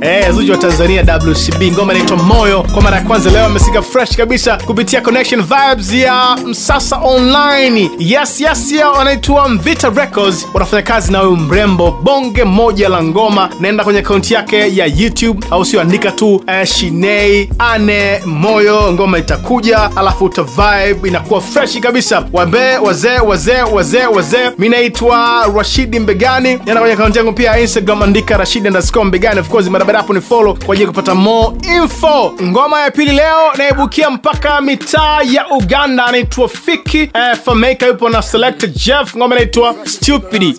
Eh, 0.00 0.30
zuchu 0.32 0.52
wa 0.52 0.58
tanzania 0.58 1.02
wcb 1.26 1.62
ngoma 1.72 1.92
inaitwa 1.94 2.16
moyo. 2.16 2.62
Kwa 2.72 2.82
mara 2.82 2.96
ya 2.96 3.02
kwanza 3.02 3.30
leo 3.30 3.46
amesika 3.46 3.82
fresh 3.82 4.16
kabisa 4.16 4.56
kupitia 4.66 5.00
connection 5.00 5.42
vibes 5.42 5.92
ya 5.92 6.36
msasa 6.46 6.96
online. 6.96 7.90
Yes 7.98 8.40
yes 8.40 8.74
wanaitwa 8.98 9.48
mvita 9.48 9.88
records. 9.90 10.46
Wanafanya 10.54 10.82
kazi 10.82 11.12
na 11.12 11.18
huyu 11.18 11.36
mrembo 11.36 11.90
bonge 12.02 12.44
moja 12.44 12.88
la 12.88 13.02
ngoma. 13.02 13.48
Naenda 13.60 13.84
kwenye 13.84 13.98
akaunti 13.98 14.34
yake 14.34 14.76
ya 14.76 14.86
youtube 14.86 15.46
au 15.50 15.64
sio? 15.64 15.80
Andika 15.80 16.10
tu 16.12 16.42
eh, 16.46 16.66
shinei 16.66 17.50
ane 17.58 18.20
moyo. 18.26 18.92
Ngoma 18.92 19.18
itakuja 19.18 19.90
alafu 19.96 20.24
uta 20.24 20.42
vibe 20.42 21.08
inakuwa 21.08 21.40
freshi 21.40 21.80
kabisa. 21.80 22.24
Wambee 22.32 22.76
wazee 22.76 23.07
wazee 23.18 23.62
wazee 23.62 24.06
wazee 24.06 24.50
mi 24.58 24.68
naitwa 24.68 25.46
rashidi 25.56 26.00
mbegani. 26.00 26.48
Nenda 26.48 26.80
kwenye 26.80 26.94
akaunti 26.94 27.18
yangu 27.18 27.32
pia 27.32 27.58
instagram 27.58 28.02
andika 28.02 28.36
rashidi 28.36 28.68
underscore 28.68 29.04
mbegani. 29.04 29.40
Of 29.40 29.48
course 29.48 29.68
barabara 29.70 29.98
hapo 29.98 30.12
ni 30.14 30.20
follow 30.20 30.54
kwa 30.54 30.74
ajili 30.74 30.82
ya 30.82 30.88
kupata 30.88 31.14
more 31.14 31.56
info. 31.76 32.34
Ngoma 32.42 32.80
ya 32.80 32.90
pili 32.90 33.12
leo 33.12 33.52
naibukia 33.58 34.10
mpaka 34.10 34.60
mitaa 34.60 35.22
ya 35.22 35.48
uganda. 35.50 36.04
Anaitwa 36.06 36.48
fiki 36.48 36.98
eh, 36.98 37.36
fameka 37.44 37.86
yupo 37.86 38.08
na 38.08 38.22
Select 38.22 38.66
jeff. 38.86 39.16
Ngoma 39.16 39.34
inaitwa 39.34 39.74
stupidi 39.84 40.58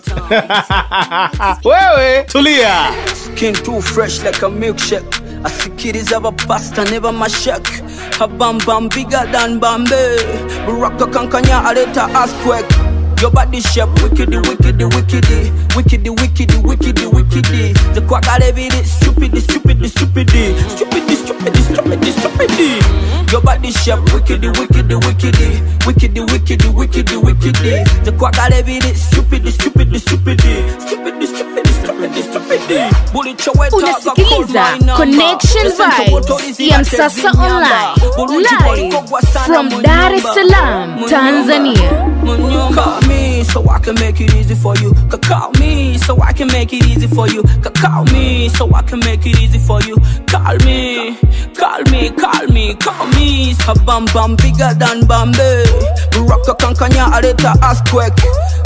wewe 1.64 2.22
tulia. 2.22 2.74
Skin 3.24 3.52
too 3.52 3.80
fresh 3.82 4.22
like 4.24 4.46
a 4.46 4.48
milkshake. 4.48 5.20
asikiriza 5.44 6.16
abapasta 6.16 6.84
A 8.20 8.26
bam 8.28 8.58
bam 8.66 8.88
bigger 8.88 9.26
than 9.32 9.58
Bombay. 9.58 10.16
Baraka 10.66 11.06
Kankanya, 11.06 11.64
ask 11.64 12.34
earthquake. 12.34 12.89
Your 13.20 13.30
body 13.30 13.60
shape 13.60 13.88
wickedy, 14.00 14.40
wickedy, 14.40 14.88
wickedy, 14.88 15.50
wickedy, 15.76 16.08
wickedy, 16.08 16.10
wickedy, 16.10 16.10
wickedy. 16.16 16.56
The 16.56 16.60
wicked 16.60 16.96
the 16.96 17.08
wickedness. 17.10 17.94
The 17.94 18.00
quack 18.08 18.26
I 18.28 18.38
live 18.38 18.58
it, 18.58 18.72
stupid, 18.86 19.36
stupid, 19.36 19.76
stupid, 19.90 20.30
stupid, 20.72 21.04
stupid, 21.20 21.56
stupid, 21.56 22.04
stupid. 22.16 23.30
Your 23.30 23.42
body 23.42 23.70
shape 23.72 24.00
wickedy, 24.08 24.48
wickedy, 24.56 24.96
wickedy, 24.96 25.60
wickedy, 25.84 26.20
wickedy, 26.26 26.68
wickedy, 26.72 27.16
wickedy. 27.20 28.04
The 28.04 28.12
quack 28.12 28.38
I 28.38 28.48
live 28.48 28.68
it, 28.68 28.96
stupid, 28.96 29.46
stupid, 29.52 30.00
stupid, 30.00 30.40
stupid, 30.40 31.28
stupid, 31.28 31.66
stupid, 31.68 32.24
stupid. 32.24 33.12
Bullet 33.12 33.46
your 33.46 33.54
unasikiliza 33.72 34.64
connection 34.96 35.68
vibes 35.68 36.60
ya 36.60 36.78
msasa 36.78 37.30
online 37.30 38.00
live 38.40 38.96
from 39.46 39.82
dar 39.82 40.14
es 40.14 40.22
salaam 40.22 41.04
tanzania 41.08 42.10
Call 42.74 43.00
me 43.10 43.44
so 43.44 43.68
I 43.68 43.78
can 43.78 43.94
make 43.96 44.20
it 44.20 44.34
easy 44.34 44.54
for 44.54 44.74
you. 44.76 44.94
Call 45.28 45.50
me 45.60 45.98
so 45.98 46.20
I 46.22 46.32
can 46.32 46.48
make 46.48 46.72
it 46.72 46.84
easy 46.86 47.06
for 47.06 47.26
you. 47.28 47.42
Call 47.82 48.04
me 48.14 48.48
so 48.48 48.72
I 48.74 48.82
can 48.82 49.00
make 49.00 49.26
it 49.26 49.38
easy 49.38 49.58
for 49.58 49.80
you. 49.82 49.96
Call 50.32 50.56
me, 50.66 51.16
call 51.58 51.82
me, 51.92 52.10
call 52.22 52.46
me, 52.46 52.74
call 52.74 53.06
me. 53.16 53.54
A 53.68 53.74
bam 53.86 54.04
bam 54.14 54.36
bigger 54.36 54.72
than 54.82 55.06
Bombay. 55.06 55.64
Rock 56.28 56.46
kankanya 56.62 57.04
aleta 57.16 57.52
earthquake. 57.68 58.20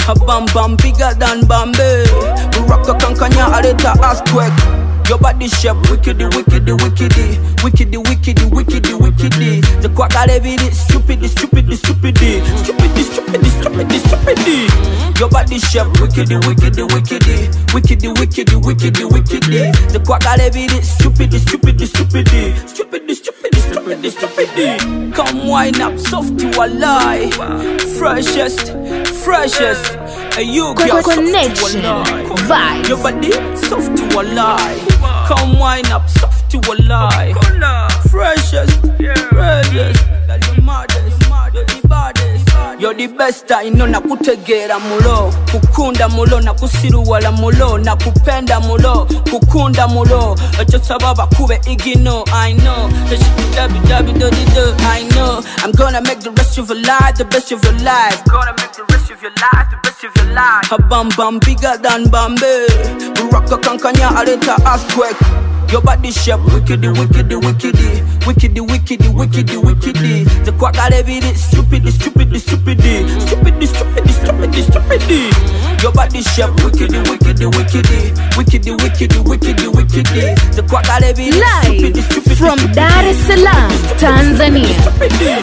A 0.07 0.13
bam 0.27 0.45
bam 0.53 0.75
bigger 0.77 1.13
than 1.21 1.45
Bombay. 1.47 2.03
The 2.85 2.93
kankanya 3.01 3.45
aleta 3.57 3.91
earthquake. 4.03 4.94
Your 5.07 5.19
body 5.19 5.47
shape 5.47 5.77
wickedy, 5.85 6.29
wickedy, 6.31 6.75
wickedy, 6.77 7.37
wickedy, 7.61 7.97
wickedy, 8.01 8.01
wickedy, 8.01 8.01
wickedy. 8.01 8.01
The 8.01 8.05
wicked, 8.15 8.35
the 8.37 8.47
wicked, 8.47 8.83
the 8.83 8.97
wicked, 8.97 9.31
the 9.83 9.89
quack 9.95 10.15
I 10.15 10.25
live 10.25 10.45
it, 10.45 10.73
stupid, 10.73 11.23
stupid, 11.29 11.71
stupid, 11.77 12.17
stupid, 12.17 12.97
stupid, 13.05 13.45
stupid, 13.45 13.91
stupid. 14.01 15.19
Your 15.19 15.29
body 15.29 15.59
shape 15.59 15.87
wickedy, 16.01 16.39
wickedy, 16.41 16.87
wickedy, 16.89 17.49
wickedy, 17.69 18.13
wickedy, 18.15 18.55
wickedy, 18.61 19.05
wickedy. 19.09 19.91
The 19.91 19.99
quack 20.05 20.25
I 20.25 20.37
live 20.37 20.55
it, 20.55 20.83
stupid, 20.83 21.33
stupid, 21.33 21.79
stupid, 21.87 22.27
stupid, 22.67 23.15
stupid, 23.15 23.55
stupid, 23.55 24.11
stupid. 24.11 25.13
Come 25.13 25.47
wine 25.47 25.79
up, 25.81 25.99
soft 25.99 26.37
to 26.39 26.47
a 26.59 26.67
lie, 26.67 27.29
freshest, 27.99 28.71
freshest. 29.23 29.95
And 30.37 30.47
you 30.49 30.73
Con- 30.73 30.87
girl, 30.87 31.01
soft 31.03 31.15
to 31.15 31.21
a 31.21 31.25
connection, 31.25 31.83
lie. 31.83 32.25
vibes. 32.49 32.89
Your 32.89 32.97
body 32.97 33.31
soft 33.55 33.95
to 33.97 34.19
a 34.19 34.23
lie. 34.33 34.94
Come 35.27 35.57
wine 35.57 35.87
up, 35.87 36.07
soft 36.07 36.51
to 36.51 36.57
a 36.71 36.75
lie. 36.83 37.33
Freshest, 38.11 38.79
freshest. 39.31 40.14
You're 42.77 42.93
the 42.93 43.07
best 43.07 43.51
I 43.51 43.69
know 43.69 43.85
nakutegera 43.87 44.79
mulo. 44.79 45.31
Kukunda 45.51 46.09
mulo 46.09 46.41
nakusiruwala 46.41 47.31
mulo. 47.31 47.77
Nakupenda 47.77 48.59
mulo 48.59 49.05
kukunda 49.29 49.87
mulo. 49.87 50.35
Ekyo 50.59 50.79
saba 50.83 51.13
bakube 51.15 51.59
igino 51.67 52.23
I 52.33 52.53
know. 52.53 52.89
Www 53.55 54.75
I 54.81 55.07
know. 55.15 55.41
I'm 55.63 55.71
gonna 55.71 56.01
make 56.01 56.19
the 56.19 56.31
rest 56.31 56.57
of 56.57 56.69
your 56.69 56.79
life 56.81 57.15
the 57.17 57.25
best 57.25 57.51
of 57.51 57.63
your 57.63 57.73
life. 57.83 58.23
Gonna 58.25 58.51
make 58.57 58.73
the 58.73 58.83
rest 58.91 59.09
of 59.11 59.21
your 59.21 59.31
life 59.31 59.67
the 59.71 59.77
best 59.83 60.03
of 60.03 60.15
your 60.17 60.33
life. 60.35 60.71
A 60.71 60.77
bam 60.81 61.09
bam 61.17 61.39
bigger 61.39 61.77
than 61.81 62.09
Bombay. 62.09 62.67
Rock 63.31 63.45
kankanya 63.61 64.09
aleta 64.19 64.55
earthquake 64.67 65.17
your 65.75 65.81
body 65.81 66.09
shape 66.09 66.39
wickedy, 66.55 66.87
wickedy, 66.95 67.35
wickedy, 67.35 67.99
wickedy, 68.23 68.61
wickedy, 68.65 69.09
wickedy, 69.11 69.55
wickedy. 69.59 70.45
The 70.45 70.53
quack 70.53 70.77
I 70.77 70.87
live 70.87 71.09
it, 71.09 71.35
stupid, 71.35 71.85
stupid, 71.91 72.31
stupid, 72.39 72.79
stupid, 72.79 73.67
stupid, 73.67 74.09
stupid, 74.09 74.53
stupid. 74.55 75.01
Your 75.83 75.91
body 75.91 76.21
shape 76.21 76.55
wickedy, 76.63 77.03
wickedy, 77.03 77.51
wickedy, 77.51 77.99
wickedy, 78.37 78.71
wickedy, 78.77 79.19
wickedy, 79.27 79.67
wickedy. 79.67 80.55
The 80.55 80.63
quack 80.63 80.87
I 80.87 80.99
live 80.99 81.19
it, 81.19 81.33
stupid, 81.33 81.95
live 81.97 82.05
stupid, 82.05 82.37
from 82.37 82.71
dar 82.71 83.03
es 83.03 83.17
salaam 83.27 83.69
tanzania. 83.99 84.71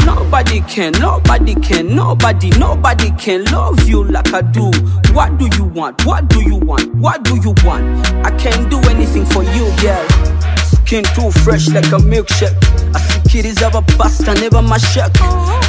Nobody 0.07 0.62
can, 0.62 0.93
nobody 0.93 1.55
can, 1.57 1.95
nobody, 1.95 2.49
nobody 2.59 3.11
can 3.18 3.45
love 3.53 3.87
you 3.87 4.05
like 4.05 4.33
I 4.33 4.41
do. 4.41 4.70
What 5.12 5.37
do 5.37 5.47
you 5.59 5.64
want? 5.64 6.07
What 6.07 6.28
do 6.28 6.41
you 6.41 6.57
want? 6.57 6.95
What 6.95 7.22
do 7.22 7.37
you 7.37 7.55
want? 7.64 7.85
I 8.24 8.30
can't 8.39 8.70
do 8.70 8.78
anything 8.89 9.26
for 9.26 9.43
you, 9.43 9.70
girl. 9.83 10.22
Skin 10.64 11.05
too 11.14 11.31
fresh 11.43 11.68
like 11.68 11.87
a 11.87 11.99
milkshake. 11.99 12.57
I 12.95 13.01
see 13.01 13.20
kiddies 13.29 13.61
have 13.61 13.75
a 13.75 13.83
abapasta 13.83 14.35
never 14.41 14.62
mashak. 14.62 15.12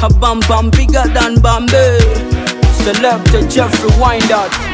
A 0.02 0.08
bam 0.20 0.40
bam 0.40 0.70
bigger 0.70 1.06
than 1.14 1.40
Bombay. 1.40 2.43
Selector 2.84 3.42
Jeffrey 3.48 3.90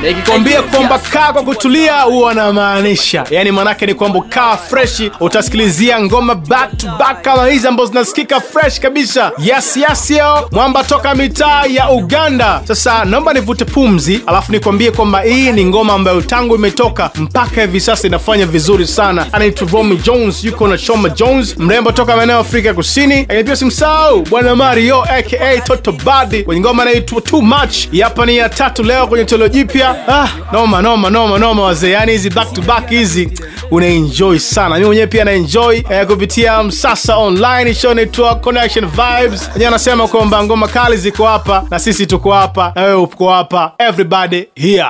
nikikwambia 0.02 0.62
kwamba 0.62 0.98
kaa 0.98 1.32
kwa 1.32 1.42
kutulia 1.42 2.00
huwa 2.02 2.30
anamaanisha 2.30 3.24
yani 3.30 3.52
manake 3.52 3.86
ni 3.86 3.94
kwamba 3.94 4.20
kaa 4.28 4.56
freshi 4.56 5.10
utasikilizia 5.20 6.00
ngoma 6.00 6.34
back 6.34 6.76
to 6.76 6.86
back 6.98 7.22
kama 7.22 7.46
hizi 7.46 7.68
ambazo 7.68 7.88
zinasikika 7.90 8.40
fresh 8.40 8.80
kabisa. 8.80 9.32
Yes 9.38 9.76
yes 9.76 10.10
yo. 10.10 10.48
Mwamba 10.52 10.84
toka 10.84 11.14
mitaa 11.14 11.64
ya 11.68 11.90
uganda. 11.90 12.60
Sasa 12.68 13.04
naomba 13.04 13.32
nivute 13.32 13.64
pumzi 13.64 14.20
alafu 14.26 14.52
nikwambie 14.52 14.90
kwamba 14.90 15.20
hii 15.20 15.52
ni 15.52 15.64
ngoma 15.64 15.92
ambayo 15.92 16.20
tangu 16.20 16.54
imetoka 16.54 17.10
mpaka 17.14 17.60
hivi 17.60 17.80
sasa 17.80 18.08
inafanya 18.08 18.46
vizuri 18.46 18.86
sana. 18.86 19.26
Anaitwa 19.32 19.68
romy 19.72 19.96
jones 19.96 20.44
yuko 20.44 20.68
na 20.68 20.78
Choma 20.78 21.08
jones 21.08 21.58
mrembo 21.58 21.92
toka 21.92 22.16
maeneo 22.16 22.34
ya 22.34 22.40
afrika 22.40 22.74
kusini. 22.74 23.16
Lakini 23.16 23.44
pia 23.44 23.56
simsahau 23.56 24.22
bwana 24.22 24.56
mario 24.56 25.02
aka 25.02 25.60
toto 25.64 25.92
badi. 25.92 26.42
Kwenye 26.42 26.60
ngoma 26.60 26.82
anaitwa 26.82 27.20
too 27.20 27.40
much 27.40 27.76
hapa 28.00 28.26
ni 28.26 28.36
ya 28.36 28.48
tatu 28.48 28.82
leo 28.82 29.06
kwenye 29.06 29.24
toleo 29.24 29.48
jipya. 29.48 29.96
Ah, 30.08 30.28
noma 30.52 30.82
noma 30.82 31.10
noma 31.10 31.38
noma 31.38 31.62
wazee. 31.62 31.90
Yani 31.90 32.12
hizi 32.12 32.30
back 32.30 32.52
to 32.52 32.62
back 32.62 32.88
hizi 32.88 33.30
unaenjoy 33.70 34.38
sana. 34.38 34.78
Mi 34.78 34.84
mwenyewe 34.84 35.06
pia 35.06 35.24
naenjoy 35.24 35.82
eh, 35.90 36.06
kupitia 36.06 36.62
msasa 36.62 37.16
online 37.16 37.74
show 37.74 37.92
inaitwa 37.92 38.34
connection 38.34 38.86
vibes. 38.88 39.48
Wenyewe 39.52 39.68
anasema 39.68 40.08
kwamba 40.08 40.44
ngoma 40.44 40.68
kali 40.68 40.96
ziko 40.96 41.26
hapa 41.26 41.64
na 41.70 41.78
sisi 41.78 42.06
tuko 42.06 42.32
hapa 42.32 42.72
na 42.74 42.82
wewe 42.82 42.94
uko 42.94 43.30
hapa. 43.30 43.72
Everybody 43.78 44.44
here 44.54 44.86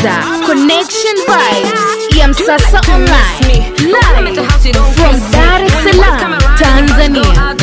unasikiliza 0.00 0.46
connection 0.46 1.16
vibes. 1.16 2.16
Ya 2.18 2.28
msasa 2.28 2.80
online. 2.94 3.72
Live 3.78 4.42
from 4.94 5.30
dar 5.30 5.64
es 5.64 5.72
salaam 5.72 6.38
tanzania 6.58 7.54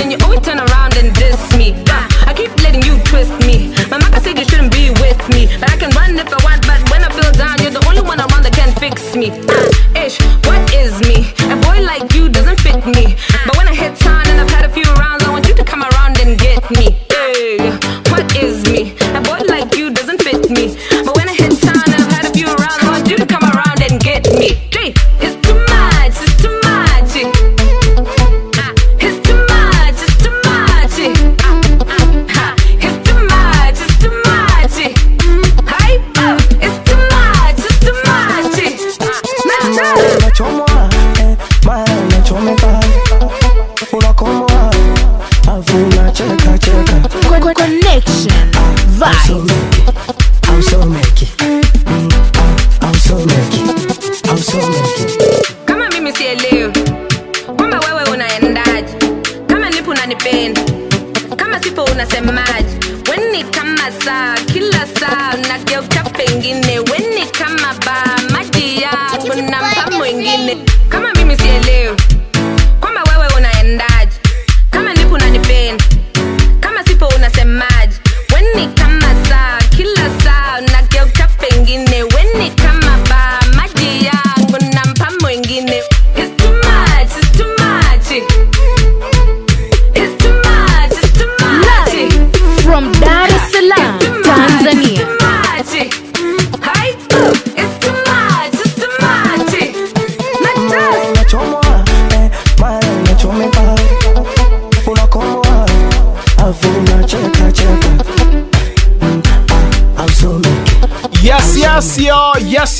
kama 63.77 63.91
saa 64.05 64.35
kila 64.53 64.87
saa. 64.99 65.33
Nageuka 65.47 66.03
pengine 66.17 66.79
weni 66.79 67.25
kama 67.31 67.73
baa. 67.85 68.17
Maji 68.31 68.81
yako 68.81 69.35
na 69.35 69.61
mpa 69.61 69.91
mwingine 69.97 70.57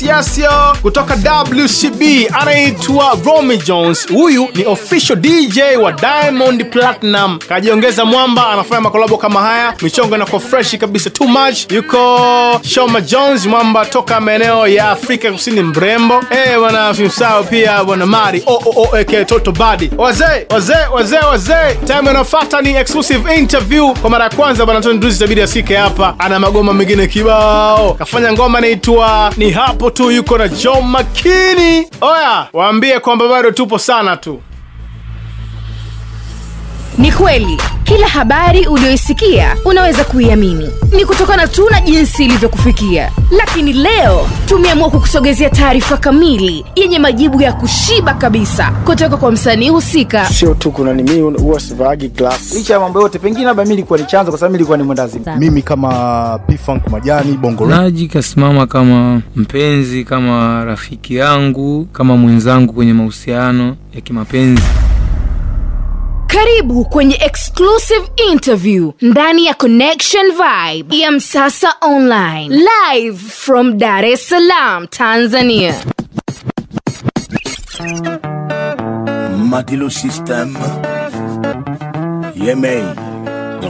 yes 0.02 0.38
yo 0.38 0.67
kutoka 0.82 1.14
wcb 1.52 2.02
anaitwa 2.40 3.16
romy 3.26 3.56
jones. 3.56 4.08
Huyu 4.12 4.48
ni 4.54 4.64
official 4.66 5.18
dj 5.18 5.58
wa 5.82 5.92
diamond 5.92 6.64
platinum. 6.70 7.38
Kajiongeza 7.48 8.04
mwamba 8.04 8.48
anafanya 8.50 8.80
makolabo 8.80 9.16
kama 9.16 9.40
haya. 9.40 9.74
Michongo 9.82 10.16
inakuwa 10.16 10.40
freshi 10.40 10.78
kabisa 10.78 11.10
too 11.10 11.26
much. 11.26 11.72
Yuko 11.72 12.20
shoma 12.62 13.00
jones 13.00 13.46
mwamba 13.46 13.84
toka 13.86 14.20
maeneo 14.20 14.66
ya 14.68 14.90
afrika 14.90 15.32
kusini 15.32 15.62
mrembo. 15.62 16.14
Eh 16.30 16.58
bwana 16.58 16.94
fimsao 16.94 17.42
pia 17.44 17.84
bwana 17.84 18.06
mari. 18.06 18.42
Ook 18.46 19.26
toto 19.26 19.52
badi 19.52 19.90
wazee 19.98 20.46
wazee 20.50 20.86
wazee 20.94 21.18
wazee. 21.30 21.74
Time 21.86 22.10
inaofata 22.10 22.60
ni 22.60 22.74
exclusive 22.76 23.34
interview. 23.34 23.94
Kwa 23.94 24.10
mara 24.10 24.24
ya 24.24 24.30
kwanza 24.30 24.64
bwana 24.66 24.80
Tony 24.80 24.98
Drizzy 24.98 25.16
itabidi 25.16 25.42
asike 25.42 25.76
hapa. 25.76 26.14
Ana 26.18 26.38
magoma 26.38 26.72
mengine 26.72 27.06
kibao. 27.06 27.94
Kafanya 27.94 28.32
ngoma 28.32 28.58
inaitwa 28.58 29.32
ni 29.36 29.50
hapo 29.50 29.90
tu 29.90 30.10
yuko 30.10 30.38
na 30.38 30.48
John 30.68 30.84
Makini. 30.88 31.86
Oya 32.00 32.48
waambie 32.52 33.00
kwamba 33.00 33.28
bado 33.28 33.50
tupo 33.50 33.78
sana 33.78 34.16
tu 34.16 34.42
ni 36.98 37.12
kweli 37.12 37.58
kila 37.84 38.08
habari 38.08 38.66
uliyoisikia 38.66 39.56
unaweza 39.64 40.04
kuiamini. 40.04 40.68
Ni 40.96 41.04
kutokana 41.04 41.46
tu 41.48 41.70
na 41.70 41.80
jinsi 41.80 42.24
ilivyokufikia. 42.24 43.12
Lakini 43.30 43.72
leo 43.72 44.28
tumeamua 44.46 44.90
kukusogezea 44.90 45.50
taarifa 45.50 45.96
kamili 45.96 46.64
yenye 46.76 46.98
majibu 46.98 47.42
ya 47.42 47.52
kushiba 47.52 48.14
kabisa 48.14 48.70
kutoka 48.84 49.16
kwa 49.16 49.32
msanii 49.32 49.68
husika. 49.68 50.26
Sio 50.26 50.54
tu 50.54 50.70
kuna 50.70 50.94
ni 50.94 51.02
mimi 51.02 51.38
huwa 51.38 51.60
sivaagi 51.60 52.08
glass. 52.08 52.54
Licha 52.54 52.74
ya 52.74 52.80
mambo 52.80 53.00
yote 53.02 53.18
pengine 53.18 53.44
labda 53.44 53.62
mimi 53.62 53.74
nilikuwa 53.74 53.98
ni 53.98 54.04
chanzo 54.04 54.30
kwa 54.32 54.40
sababu 54.40 54.52
mimi 54.52 54.58
nilikuwa 54.58 54.78
ni 54.78 54.84
mwendazi 54.84 55.20
mimi 55.38 55.62
kama 55.62 56.38
pfunk 56.38 56.86
majani 56.90 57.32
bongo 57.32 57.66
Naji 57.66 58.08
kasimama 58.08 58.66
kama 58.66 59.22
mpenzi, 59.36 60.04
kama 60.04 60.64
rafiki 60.64 61.16
yangu, 61.16 61.84
kama 61.92 62.16
mwenzangu 62.16 62.72
kwenye 62.72 62.92
mahusiano 62.92 63.76
ya 63.94 64.00
kimapenzi. 64.00 64.62
Karibu 66.28 66.84
kwenye 66.84 67.14
exclusive 67.14 68.08
interview 68.32 68.92
ndani 69.02 69.46
ya 69.46 69.54
connection 69.54 70.26
vibe 70.32 70.98
ya 70.98 71.10
msasa 71.10 71.74
online 71.80 72.56
live 72.92 73.18
from 73.18 73.78
dar 73.78 74.04
es 74.04 74.28
salaam 74.28 74.86
tanzania. 74.86 75.74
Madilu 79.36 79.90
System 79.90 80.56
Yemei 82.34 82.84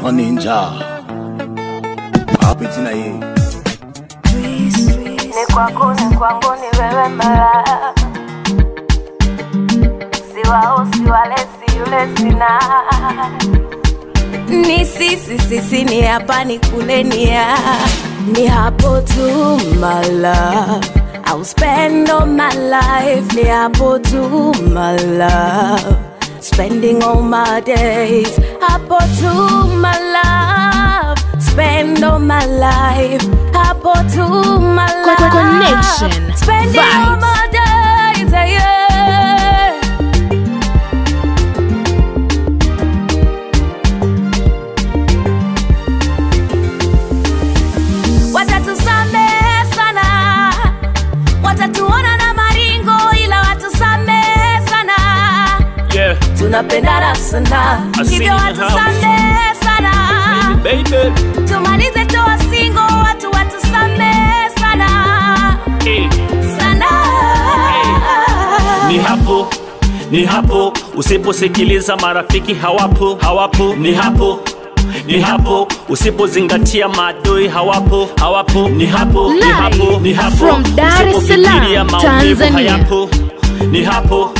Roninja, 0.02 0.72
Hapitina 2.40 2.90
ye 2.90 3.12
Ni 5.26 5.54
kwako, 5.54 5.94
ni 5.94 6.16
kwangu, 6.16 6.46
ni 6.54 6.78
wewe 6.80 7.08
mara. 7.08 7.64
Siwao, 10.34 10.86
siwale, 10.92 11.34
si 11.78 11.90
yule 11.90 12.08
sina 12.16 12.58
Ni 14.48 14.84
sisi, 14.84 15.38
sisi, 15.38 15.84
ni 15.84 16.02
hapa, 16.02 16.44
ni 16.44 16.58
kule, 16.58 17.02
ni 17.02 17.24
ya. 17.28 17.56
Ni 18.26 18.46
hapo 18.46 19.00
tu, 19.00 19.58
my 19.80 20.02
love. 20.08 20.84
I'll 21.26 21.44
spend 21.44 22.08
all 22.10 22.26
my 22.26 22.50
life. 22.54 23.34
Ni 23.34 23.44
hapo 23.44 23.98
tu, 23.98 24.52
my 24.74 24.96
love. 24.96 25.96
Spending 26.40 27.02
all 27.02 27.22
my 27.22 27.60
days. 27.60 28.38
Hapo 28.60 28.98
tu, 29.20 29.32
my 29.76 29.98
love. 30.16 31.18
Spend 31.40 32.02
all 32.04 32.18
my 32.18 32.44
life. 32.46 33.24
Hapo 33.52 33.92
tu 34.14 34.24
my 34.60 34.88
Con- 35.04 35.16
con- 35.16 35.30
connection, 35.30 36.34
Spending 36.36 36.80
all 36.80 37.16
my 37.16 37.48
days, 37.52 38.32
yeah. 38.32 39.17
Tunapendana 56.48 57.14
sana. 57.14 57.80
Hivyo 58.10 58.32
watusamehe 58.32 59.54
sana. 59.64 59.92
Tumalize 61.48 62.04
toa 62.04 62.38
singo 62.50 62.80
watu 62.80 63.30
watusamehe 63.30 64.50
sana. 64.60 64.88
Sana. 66.58 66.86
Ni 68.88 68.98
hapo 68.98 69.48
ni 70.10 70.24
hapo. 70.24 70.72
Usiposikiliza 70.96 71.96
marafiki 71.96 72.54
hawapo 72.54 73.18
hawapo. 73.20 73.74
Ni 73.74 73.94
hapo 73.94 74.40
ni 75.06 75.20
hapo. 75.20 75.68
Usipozingatia 75.88 76.88
maadui 76.88 77.48
hawapo 77.48 78.08
hawapo. 78.20 78.68
Ni 78.68 78.86
hapo 78.86 79.32
ni 79.32 79.40
hapo 79.42 80.00
ni 80.00 80.12
hapo. 80.12 80.36
from 80.36 80.62
Dar 80.76 81.08
es 81.08 81.16
usipofikiria 81.16 81.84
Salaam, 81.84 81.90
maumivu 81.90 82.52
hayapo. 82.52 83.08
Ni 83.70 83.82
hapo 83.84 84.30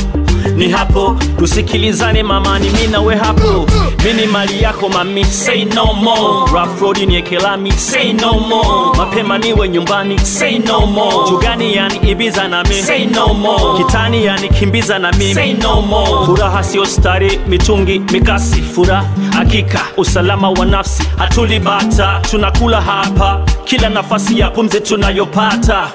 ni 0.59 0.69
hapo 0.69 1.17
tusikilizane 1.39 2.23
mamani 2.23 2.69
mi 2.69 2.87
nawe 2.87 3.15
hapo. 3.15 3.67
Mi 4.05 4.13
ni 4.13 4.25
mali 4.27 4.63
yako 4.63 4.89
mami 4.89 5.25
say 5.25 5.65
no 5.65 5.93
more. 5.93 6.51
Rough 6.53 6.81
road 6.81 6.97
niekelami 6.97 7.71
say 7.71 8.13
no 8.13 8.33
more. 8.39 8.97
Mapema 8.97 9.37
niwe 9.37 9.69
nyumbani 9.69 10.19
say 10.19 10.57
no 10.59 10.85
more. 10.85 11.29
Jugani 11.29 11.75
yani 11.75 11.95
ibiza 12.11 12.47
na 12.47 12.63
mi 12.63 12.75
say 12.75 13.05
no 13.05 13.33
more. 13.33 13.83
Kitani 13.83 14.25
yani 14.25 14.49
kimbiza 14.49 14.99
na 14.99 15.11
mimi 15.11 15.33
say 15.33 15.53
no 15.53 15.81
more. 15.81 16.25
Furaha 16.25 16.63
sio 16.63 16.85
stari 16.85 17.39
mitungi 17.47 17.99
mikasi. 17.99 18.61
Furaha 18.61 19.05
hakika 19.33 19.79
usalama 19.97 20.49
wa 20.49 20.65
nafsi. 20.65 21.03
Hatulibata 21.17 22.19
tunakula 22.31 22.81
hapa. 22.81 23.41
Kila 23.65 23.89
nafasi 23.89 24.39
ya 24.39 24.49
pumzi 24.49 24.81
tunayopata 24.81 25.87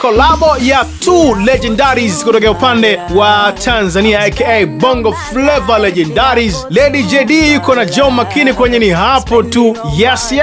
kolabo 0.00 0.56
ya 0.62 0.84
two 1.00 1.34
legendaries 1.44 2.24
kutoka 2.24 2.50
upande 2.50 3.00
wa 3.14 3.52
tanzania 3.64 4.20
aka 4.20 4.66
bongo 4.66 5.12
flava 5.12 5.78
legendaries. 5.78 6.66
Lady 6.70 7.02
jd 7.02 7.30
yuko 7.52 7.74
na 7.74 7.84
john 7.84 8.14
makini 8.14 8.52
kwenye 8.52 8.78
ni 8.78 8.88
hapo 8.90 9.42
tu. 9.42 9.76
Yes 9.96 10.34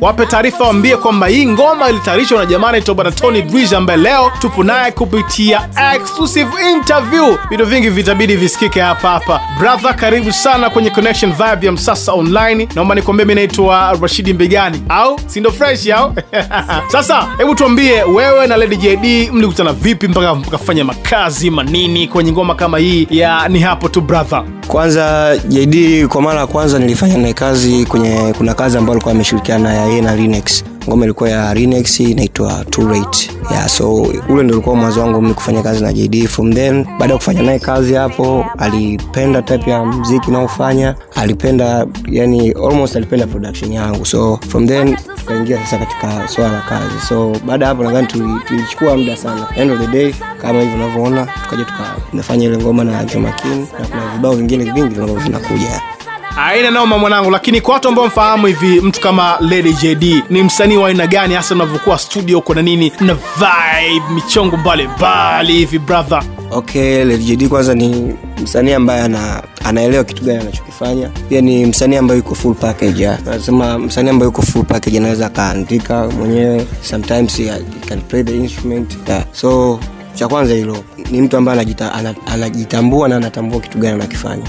wape 0.00 0.26
taarifa 0.26 0.64
waambie 0.64 0.96
kwamba 0.96 1.26
hii 1.26 1.46
ngoma 1.46 1.90
ilitayarishwa 1.90 2.38
na 2.38 2.46
jamaa 2.46 2.68
anaitwa 2.68 2.94
bwana 2.94 3.10
tony 3.12 3.42
Bridge 3.42 3.76
ambaye 3.76 3.98
leo 3.98 4.32
tupo 4.38 4.64
naye 4.64 4.92
kupitia 4.92 5.68
exclusive 5.94 6.50
interview. 6.72 7.36
Vitu 7.50 7.66
vingi 7.66 7.88
vitabidi 7.90 8.36
visikike 8.36 8.80
hapa 8.80 9.08
hapa. 9.10 9.40
Brother 9.58 9.96
karibu 9.96 10.32
sana 10.32 10.70
kwenye 10.70 10.90
connection 10.90 11.32
vibe 11.32 11.66
ya 11.66 11.72
msasa 11.72 12.12
online. 12.12 12.68
Naomba 12.74 12.94
nikwambie 12.94 13.26
mi 13.26 13.34
naitwa 13.34 13.98
rashidi 14.02 14.32
mbegani. 14.34 14.82
Au? 14.88 15.20
Sindo 15.26 15.52
fresh 15.52 15.86
au? 15.88 16.14
Sasa 16.92 17.28
hebu 17.38 17.54
tuambie 17.54 18.02
wewe 18.02 18.46
na 18.46 18.56
lady 18.56 18.79
jd 18.80 19.30
mlikutana 19.32 19.72
vipi 19.72 20.08
mpaka 20.08 20.34
mkafanya 20.34 20.84
makazi 20.84 21.50
manini 21.50 22.08
kwenye 22.08 22.32
ngoma 22.32 22.54
kama 22.54 22.78
hii? 22.78 23.06
Ya 23.10 23.48
ni 23.48 23.60
hapo 23.60 23.88
tu 23.88 24.00
brother. 24.00 24.44
Kwanza 24.66 25.36
jd 25.48 26.06
kwa 26.06 26.22
mara 26.22 26.40
ya 26.40 26.46
kwanza 26.46 26.78
nilifanya 26.78 27.16
naye 27.16 27.34
kazi 27.34 27.86
kwenye 27.86 28.34
kuna 28.38 28.54
kazi 28.54 28.78
ambayo 28.78 28.92
alikuwa 28.92 29.14
ameshirikiana 29.14 29.72
na 29.74 29.84
yeye 29.84 30.00
na 30.00 30.16
Linux 30.16 30.64
ngoma 30.88 31.04
ilikuwa 31.04 31.28
ya 31.30 31.54
Linux 31.54 32.00
inaitwa 32.00 32.64
Too 32.70 32.88
Late. 32.88 33.30
Yeah, 33.50 33.68
so 33.68 33.92
ule 34.02 34.42
ndio 34.42 34.56
ulikuwa 34.56 34.76
mwanzo 34.76 35.00
wangu 35.00 35.22
mimi 35.22 35.34
kufanya 35.34 35.62
kazi 35.62 35.82
na 35.84 35.92
JD. 35.92 36.26
From 36.28 36.52
then 36.52 36.86
baada 36.98 37.12
ya 37.12 37.18
kufanya 37.18 37.42
naye 37.42 37.58
kazi 37.58 37.94
hapo, 37.94 38.44
alipenda 38.58 39.42
type 39.42 39.70
ya 39.70 39.84
muziki 39.84 40.30
naofanya, 40.30 40.94
alipenda 41.14 41.86
yani 42.08 42.50
almost 42.50 42.96
alipenda 42.96 43.26
production 43.26 43.72
yangu, 43.72 44.06
so 44.06 44.38
from 44.48 44.66
then 44.68 44.96
tukaingia 45.20 45.58
sasa 45.64 45.78
katika 45.78 46.28
swala 46.28 46.52
la 46.52 46.60
kazi. 46.60 47.06
So 47.08 47.32
baada 47.46 47.66
hapo 47.66 47.82
nadhani 47.84 48.06
tulichukua 48.46 48.96
muda 48.96 49.16
sana, 49.16 49.46
end 49.56 49.70
of 49.72 49.78
the 49.80 49.86
day 49.86 50.14
kama 50.42 50.60
hivyo 50.60 50.74
unavyoona, 50.76 51.26
tukaja 51.44 51.64
tukafanya 52.10 52.44
ile 52.46 52.58
ngoma 52.58 52.84
na 52.84 53.04
Jomakin 53.04 53.58
na 53.60 53.86
kuna 53.88 54.08
vibao 54.16 54.32
vingine 54.34 54.64
vingi 54.72 54.94
vinakuja 55.24 55.80
aina 56.36 56.70
noma 56.70 56.98
mwanangu 56.98 57.30
lakini 57.30 57.60
kwa 57.60 57.74
watu 57.74 57.88
ambao 57.88 58.06
mfahamu 58.06 58.46
hivi 58.46 58.80
mtu 58.80 59.00
kama 59.00 59.36
lady 59.40 59.72
jd 59.72 60.22
ni 60.30 60.42
msanii 60.42 60.76
wa 60.76 60.88
aina 60.88 61.06
gani 61.06 61.34
hasa 61.34 61.54
unavyokuwa 61.54 61.98
studio 61.98 62.38
uko 62.38 62.54
na 62.54 62.62
nini 62.62 62.92
na 63.00 63.14
vibe 63.14 64.14
michongo 64.14 64.56
mbalimbali 64.56 65.52
hivi 65.52 65.78
brother 65.78 66.22
okay 66.50 67.04
Lady 67.04 67.24
JD 67.36 67.48
kwanza 67.48 67.74
ni 67.74 68.14
msanii 68.42 68.72
ambaye 68.72 69.02
ana 69.02 69.42
anaelewa 69.64 70.04
kitu 70.04 70.24
gani 70.24 70.38
anachokifanya 70.40 71.08
pia 71.28 71.40
ni 71.40 71.66
msanii 71.66 71.96
ambaye 71.96 72.18
yuko 72.18 72.34
full 72.34 72.54
package 72.54 73.02
ya. 73.02 73.18
nasema 73.24 73.78
msanii 73.78 74.10
ambaye 74.10 74.26
yuko 74.26 74.42
full 74.42 74.64
package 74.64 74.98
anaweza 74.98 75.26
akaandika 75.26 76.08
mwenyewe 76.08 76.66
sometimes 76.82 77.36
he 77.36 77.50
can 77.88 78.00
play 78.00 78.22
the 78.22 78.36
instrument 78.36 78.96
yeah. 79.08 79.24
so 79.32 79.80
cha 80.14 80.28
kwanza 80.28 80.54
hilo 80.54 80.76
ni 81.10 81.22
mtu 81.22 81.36
ambaye 81.36 81.58
anajita, 81.58 81.92
anajitambua 82.26 83.08
na 83.08 83.16
anatambua 83.16 83.60
kitu 83.60 83.78
gani 83.78 83.94
anakifanya 83.94 84.44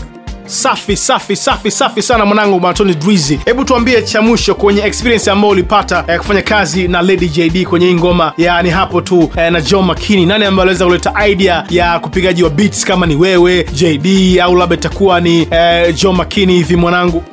safi 0.45 0.97
safi 0.97 1.35
safi 1.35 1.71
safi 1.71 2.01
sana 2.01 2.25
mwanangu 2.25 2.59
matoni 2.59 2.93
drizi. 2.93 3.39
Hebu 3.45 3.65
tuambie 3.65 4.01
cha 4.01 4.21
mwisho 4.21 4.55
kwenye 4.55 4.81
experience 4.81 5.31
ambayo 5.31 5.51
ulipata 5.51 6.03
eh, 6.07 6.17
kufanya 6.17 6.41
kazi 6.41 6.87
na 6.87 7.01
lady 7.01 7.27
jd 7.29 7.65
kwenye 7.65 7.85
hii 7.85 7.93
ngoma? 7.93 8.33
Yani 8.37 8.69
hapo 8.69 9.01
tu 9.01 9.31
eh, 9.37 9.51
na 9.51 9.61
jo 9.61 9.81
makini. 9.81 10.25
Nani 10.25 10.45
ambaye 10.45 10.61
aliweza 10.63 10.85
kuleta 10.85 11.27
idea 11.27 11.63
ya 11.69 11.99
kupigaji 11.99 12.43
wa 12.43 12.49
beats 12.49 12.85
kama 12.85 13.05
ni 13.05 13.15
wewe 13.15 13.63
jd 13.73 14.39
au 14.39 14.55
labda 14.55 14.75
itakuwa 14.75 15.21
ni 15.21 15.47
eh, 15.51 15.95
john 15.95 16.15
makini 16.15 16.53
hivi 16.53 16.75
mwanangu 16.75 17.23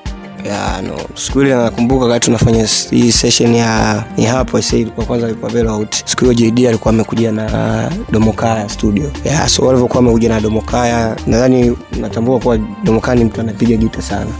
ya 0.45 0.83
no. 0.83 0.95
Siku 1.15 1.41
ile 1.41 1.55
nakumbuka 1.55 2.05
wakati 2.05 2.25
tunafanya 2.25 2.69
hii 2.91 3.13
session 3.13 3.55
ya 3.55 4.05
ni 4.17 4.25
hapo 4.25 4.63
sasa 4.63 4.77
ilikuwa 4.77 5.07
kwanza 5.07 5.27
ilikuwa 5.29 5.73
out 5.73 5.95
siku 6.05 6.25
hiyo 6.25 6.35
JD 6.35 6.67
alikuwa 6.67 6.95
amekuja 6.95 7.33
na 7.33 7.91
Domokaya 8.13 8.69
studio. 8.69 9.11
Ya 9.25 9.49
so 9.49 9.63
walivyokuwa 9.67 9.99
amekuja 9.99 10.29
na 10.29 10.41
Domokaya 10.41 11.17
nadhani 11.27 11.77
natambua 12.01 12.39
kuwa 12.41 12.59
Domokaya 12.85 13.15
ni 13.19 13.25
mtu 13.25 13.41
anapiga 13.41 13.77
gita 13.77 14.03
sana. 14.03 14.31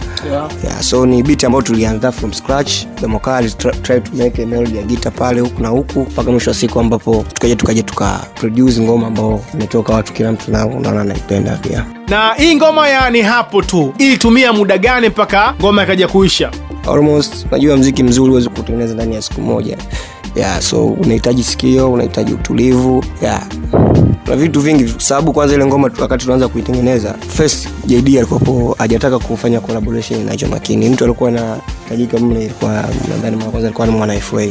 Yeah, 0.63 0.81
so 0.81 1.05
ni 1.05 1.23
beat 1.23 1.43
ambayo 1.43 1.61
tulianza 1.61 2.11
from 2.11 2.33
scratch. 2.33 2.71
Domokaya 3.01 3.37
ali 3.37 3.49
try 3.81 4.01
to 4.01 4.11
make 4.17 4.43
a 4.43 4.45
melody 4.45 4.77
ya 4.77 4.83
gita 4.83 5.11
pale 5.11 5.41
huku 5.41 5.61
na 5.61 5.67
huku 5.69 5.99
mpaka 5.99 6.31
mwisho 6.31 6.49
wa 6.49 6.55
siku 6.55 6.79
ambapo 6.79 7.25
tukaja 7.33 7.55
tukaja 7.55 7.83
tuka 7.83 8.19
produce 8.35 8.81
ngoma 8.81 9.07
ambao 9.07 9.41
imetoka 9.53 9.93
watu 9.93 10.13
kila 10.13 10.31
mtu 10.31 10.51
nao 10.51 10.67
unaona 10.67 11.01
anaipenda 11.01 11.55
pia 11.55 11.85
na 12.09 12.33
hii 12.33 12.55
ngoma 12.55 12.89
ya 12.89 13.09
ni 13.09 13.21
hapo 13.21 13.61
tu. 13.61 13.93
Ilitumia 13.97 14.53
muda 14.53 14.77
gani 14.77 15.09
mpaka 15.09 15.53
ngoma 15.59 15.83
ikaja 15.83 16.07
kuisha? 16.07 16.51
Almost 16.93 17.45
najua 17.51 17.77
mziki 17.77 18.03
mzuri 18.03 18.29
huwezi 18.29 18.49
kutengeneza 18.49 18.93
ndani 18.93 19.15
ya 19.15 19.21
siku 19.21 19.41
moja. 19.41 19.77
Yeah, 20.35 20.61
so 20.61 20.85
unahitaji 20.85 21.43
sikio 21.43 21.91
unahitaji 21.91 22.33
utulivu 22.33 23.03
yeah. 23.21 23.43
Na 24.29 24.35
vitu 24.35 24.61
vingi 24.61 24.93
sababu 24.97 25.33
kwanza 25.33 25.55
ile 25.55 25.65
ngoma 25.65 25.91
wakati 25.99 26.23
tunaanza 26.25 26.47
kuitengeneza 26.47 27.15
first 27.27 27.67
jd 27.85 28.17
alikuwapo 28.17 28.75
hajataka 28.79 29.19
kufanya 29.19 29.59
collaboration 29.59 30.25
na 30.25 30.47
makini. 30.47 30.89
Mtu 30.89 31.03
alikuwa 31.03 31.29
anahitajika 31.29 32.17
mle 32.17 32.45
ilikuwa 32.45 32.71
nadhani 33.09 33.35
mara 33.35 33.51
kwanza 33.51 33.67
alikuwa 33.67 33.87
ni 33.87 33.93
mwana 33.93 34.19
fa 34.19 34.41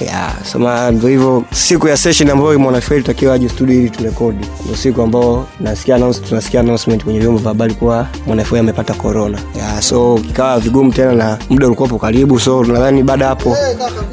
yeah, 0.00 0.34
sema 0.44 0.90
ndo 0.90 1.08
hivyo 1.08 1.44
siku 1.52 1.88
ya 1.88 1.96
session 1.96 2.30
ambayo 2.30 2.58
mwana 2.58 2.80
fa 2.80 2.94
ilitakiwa 2.94 3.34
aje 3.34 3.48
studio 3.48 3.74
ili 3.80 3.90
turekodi 3.90 4.46
ndo 4.66 4.76
siku 4.76 5.02
ambao 5.02 5.46
nasikia 5.60 5.94
announce, 5.96 6.20
tunasikia 6.20 6.60
announcement 6.60 7.04
kwenye 7.04 7.20
vyombo 7.20 7.38
vya 7.40 7.48
habari 7.48 7.74
kuwa 7.74 8.06
mwana 8.26 8.44
fa 8.44 8.58
amepata 8.60 8.94
corona. 8.94 9.38
Yeah, 9.56 9.82
so 9.82 10.14
kikawa 10.26 10.60
vigumu 10.60 10.92
tena 10.92 11.12
na 11.12 11.38
muda 11.50 11.66
ulikuwapo 11.66 11.98
karibu 11.98 12.40
so 12.40 12.64
nadhani 12.64 13.02
baada 13.02 13.26
hapo 13.28 13.56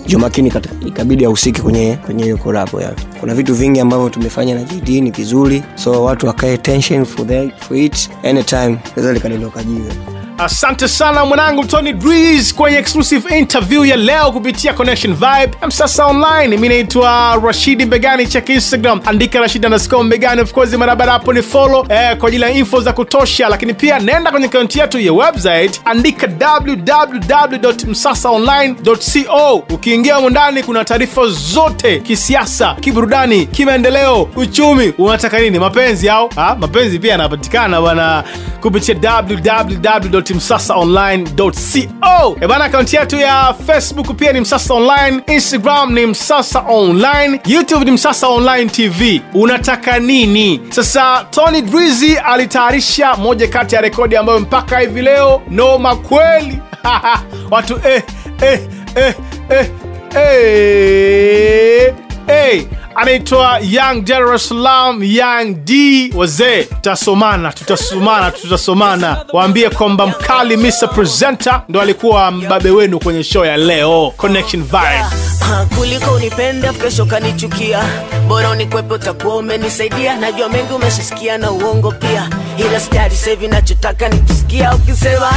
jomakini 0.07 0.53
ikabidi 0.85 1.25
ahusike 1.25 1.61
kwenye 1.61 1.97
kwenye 2.05 2.23
hiyo 2.23 2.37
korabo 2.37 2.81
ya 2.81 2.93
kuna 3.19 3.35
vitu 3.35 3.53
vingi 3.55 3.79
ambavyo 3.79 4.09
tumefanya 4.09 4.55
na 4.55 4.63
jd 4.63 4.94
ni 5.01 5.11
vizuri 5.11 5.63
so 5.75 6.03
watu 6.03 6.27
wakae 6.27 6.57
tension 6.57 7.05
for, 7.05 7.27
that, 7.27 7.59
for 7.59 7.77
it 7.77 8.09
anytime. 8.23 8.77
Naweza 8.95 9.13
likadondoka 9.13 9.63
jiwe 9.63 9.91
asante 10.37 10.87
sana 10.87 11.25
mwanangu 11.25 11.65
tony 11.65 11.93
Breeze 11.93 12.53
kwenye 12.53 12.77
exclusive 12.77 13.37
interview 13.39 13.85
ya 13.85 13.95
leo 13.95 14.31
kupitia 14.31 14.73
connection 14.73 15.13
vibe. 15.13 15.49
Msasa 15.67 16.05
online 16.05 16.57
mi 16.57 16.69
naitwa 16.69 17.41
rashidi 17.45 17.85
mbegani 17.85 18.27
check 18.27 18.49
instagram. 18.49 19.01
Andika 19.05 19.39
Rashidi 19.39 19.65
underscore 19.65 20.03
mbegani 20.03 20.41
of 20.41 20.51
course 20.53 20.73
mara 20.73 21.11
hapo 21.11 21.33
ni 21.33 21.41
follow 21.41 21.85
eh, 21.89 22.17
kwa 22.17 22.27
ajili 22.27 22.43
ya 22.43 22.51
info 22.51 22.81
za 22.81 22.93
kutosha. 22.93 23.49
Lakini 23.49 23.73
pia 23.73 23.99
nenda 23.99 24.31
kwenye 24.31 24.45
akaunti 24.45 24.79
yetu 24.79 24.99
ya 24.99 25.13
website 25.13 25.81
andika 25.85 26.27
www.msasaonline.co 26.59 29.55
ukiingia 29.73 30.15
humo 30.15 30.29
ndani 30.29 30.63
kuna 30.63 30.85
taarifa 30.85 31.21
zote 31.27 31.99
kisiasa 31.99 32.75
kiburudani 32.79 33.45
kimaendeleo 33.45 34.29
uchumi. 34.35 34.93
Unataka 34.97 35.39
nini? 35.39 35.59
Mapenzi 35.59 36.09
au? 36.09 36.29
Ha? 36.35 36.57
mapenzi 36.59 36.99
pia 36.99 37.11
yanapatikana 37.11 37.81
bwana 37.81 38.23
kupitia 38.61 38.95
www 39.29 40.24
www.msasaonline.co 40.25 41.45
onlineco 41.45 42.37
ebana 42.41 42.65
akaunti 42.65 42.95
yetu 42.95 43.15
ya 43.15 43.55
facebook 43.67 44.15
pia 44.15 44.33
ni 44.33 44.39
msasa 44.41 44.73
online 44.73 45.21
instagram 45.27 45.93
ni 45.93 46.05
msasa 46.05 46.59
online 46.69 47.39
youtube 47.45 47.85
ni 47.85 47.91
msasa 47.91 48.27
online 48.27 48.69
tv 48.69 49.21
unataka 49.33 49.99
nini? 49.99 50.61
Sasa 50.69 51.25
tony 51.31 51.61
drizi 51.61 52.17
alitayarisha 52.17 53.15
moja 53.15 53.47
kati 53.47 53.75
ya 53.75 53.81
rekodi 53.81 54.15
ambayo 54.15 54.39
mpaka 54.39 54.79
hivi 54.79 55.01
leo 55.01 55.41
noma 55.49 55.95
kweli. 55.95 56.59
Watu 57.51 57.79
eh, 57.87 58.03
eh, 58.41 58.59
eh, 58.95 59.15
eh, 59.49 59.69
eh, 60.15 61.93
eh 62.27 62.65
anaitwa 62.95 63.59
young 63.61 64.01
Dar 64.05 64.33
es 64.33 64.47
Salaam 64.49 65.03
young 65.03 65.53
d 65.65 66.11
wazee 66.15 66.63
tutasomana 66.63 67.51
tutasomana 67.51 68.31
tutasomana. 68.31 69.25
Waambie 69.33 69.69
kwamba 69.69 70.07
mkali 70.07 70.57
Mr. 70.57 70.87
presenter 70.95 71.61
ndo 71.69 71.81
alikuwa 71.81 72.31
mbabe 72.31 72.69
wenu 72.71 72.99
kwenye 72.99 73.23
show 73.23 73.45
ya 73.45 73.57
leo. 73.57 74.13
Connection 74.17 74.63
vibe. 74.63 74.77
Ah, 74.77 75.65
kuliko 75.77 76.11
unipende 76.11 76.67
afu 76.67 76.79
kesho 76.79 77.05
kanichukia 77.05 77.83
bora 78.27 78.49
unikwepe 78.49 78.93
utakuwa 78.93 79.35
umenisaidia. 79.35 80.15
Najua 80.15 80.49
mengi 80.49 80.73
umeshasikia 80.73 81.37
na 81.37 81.51
uongo 81.51 81.91
pia. 81.91 82.29
Ila 82.57 82.79
stari 82.79 83.15
sevi, 83.15 83.47
nachotaka 83.47 84.09
nikisikia. 84.09 84.75
Ukisema 84.75 85.29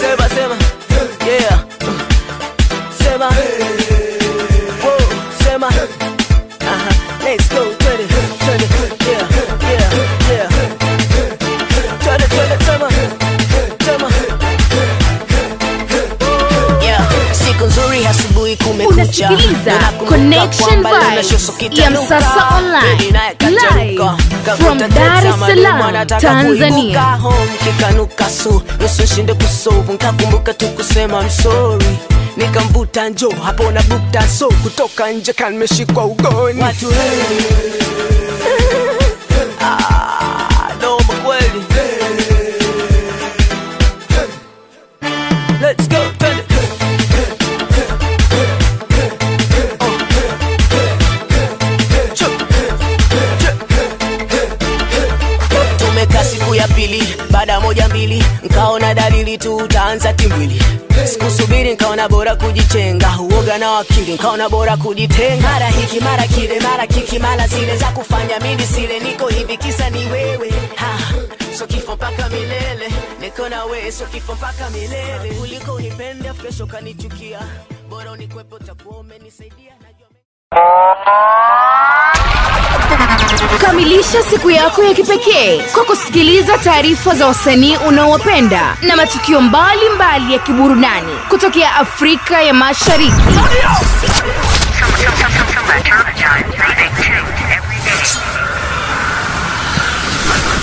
sema 0.00 0.28
sema. 0.28 0.56
Yeah. 1.26 1.64
Sema 2.98 3.30
Unasikiliza 18.88 19.72
Connection 20.08 20.76
Vibes 20.76 21.78
ya. 21.78 21.90
Msasa 21.90 22.48
Online. 22.58 22.96
Baby 22.96 23.10
naye 23.10 23.34
kacharuka. 23.34 24.16
Live 24.46 24.56
from 24.64 24.78
Dar 24.78 25.26
es 25.26 25.34
Salaam, 25.46 26.06
Tanzania. 26.06 27.18
kikanuka 27.64 28.30
so 28.30 28.62
nusu 28.80 29.06
kusovu 29.34 29.92
nkakumbuka 29.92 30.54
tu 30.54 30.68
kusema 30.68 31.22
msori 31.22 31.86
nikamvuta 32.36 33.08
njo 33.08 33.32
hapo 33.44 33.70
na 33.70 33.82
bukta 33.82 34.28
so 34.28 34.48
kutoka 34.48 35.10
nje 35.12 35.32
kanmeshikwa 35.32 36.04
ugoni 36.04 36.62
watu 36.62 36.86
hey. 36.90 38.23
Baada 57.34 57.60
moja 57.60 57.88
mbili 57.88 58.24
nkaona 58.42 58.94
dalili 58.94 59.38
tu 59.38 59.56
utaanza 59.56 60.12
timbwili 60.12 60.62
sikusubiri 61.04 61.72
nkaona 61.74 62.08
bora 62.08 62.36
kujichenga 62.36 63.18
uoga 63.20 63.58
na 63.58 63.70
wakili 63.70 64.12
nkaona 64.14 64.48
bora 64.48 64.76
kujitenga. 64.76 65.42
Mara 65.48 65.66
hiki 65.68 66.00
mara 66.00 66.26
kile 66.26 66.60
mara 66.60 66.86
kiki 66.86 67.18
mara 67.18 67.46
zile 67.46 67.76
za 67.76 67.86
kufanya 67.86 68.38
mimi 68.40 68.62
sile. 68.62 69.00
Niko 69.00 69.28
hivi 69.28 69.56
kisa 69.56 69.90
ni 69.90 70.06
wewe. 70.06 70.52
So 71.58 71.66
kifo 71.66 71.94
mpaka 71.96 72.28
milele. 72.28 72.88
Niko 73.20 73.48
na 73.48 73.64
wewe 73.64 73.92
so 73.92 74.06
kifo 74.06 74.34
mpaka 74.34 74.70
milele. 74.70 75.34
Kuliko 75.40 75.72
unipende 75.72 76.28
kesho 76.32 76.66
kanichukia. 76.66 77.40
Bora 77.90 78.10
unikwepo 78.12 78.56
utakuwa 78.56 78.96
umenisaidia 78.98 79.72
Kamilisha 83.60 84.22
siku 84.22 84.50
yako 84.50 84.82
ya 84.84 84.94
kipekee 84.94 85.62
kwa 85.74 85.84
kusikiliza 85.84 86.58
taarifa 86.58 87.14
za 87.14 87.26
wasanii 87.26 87.76
unaowapenda 87.76 88.76
na 88.82 88.96
matukio 88.96 89.40
mbalimbali 89.40 90.32
ya 90.32 90.38
kiburudani 90.38 91.12
kutokea 91.28 91.74
Afrika 91.74 92.42
ya 92.42 92.54
Mashariki. 92.54 93.22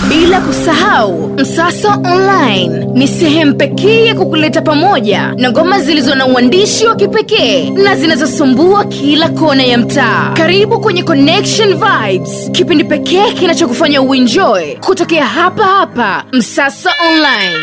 Bila 0.10 0.42
kusahau, 0.42 1.28
Msasa 1.38 1.96
Online 2.04 2.86
ni 2.94 3.08
sehemu 3.08 3.54
pekee 3.56 4.06
ya 4.06 4.16
kukuleta 4.16 4.62
pamoja 4.62 5.34
na 5.38 5.52
ngoma 5.52 5.80
zilizo 5.80 6.16
na 6.16 6.26
uandishi 6.26 6.86
wa 6.88 6.96
kipekee 6.96 7.70
na 7.70 7.96
zinazosumbua 7.96 8.86
kila 8.86 9.30
kona 9.30 9.64
ya 9.64 9.78
mtaa. 9.78 10.32
Karibu 10.34 10.80
kwenye 10.80 11.04
Connection 11.04 11.70
Vibes, 11.74 12.50
kipindi 12.52 12.84
pekee 12.84 13.32
kinachokufanya 13.32 14.02
uenjoy 14.02 14.76
kutokea 14.76 15.26
hapa 15.26 15.64
hapa 15.66 16.24
Msasa 16.32 16.92
Online. 17.10 17.60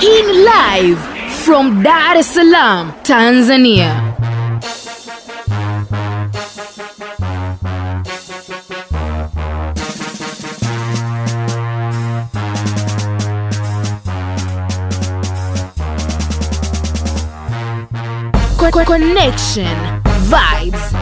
Hii 0.00 0.22
ni 0.22 0.32
live 0.32 0.98
from 1.44 1.82
Dar 1.82 2.16
es 2.18 2.34
Salaam, 2.34 2.92
Tanzania. 3.02 4.11
Connection 19.12 19.76
Vibes. 20.30 20.94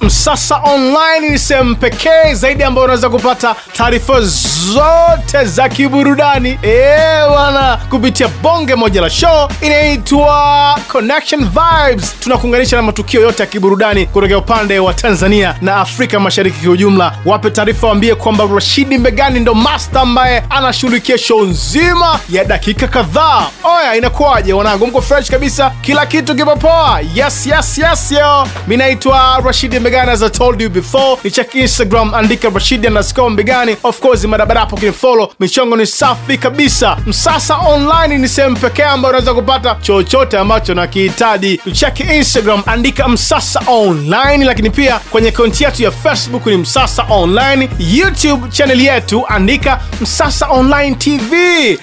Msasa 0.00 0.56
Online 0.64 1.30
ni 1.30 1.38
sehemu 1.38 1.76
pekee 1.76 2.34
zaidi 2.34 2.62
ambayo 2.62 2.84
unaweza 2.84 3.08
kupata 3.10 3.56
taarifa 3.78 4.20
zote 4.20 5.44
za 5.44 5.68
kiburudani 5.68 6.58
Eh, 6.62 7.28
bwana, 7.28 7.78
kupitia 7.90 8.28
bonge 8.28 8.74
moja 8.74 9.00
la 9.00 9.10
show 9.10 9.48
inaitwa 9.60 10.78
Connection 10.88 11.48
Vibes. 11.48 12.14
Tunakuunganisha 12.20 12.76
na 12.76 12.82
matukio 12.82 13.20
yote 13.20 13.42
ya 13.42 13.46
kiburudani 13.46 14.06
kutokea 14.06 14.38
upande 14.38 14.78
wa 14.78 14.94
Tanzania 14.94 15.54
na 15.60 15.76
Afrika 15.76 16.20
Mashariki 16.20 16.64
kwa 16.64 16.72
ujumla. 16.72 17.12
Wape 17.24 17.50
taarifa, 17.50 17.86
waambie 17.86 18.14
kwamba 18.14 18.48
Rashidi 18.54 18.98
Mbegani 18.98 19.40
ndo 19.40 19.54
master 19.54 20.00
ambaye 20.02 20.44
anashughulikia 20.50 21.18
show 21.18 21.44
nzima 21.44 22.20
ya 22.30 22.44
dakika 22.44 22.88
kadhaa. 22.88 23.46
Oya, 23.64 23.96
inakuwaje 23.96 24.52
wanangu? 24.52 24.86
Mko 24.86 25.02
fresh 25.02 25.30
kabisa, 25.30 25.72
kila 25.80 26.06
kitu 26.06 26.34
kipo 26.34 26.56
poa? 26.56 27.00
Yes, 27.14 27.46
yes, 27.46 27.78
yes, 27.78 28.12
yo. 28.12 28.46
Mi 28.66 28.76
naitwa 28.76 29.42
Rashidi 29.44 29.78
Mbegani, 29.80 30.10
as 30.10 30.22
I 30.22 30.30
told 30.30 30.60
you 30.60 30.70
before. 30.70 31.16
Ni 31.24 31.30
check 31.30 31.54
Instagram, 31.54 32.14
andika 32.14 32.48
Rashidi 32.48 32.86
underscore 32.86 33.30
Mbegani. 33.30 33.63
Of 33.82 34.00
course, 34.00 34.24
madabara 34.24 34.60
hapo 34.60 34.78
michongo 35.40 35.76
ni 35.76 35.86
safi 35.86 36.38
kabisa. 36.38 36.96
Msasa 37.06 37.56
Online 37.56 38.18
ni 38.18 38.28
sehemu 38.28 38.56
pekee 38.56 38.82
ambayo 38.82 39.10
unaweza 39.10 39.34
kupata 39.34 39.74
chochote 39.80 40.38
ambacho 40.38 40.74
nakihitaji. 40.74 41.56
Tucheki 41.58 42.02
Instagram, 42.02 42.62
andika 42.66 43.08
Msasa 43.08 43.62
Online, 43.66 44.44
lakini 44.44 44.70
pia 44.70 44.98
kwenye 44.98 45.28
akaunti 45.28 45.64
yetu 45.64 45.82
ya 45.82 45.90
Facebook 45.90 46.46
ni 46.46 46.56
Msasa 46.56 47.06
Online, 47.10 47.68
YouTube 47.78 48.48
channel 48.50 48.80
yetu 48.80 49.24
andika 49.28 49.80
Msasa 50.00 50.46
Online 50.48 50.94
TV. 50.96 51.34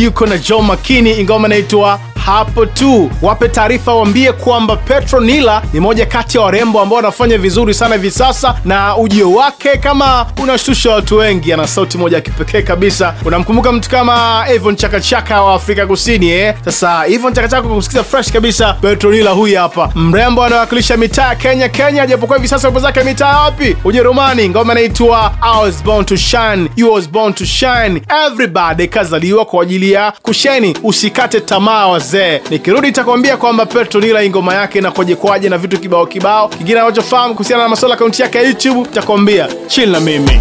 yuko 0.02 0.26
na 0.26 0.38
Joe 0.38 0.62
Makini, 0.62 1.24
ngoma 1.24 1.48
inaitwa 1.48 2.00
hapo 2.28 2.66
tu. 2.66 3.10
Wape 3.22 3.48
taarifa, 3.48 3.94
waambie 3.94 4.32
kwamba 4.32 4.76
Petronila 4.76 5.62
ni 5.72 5.80
moja 5.80 6.06
kati 6.06 6.36
ya 6.36 6.42
warembo 6.44 6.80
ambao 6.80 6.96
wanafanya 6.96 7.38
vizuri 7.38 7.74
sana 7.74 7.94
hivi 7.94 8.10
sasa, 8.10 8.54
na 8.64 8.96
ujio 8.96 9.32
wake 9.32 9.76
kama 9.76 10.26
unashtusha 10.42 10.90
watu 10.94 11.16
wengi. 11.16 11.52
Ana 11.52 11.66
sauti 11.66 11.98
moja 11.98 12.16
ya 12.16 12.20
kipekee 12.22 12.62
kabisa. 12.62 13.14
Unamkumbuka 13.24 13.72
mtu 13.72 13.90
kama 13.90 14.44
Evon 14.48 14.76
Chakachaka 14.76 15.42
wa 15.42 15.54
Afrika 15.54 15.86
Kusini 15.86 16.30
eh? 16.30 16.54
Sasa 16.64 17.02
hivo 17.04 17.30
Chakachaka 17.30 17.68
kusikiza 17.68 18.04
fresh 18.04 18.32
kabisa. 18.32 18.72
Petronila 18.72 19.30
huyu 19.30 19.58
hapa, 19.58 19.90
mrembo 19.94 20.44
anawakilisha 20.44 20.96
mitaa 20.96 21.28
ya 21.28 21.34
Kenya 21.34 21.68
Kenya, 21.68 22.06
japokuwa 22.06 22.38
hivi 22.38 22.48
sasa 22.48 22.68
upo 22.68 22.80
zake 22.80 23.00
mitaa 23.04 23.40
wapi? 23.40 23.76
Ujerumani. 23.84 24.48
Ngoma 24.48 24.72
inaitwa 24.72 25.32
I 25.42 25.62
was 25.62 25.84
born 25.84 26.04
to 26.04 26.16
shine, 26.16 26.68
you 26.76 26.92
was 26.92 27.08
born 27.10 27.32
to 27.34 27.44
shine. 27.44 28.02
Everybody 28.26 28.88
kazaliwa 28.88 29.44
kwa 29.44 29.62
ajili 29.62 29.92
ya 29.92 30.12
kusheni. 30.22 30.76
Usikate 30.82 31.40
tamaa 31.40 31.86
wazee. 31.86 32.17
Nikirudi 32.50 32.86
nitakwambia 32.86 33.36
kwamba 33.36 33.66
Petronila 33.66 34.22
ingoma 34.24 34.38
ngoma 34.52 34.60
yake 34.60 34.78
inakoje 34.78 35.16
kwaje 35.16 35.48
na 35.48 35.58
vitu 35.58 35.78
kibao 35.80 36.06
kibao. 36.06 36.48
Kingine 36.48 36.80
anachofahamu 36.80 37.34
kuhusiana 37.34 37.62
na 37.62 37.68
masuala 37.68 37.94
akaunti 37.94 38.22
yake 38.22 38.38
ya 38.38 38.44
YouTube 38.44 38.80
nitakwambia. 38.80 39.48
Chill 39.66 39.90
na 39.90 40.00
mimi. 40.00 40.40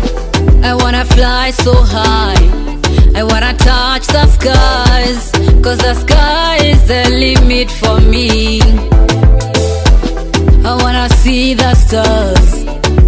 I 0.63 0.73
wanna 0.73 1.05
fly 1.05 1.51
so 1.63 1.73
high. 1.73 2.49
I 3.15 3.23
wanna 3.23 3.53
touch 3.53 4.07
the 4.07 4.27
skies. 4.27 5.31
Cause 5.61 5.77
the 5.77 5.93
sky 5.95 6.69
is 6.71 6.83
the 6.87 7.09
limit 7.09 7.71
for 7.71 8.01
me. 8.01 8.61
I 10.65 10.83
wanna 10.83 11.09
see 11.09 11.55
the 11.55 11.73
stars. 11.75 12.65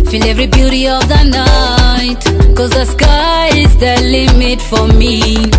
Feel 0.09 0.23
every 0.25 0.47
beauty 0.47 0.87
of 0.87 1.07
the 1.07 1.23
night. 1.23 2.23
Cause 2.55 2.69
the 2.71 2.85
sky 2.85 3.49
is 3.55 3.75
the 3.77 3.95
limit 4.01 4.61
for 4.61 4.87
me. 4.87 5.49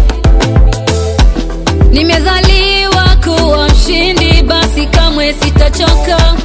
Mshindi, 1.93 2.70
basi 4.81 4.87
kamwe 4.87 5.35
sitachoka. 5.35 6.37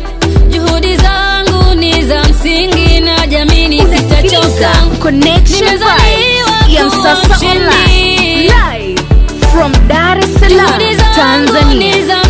Juhudi 0.49 0.98
zangu 0.98 1.76
ni 1.76 2.03
za 2.06 2.24
msingi 2.24 2.99
na 2.99 3.28
jamini 3.28 3.82
sitachoka. 3.82 4.72
Connection 4.99 5.64
Nimezaliwa 5.66 6.91
kuwa 6.91 7.16
mshindi. 7.16 8.48
Live 8.48 9.02
from 9.52 9.72
Dar 9.88 10.18
es 10.20 10.40
Salaam, 10.40 10.82
Tanzania. 11.16 12.24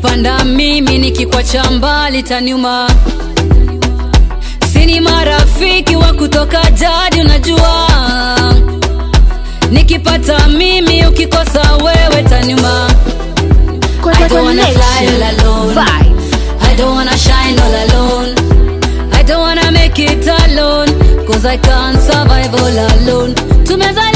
Nikipanda 0.00 0.44
mimi 0.44 0.98
nikikwacha 0.98 1.70
mbali 1.70 2.22
taniuma. 2.22 2.90
Sini 4.72 5.00
marafiki 5.00 5.96
wa 5.96 6.12
kutoka 6.12 6.70
jadi 6.70 7.20
unajua. 7.20 7.88
Nikipata 9.70 10.48
mimi 10.48 11.06
ukikosa 11.06 11.74
wewe 11.76 12.22
taniuma. 12.22 12.90
I. 16.00 16.12
Tumezaliwa 23.64 24.09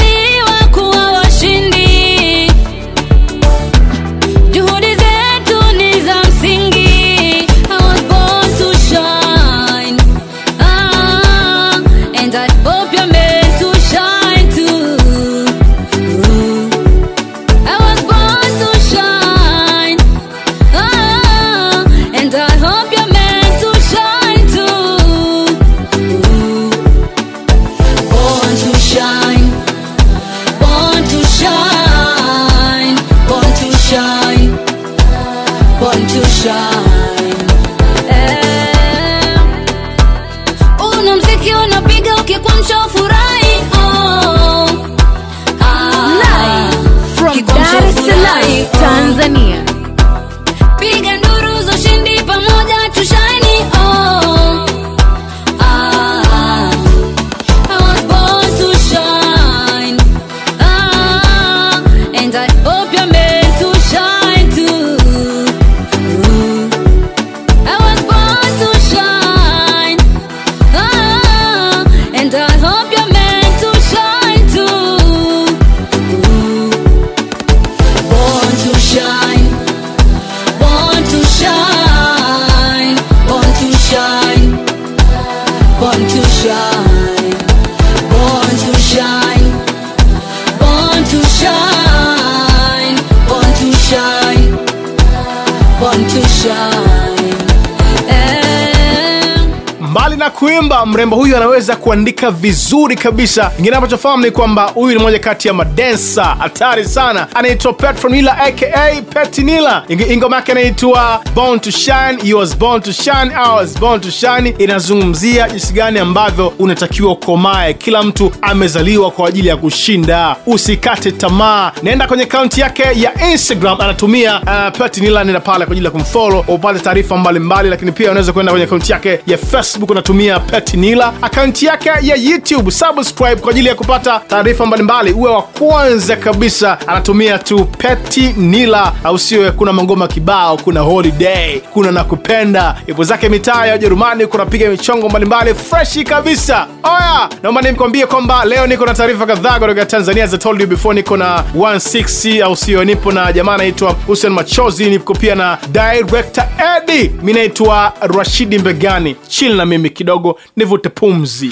mrembo 100.85 101.15
huyu 101.15 101.37
anaweza 101.37 101.54
kuandika 101.75 102.31
vizuri 102.31 102.95
kabisa. 102.95 103.51
Ingine 103.59 103.75
ambacho 103.75 103.97
fahamu 103.97 104.23
ni 104.25 104.31
kwamba 104.31 104.63
huyu 104.73 104.97
ni 104.97 105.03
moja 105.03 105.19
kati 105.19 105.47
ya 105.47 105.53
madensa 105.53 106.23
hatari 106.23 106.85
sana. 106.85 107.27
Anaitwa 107.35 107.73
petronila 107.73 108.37
aka 108.37 108.91
petinila 109.13 109.83
ingoma 110.09 110.35
yake 110.35 110.51
anaitwa 110.51 111.21
born 111.35 111.59
to 111.59 111.71
shine 111.71 112.17
you 112.23 112.37
was 112.37 112.57
born 112.57 112.81
to 112.81 112.91
shine 112.91 113.31
I 113.35 113.55
was 113.55 113.79
born 113.79 114.01
to 114.01 114.11
shine. 114.11 114.55
Inazungumzia 114.57 115.49
jinsi 115.49 115.73
gani 115.73 115.99
ambavyo 115.99 116.53
unatakiwa 116.59 117.15
komae 117.15 117.73
kila 117.73 118.03
mtu 118.03 118.31
amezaliwa 118.41 119.11
kwa 119.11 119.27
ajili 119.29 119.47
ya 119.47 119.57
kushinda. 119.57 120.35
Usikate 120.45 121.11
tamaa. 121.11 121.71
Naenda 121.83 122.07
kwenye 122.07 122.23
akaunti 122.23 122.61
yake 122.61 122.83
ya 122.95 123.31
instagram. 123.31 123.81
Anatumia 123.81 124.41
uh, 124.41 124.77
petinila 124.77 125.23
nenda 125.23 125.39
pale 125.39 125.65
kwa 125.65 125.71
ajili 125.71 125.85
ya 125.85 125.91
kumfolo 125.91 126.45
upate 126.47 126.79
taarifa 126.79 127.17
mbalimbali 127.17 127.69
lakini 127.69 127.91
pia 127.91 128.11
unaweza 128.11 128.33
kwenda 128.33 128.51
kwenye 128.51 128.65
akaunti 128.65 128.91
yake 128.91 129.19
ya 129.27 129.37
facebook. 129.37 129.91
Anatumia 129.91 130.39
petinila 130.39 131.13
akaunti 131.21 131.54
yake 131.63 131.89
ya 131.89 132.15
youtube. 132.15 132.71
Subscribe 132.71 133.35
kwa 133.35 133.51
ajili 133.51 133.67
ya 133.67 133.75
kupata 133.75 134.21
taarifa 134.27 134.65
mbalimbali. 134.65 135.11
Uwe 135.11 135.31
wa 135.31 135.41
kwanza 135.41 136.15
kabisa 136.15 136.77
anatumia 136.87 137.39
tu 137.39 137.65
petinila 137.65 138.93
au 139.03 139.19
sio? 139.19 139.51
Kuna 139.51 139.73
mangoma 139.73 140.07
kibao 140.07 140.57
kuna 140.57 140.79
holiday 140.79 141.59
kuna 141.59 141.91
nakupenda 141.91 142.75
ipo 142.87 143.03
zake 143.03 143.29
mitaa 143.29 143.65
ya 143.65 143.75
ujerumani 143.75 144.27
kunapiga 144.27 144.69
michongo 144.69 145.09
mbalimbali 145.09 145.55
freshi 145.55 146.03
kabisa. 146.03 146.67
Oya! 146.83 147.29
Naomba 147.43 147.61
nimkwambie 147.61 148.05
kwamba 148.05 148.45
leo 148.45 148.67
niko 148.67 148.85
na 148.85 148.93
taarifa 148.93 149.25
kadhaa 149.25 149.59
kutoka 149.59 149.85
tanzania 149.85 150.23
I 150.25 150.37
told 150.37 150.61
you 150.61 150.67
before. 150.67 150.95
Niko 150.95 151.17
na 151.17 151.43
160 151.57 152.43
au 152.43 152.55
sio? 152.55 152.83
Nipo 152.85 153.11
na 153.11 153.33
jamaa 153.33 153.53
anaitwa 153.53 153.91
hussein 154.07 154.33
machozi 154.33 154.89
niko 154.89 155.13
pia 155.13 155.35
na 155.35 155.57
director 155.71 156.45
edi 156.77 157.11
mi 157.21 157.33
naitwa 157.33 157.93
rashidi 158.01 158.59
mbegani. 158.59 159.15
Chili 159.27 159.53
na 159.57 159.65
mimi 159.65 159.89
kidogo 159.89 160.39
nivute 160.57 160.89
pumzi 160.89 161.44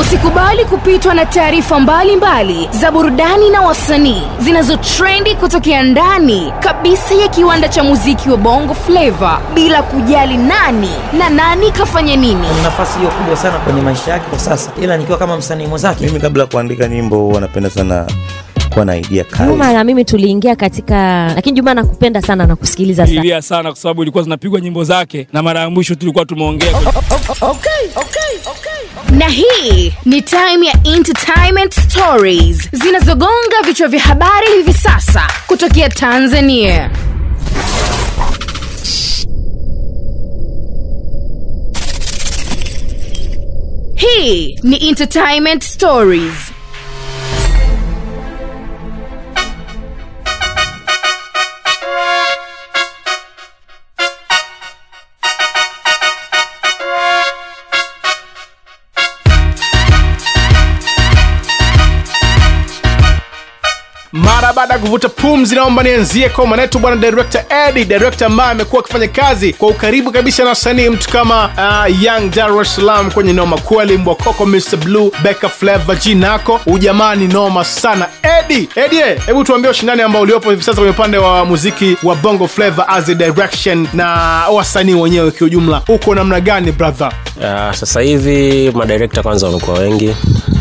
Usikubali 0.00 0.64
kupitwa 0.64 1.14
na 1.14 1.26
taarifa 1.26 1.80
mbalimbali 1.80 2.68
za 2.72 2.90
burudani 2.90 3.50
na 3.50 3.60
wasanii 3.60 4.22
zinazotrendi 4.40 5.34
kutokea 5.34 5.82
ndani 5.82 6.52
kabisa 6.60 7.14
ya 7.14 7.28
kiwanda 7.28 7.68
cha 7.68 7.84
muziki 7.84 8.30
wa 8.30 8.36
Bongo 8.36 8.74
Flava 8.74 9.40
bila 9.54 9.82
kujali 9.82 10.36
nani 10.36 10.90
na 11.18 11.30
nani 11.30 11.70
kafanya 11.72 12.16
nini. 12.16 12.46
Nafasi 12.62 12.98
hiyo 12.98 13.10
kubwa 13.10 13.36
sana 13.36 13.58
kwenye 13.58 13.80
maisha 13.80 14.10
yake 14.10 14.24
kwa 14.30 14.38
sasa, 14.38 14.70
ila 14.82 14.96
nikiwa 14.96 15.18
kama 15.18 15.36
msanii 15.36 15.66
mwenzake. 15.66 16.06
mimi 16.06 16.20
kabla 16.20 16.42
ya 16.42 16.46
kuandika 16.48 16.88
nyimbo 16.88 17.16
huwa 17.18 17.40
napenda 17.40 17.70
sana 17.70 18.06
kuwa 18.70 18.84
na 18.84 18.96
idea 18.96 19.24
kali 19.24 19.50
Juma 19.50 19.72
na 19.72 19.84
mimi 19.84 20.04
tuliingia 20.04 20.56
katika, 20.56 21.26
lakini 21.34 21.56
Juma 21.56 21.74
nakupenda 21.74 22.22
sana 22.22 22.46
na 22.46 22.56
kusikiliza 22.56 23.06
sana. 23.06 23.20
ilia 23.20 23.42
sana 23.42 23.70
kwa 23.72 23.80
sababu 23.80 24.02
ilikuwa 24.02 24.24
zinapigwa 24.24 24.60
nyimbo 24.60 24.84
zake 24.84 25.26
na 25.32 25.42
mara 25.42 25.60
ya 25.60 25.70
mwisho 25.70 25.94
tulikuwa 25.94 26.24
tumeongea 26.24 26.72
Na 29.18 29.28
hii 29.28 29.92
ni 30.04 30.22
time 30.22 30.66
ya 30.66 30.94
entertainment 30.96 31.74
stories 31.74 32.68
zinazogonga 32.72 33.62
vichwa 33.66 33.88
vya 33.88 34.00
habari 34.00 34.46
hivi 34.56 34.72
sasa 34.74 35.22
kutokea 35.46 35.88
Tanzania. 35.88 36.90
Hii 43.96 44.58
ni 44.62 44.88
entertainment 44.88 45.62
stories. 45.64 46.52
Kuvuta 64.80 65.08
pumzi 65.08 65.54
naomba 65.54 65.82
nianzie 65.82 66.28
kwa 66.28 66.46
mwanetu 66.46 66.78
bwana 66.78 66.96
director 66.96 67.42
edi 67.68 67.84
director 67.84 68.26
ambaye 68.26 68.50
amekuwa 68.50 68.82
akifanya 68.84 69.08
kazi 69.08 69.52
kwa 69.52 69.68
ukaribu 69.68 70.12
kabisa 70.12 70.42
na 70.42 70.48
wasanii 70.48 70.88
mtu 70.88 71.08
kama 71.10 71.44
uh, 71.44 72.02
young 72.02 72.30
dar 72.34 72.60
es 72.62 72.74
salaam 72.76 73.10
kwenye 73.10 73.32
noma 73.32 73.58
kweli 73.58 73.98
mbwakoko 73.98 74.46
mr 74.46 74.76
blue 74.84 75.10
beka 75.22 75.48
flavor 75.48 75.96
jinako 75.98 76.60
ujamaa 76.66 77.14
ni 77.14 77.26
noma 77.26 77.64
sana. 77.64 78.06
Edi 78.44 78.68
eh, 78.74 79.20
hebu 79.26 79.44
tuambie 79.44 79.70
ushindani 79.70 80.02
ambao 80.02 80.22
uliopo 80.22 80.50
hivi 80.50 80.62
sasa 80.62 80.74
kwenye 80.76 80.90
upande 80.90 81.18
wa 81.18 81.44
muziki 81.44 81.96
wa 82.02 82.14
bongo 82.14 82.48
flavor 82.48 82.84
as 82.88 83.08
a 83.08 83.14
direction 83.14 83.88
na 83.94 84.06
wasanii 84.52 84.94
wenyewe 84.94 85.30
kiujumla. 85.30 85.82
Uko 85.88 86.14
namna 86.14 86.40
gani 86.40 86.72
brother? 86.72 87.12
Uh, 87.36 87.74
sasa 87.74 88.00
hivi 88.00 88.70
madirekta 88.74 89.22
kwanza 89.22 89.46
wamekuwa 89.46 89.78
wengi 89.78 90.14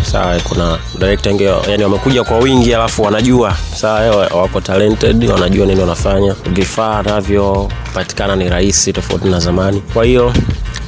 sawa 0.03 0.39
kuna 0.39 0.79
director 0.99 1.31
wengi 1.31 1.43
yani 1.43 1.83
wamekuja 1.83 2.23
kwa 2.23 2.37
wingi 2.37 2.73
alafu 2.75 3.03
wanajua. 3.03 3.53
Sawa 3.75 4.15
wapo 4.27 4.61
talented 4.61 5.23
wanajua 5.29 5.65
nini 5.65 5.81
wanafanya. 5.81 6.35
Vifaa 6.53 7.01
navyo 7.03 7.71
patikana 7.93 8.35
ni 8.35 8.49
rahisi 8.49 8.93
tofauti 8.93 9.27
na 9.27 9.39
zamani. 9.39 9.81
Kwa 9.93 10.05
hiyo 10.05 10.33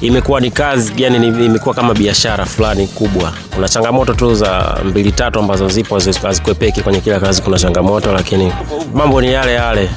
imekuwa 0.02 0.42
ni 0.42 0.52
kazi 0.52 0.94
yani 0.98 1.20
ni- 1.20 1.46
imekuwa 1.46 1.76
kama 1.76 1.94
biashara 1.94 2.46
fulani 2.46 2.88
kubwa. 2.88 3.34
Kuna 3.56 3.70
changamoto 3.70 4.14
tu 4.14 4.36
za 4.36 4.78
mbili 4.86 5.12
tatu 5.12 5.40
ambazo 5.40 5.68
zipo 5.70 6.00
hazikwepeki 6.24 6.82
kwenye 6.82 7.00
kila 7.00 7.20
kazi 7.20 7.42
kuna 7.42 7.58
changamoto 7.60 8.14
lakini 8.14 8.54
mambo 8.94 9.22
ni 9.22 9.34
yale 9.34 9.54
yale. 9.54 9.90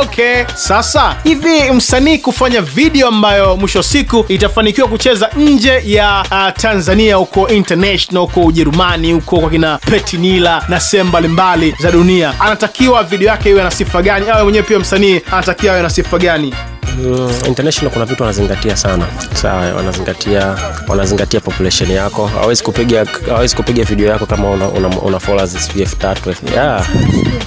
Okay. 0.00 0.44
Sasa 0.54 1.16
hivi 1.24 1.70
msanii 1.72 2.18
kufanya 2.18 2.60
video 2.62 3.08
ambayo 3.08 3.56
mwisho 3.56 3.78
wa 3.78 3.82
siku 3.82 4.24
itafanikiwa 4.28 4.88
kucheza 4.88 5.28
nje 5.36 5.82
ya 5.84 6.24
uh, 6.30 6.60
tanzania 6.62 7.16
huko 7.16 7.48
international 7.48 8.20
huko 8.26 8.40
ujerumani 8.44 9.12
huko 9.12 9.40
kwa 9.40 9.50
kina 9.50 9.78
petinila 9.78 10.64
na 10.68 10.80
sehemu 10.80 11.08
mbalimbali 11.08 11.74
za 11.80 11.90
dunia 11.92 12.40
anatakiwa 12.40 13.02
video 13.04 13.28
yake 13.28 13.50
iwe 13.50 13.62
na 13.62 13.70
sifa 13.70 14.02
gani? 14.02 14.26
Awe 14.30 14.42
mwenyewe 14.42 14.64
pia 14.64 14.78
msanii 14.78 15.20
anatakiwa 15.32 15.72
awe 15.74 15.82
na 15.82 15.90
sifa 15.90 16.18
gani 16.18 16.54
Mm, 16.98 17.30
international 17.46 17.92
kuna 17.92 18.04
vitu 18.04 18.22
wanazingatia 18.22 18.76
sana. 18.76 19.06
Sawa 19.34 19.60
wanazingatia 19.74 20.56
wanazingatia 20.88 21.40
population 21.40 21.90
yako. 21.90 22.26
Hawezi 22.26 22.62
kupiga 22.62 23.06
hawezi 23.28 23.56
kupiga 23.56 23.84
video 23.84 24.08
yako 24.08 24.26
kama 24.26 24.50
una, 24.50 24.68
una, 24.68 24.88
una 24.88 25.20
followers 25.20 25.52
sijui 25.66 25.82
elfu 25.82 25.96
tatu 25.96 26.34
yeah. 26.54 26.86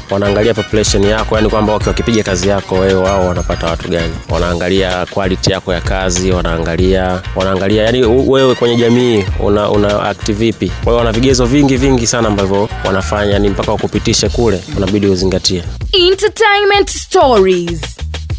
wanaangalia 0.10 0.54
population 0.54 1.04
yako 1.04 1.36
yani 1.36 1.50
kwamba 1.50 1.74
waki- 1.74 1.88
wakipiga 1.88 2.24
kazi 2.24 2.48
yako 2.50 2.76
wewe 2.76 2.94
wao 2.94 3.28
wanapata 3.28 3.68
watu 3.68 3.88
gani? 3.90 4.14
Wanaangalia 4.30 5.06
quality 5.06 5.52
yako 5.52 5.74
ya 5.74 5.82
kazi 5.82 6.32
wanaangalia 6.32 7.22
wanaangalia 7.36 7.84
yani 7.84 8.04
wewe 8.06 8.56
kwenye 8.56 8.76
jamii 8.76 9.24
una, 9.40 9.70
una 9.70 10.04
act 10.04 10.32
vipi? 10.32 10.68
Kwa 10.70 10.84
hiyo 10.94 10.96
wana 10.98 11.12
vigezo 11.12 11.46
vingi 11.46 11.78
vingi 11.78 12.08
sana 12.08 12.28
ambavyo 12.28 12.70
wanafanya 12.86 13.40
ni 13.40 13.50
mpaka 13.50 13.72
wakupitishe 13.72 14.30
kule 14.30 14.62
unabidi 14.78 15.08
uzingatie. 15.08 15.64
Entertainment 15.92 16.90
stories. 16.90 17.82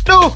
Du, 0.06 0.32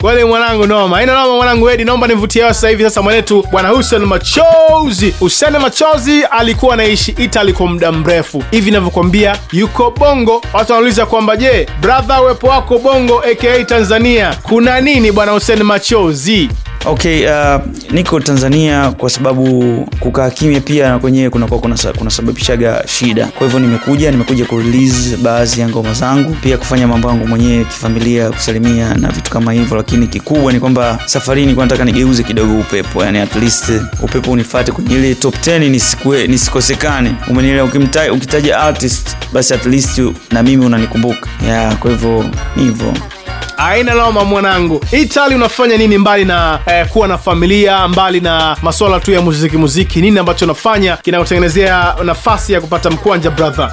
kweli 0.00 0.24
mwanangu 0.24 0.66
noma. 0.66 1.02
Ina 1.02 1.14
noma 1.14 1.36
mwanangu 1.36 1.70
edi 1.70 1.84
naomba 1.84 2.06
nivutie 2.06 2.42
hewa 2.42 2.54
sasa 2.54 2.68
hivi. 2.68 2.82
Sasa 2.84 3.02
mwanetu 3.02 3.46
bwana 3.50 3.68
husen 3.68 4.04
machozi. 4.04 5.14
Husen 5.20 5.58
machozi 5.58 6.24
alikuwa 6.24 6.74
anaishi 6.74 7.10
italy 7.10 7.52
kwa 7.52 7.66
muda 7.66 7.92
mrefu. 7.92 8.44
Hivi 8.50 8.68
inavyokwambia 8.68 9.36
yuko 9.52 9.90
bongo. 9.90 10.42
Watu 10.52 10.72
wanauliza 10.72 11.06
kwamba 11.06 11.36
je 11.36 11.66
brother 11.80 12.20
uwepo 12.22 12.46
wako 12.46 12.78
bongo 12.78 13.20
aka 13.20 13.64
tanzania 13.64 14.34
kuna 14.42 14.80
nini 14.80 15.12
bwana 15.12 15.32
husen 15.32 15.62
machozi 15.62 16.48
okay 16.86 17.26
uh, 17.26 17.60
niko 17.90 18.20
tanzania 18.20 18.90
kwa 18.90 19.10
sababu 19.10 19.62
kukaa 20.00 20.30
kimya 20.30 20.60
pia 20.60 20.98
kwenyewe 20.98 21.30
kunakuwa 21.30 21.60
kunasababishaga 21.60 21.98
kunasababishaga 21.98 22.84
shida. 22.88 23.26
Kwa 23.26 23.46
hivyo 23.46 23.60
nimekuja 23.60 24.10
nimekuja 24.10 24.44
kurelease 24.44 25.16
baadhi 25.16 25.60
ya 25.60 25.68
ngoma 25.68 25.92
zangu 25.94 26.34
pia 26.42 26.58
kufanya 26.58 26.86
mambo 26.88 27.08
yangu 27.08 27.26
mwenyewe 27.26 27.64
kifamilia 27.64 28.30
kusalimia 28.30 28.94
na 28.94 29.08
vitu 29.08 29.30
kama 29.30 29.52
hivyo 29.52 29.76
lakini 29.76 30.06
kikubwa 30.06 30.52
ni 30.52 30.60
kwamba 30.60 30.98
safari 31.06 31.44
hii 31.46 31.52
nataka 31.52 31.84
nigeuze 31.84 32.22
kidogo 32.22 32.58
upepo 32.60 33.04
yani 33.04 33.18
at 33.18 33.36
least 33.36 33.72
upepo 34.02 34.30
unifate 34.30 34.72
kwenye 34.72 34.94
ile 34.94 35.14
top 35.14 35.34
10 35.34 35.70
nisikue, 35.70 36.26
nisikosekane. 36.26 37.14
Umenielewa? 37.28 37.68
Ukitaja 38.12 38.58
artist 38.58 39.16
basi 39.32 39.54
at 39.54 39.66
least 39.66 40.02
na 40.32 40.42
mimi 40.42 40.66
unanikumbuka. 40.66 41.28
Yeah, 41.46 41.76
kwa 41.76 41.90
hivyo 41.90 42.24
hivyo 42.56 42.92
aina 43.58 43.94
lama 43.94 44.24
mwanangu. 44.24 44.84
Itali 44.92 45.34
unafanya 45.34 45.76
nini 45.76 45.98
mbali 45.98 46.24
na 46.24 46.58
eh, 46.66 46.86
kuwa 46.88 47.08
na 47.08 47.18
familia 47.18 47.88
mbali 47.88 48.20
na 48.20 48.56
maswala 48.62 49.00
tu 49.00 49.12
ya 49.12 49.20
muziki 49.20 49.56
muziki? 49.56 50.00
Nini 50.00 50.18
ambacho 50.18 50.44
unafanya 50.44 50.96
kinakutengenezea 50.96 51.94
nafasi 52.04 52.52
ya 52.52 52.60
kupata 52.60 52.90
mkwanja 52.90 53.30
brother 53.30 53.70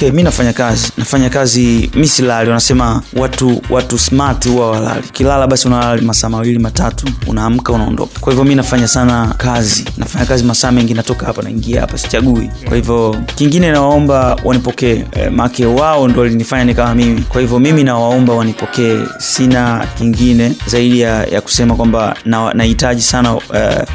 okay 0.00 0.10
mi 0.12 0.22
nafanya 0.22 0.52
kazi 0.52 0.92
nafanya 0.96 1.30
kazi 1.30 1.90
mi 1.94 2.08
silali 2.08 2.48
wanasema 2.48 3.02
watu 3.16 3.62
watu 3.70 3.98
smart 3.98 4.48
huwa 4.48 4.70
walali. 4.70 5.08
Kilala 5.12 5.46
basi 5.46 5.68
unalala 5.68 6.02
masaa 6.02 6.28
mawili 6.28 6.58
matatu 6.58 7.06
unaamka 7.26 7.72
unaondoka. 7.72 8.20
Kwa 8.20 8.32
hivyo 8.32 8.44
mi 8.44 8.54
nafanya 8.54 8.88
sana 8.88 9.34
kazi 9.38 9.84
nafanya 9.96 10.26
kazi 10.26 10.44
masaa 10.44 10.72
mengi 10.72 10.94
natoka 10.94 11.26
hapa 11.26 11.42
naingia 11.42 11.80
hapa 11.80 11.98
sichagui. 11.98 12.50
Kwa 12.68 12.76
hivyo 12.76 13.16
kingine 13.34 13.70
nawaomba 13.72 14.36
wanipokee 14.44 15.04
e, 15.12 15.30
make 15.30 15.66
wao 15.66 16.08
ndo 16.08 16.20
walinifanya 16.20 16.64
ni 16.64 16.74
kama 16.74 16.94
mimi. 16.94 17.20
Kwa 17.22 17.40
hivyo 17.40 17.58
mimi 17.58 17.84
nawaomba 17.84 18.34
wanipokee. 18.34 18.98
Sina 19.18 19.86
kingine 19.98 20.52
zaidi 20.66 21.00
ya, 21.00 21.24
ya 21.24 21.40
kusema 21.40 21.74
kwamba 21.74 22.16
na- 22.24 22.54
sana 23.02 23.34
uh, 23.34 23.42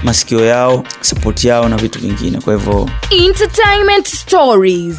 masikio 0.04 0.46
yao 0.46 0.84
sapoti 1.02 1.48
yao 1.48 1.70
na 1.70 1.78
vitu 1.78 2.00
vingine. 2.00 2.42
Kwa 2.42 2.54
hivyo 2.56 2.90
entertainment 3.10 4.08
stories 4.08 4.98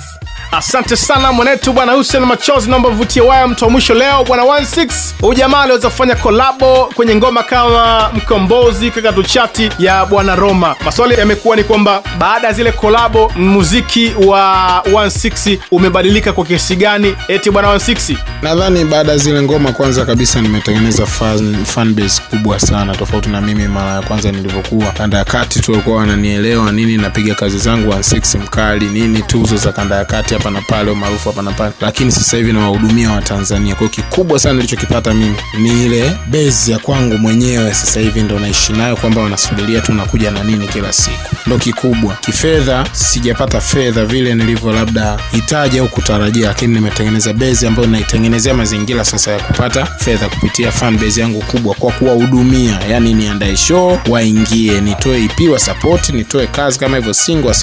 asante 0.97 1.15
sana 1.21 1.33
mwanetu. 1.33 1.73
Bwana 1.73 1.93
hussein 1.93 2.25
machozi 2.25 2.71
naomba 2.71 2.89
vutie 2.91 3.23
waya 3.23 3.49
mtu 3.49 3.65
wa 3.65 3.71
mwisho 3.71 3.95
leo. 3.95 4.25
Bwana 4.25 4.43
16 4.43 4.89
huyu 5.21 5.35
jamaa 5.35 5.61
aliweza 5.63 5.89
kufanya 5.91 6.15
kolabo 6.17 6.91
kwenye 6.95 7.15
ngoma 7.15 7.43
kama 7.43 8.11
mkombozi 8.15 8.91
katika 8.91 9.13
tuchati 9.13 9.71
ya 9.79 10.07
bwana 10.07 10.37
roma. 10.37 10.77
Maswali 10.85 11.15
yamekuwa 11.15 11.57
ni 11.57 11.65
kwamba 11.65 12.03
baada 12.19 12.47
ya 12.47 12.53
zile 12.53 12.73
kolabo 12.73 13.33
muziki 13.37 14.13
wa 14.27 14.83
16 14.93 15.59
umebadilika 15.71 16.33
kwa 16.33 16.45
kiasi 16.45 16.77
gani? 16.77 17.17
Eti 17.29 17.51
bwana 17.51 17.69
16 17.75 18.17
nadhani 18.43 18.85
baada 18.85 19.13
ya 19.13 19.19
zile 19.19 19.43
ngoma 19.43 19.73
kwanza 19.73 20.05
kabisa 20.05 20.41
nimetengeneza 20.41 21.07
fan, 21.07 21.65
fan 21.65 21.95
base 21.95 22.23
kubwa 22.31 22.61
sana 22.61 22.95
tofauti 22.97 23.29
na 23.29 23.41
mimi 23.41 23.69
mara 23.69 23.91
ya 23.91 24.03
kwanza 24.03 24.33
nilivyokuwa. 24.33 24.87
Kanda 24.87 25.19
ya 25.19 25.25
kati 25.25 25.61
tu 25.61 25.71
walikuwa 25.73 25.97
wananielewa 25.97 26.73
nini 26.73 26.97
napiga 26.97 27.35
kazi 27.35 27.59
zangu 27.59 27.91
16 27.93 28.39
mkali 28.39 28.87
nini 28.87 29.23
tuzo 29.23 29.57
za 29.57 29.73
kanda 29.73 29.97
ya 29.97 30.05
kati 30.05 30.35
hapa 30.35 30.51
na 30.51 30.61
pale 30.61 30.86
umaarufu 30.93 31.29
hapa 31.29 31.43
na 31.43 31.53
pale 31.53 31.73
lakini 31.81 32.13
sasa 32.13 32.37
hivi 32.37 32.53
nawahudumia 32.53 33.11
watanzania. 33.11 33.75
Kwao 33.75 33.89
kikubwa 33.91 34.39
sana 34.39 34.55
nilichokipata 34.55 35.15
mimi 35.15 35.37
ni 35.59 35.85
ile 35.87 36.13
base 36.27 36.73
ya 36.73 36.79
kwangu 36.79 37.19
mwenyewe 37.19 37.75
sasa 37.75 38.01
hivi 38.01 38.21
ndo 38.23 38.39
naishi 38.39 38.73
nayo 38.73 38.97
kwamba 38.97 39.21
wanasubiria 39.23 39.81
tu 39.81 39.93
nakuja 39.93 40.31
na 40.31 40.43
nini 40.45 40.69
kila 40.69 40.93
siku. 40.93 41.37
Ndo 41.47 41.59
kikubwa. 41.59 42.15
Kifedha 42.21 42.87
sijapata 42.93 43.61
fedha 43.61 44.05
vile 44.05 44.35
nilivyo 44.35 44.73
labda 44.73 45.19
hitaji 45.33 45.79
au 45.79 45.89
kutarajia 45.89 46.49
lakini 46.49 46.75
nimetengeneza 46.75 47.33
base 47.33 47.67
ambayo 47.67 47.89
naitengenezea 47.89 48.55
mazingira 48.55 49.05
sasa 49.05 49.31
ya 49.33 49.39
kupata 49.41 49.87
fedha 49.87 50.29
kupitia 50.29 50.73
fan 50.73 50.99
base 50.99 51.21
yangu 51.21 51.41
kubwa 51.43 51.75
kwa 51.75 51.93
kuwahudumia. 51.93 52.79
Yani 52.91 53.15
niandae 53.15 53.57
show 53.57 53.99
waingie 54.09 54.81
nitoe 54.81 55.25
ip 55.25 55.41
wa 55.53 55.97
nitoe 56.13 56.47
kazi 56.47 56.79
kama 56.79 56.97
hivyo 56.97 57.15
single 57.15 57.49
wa 57.49 57.55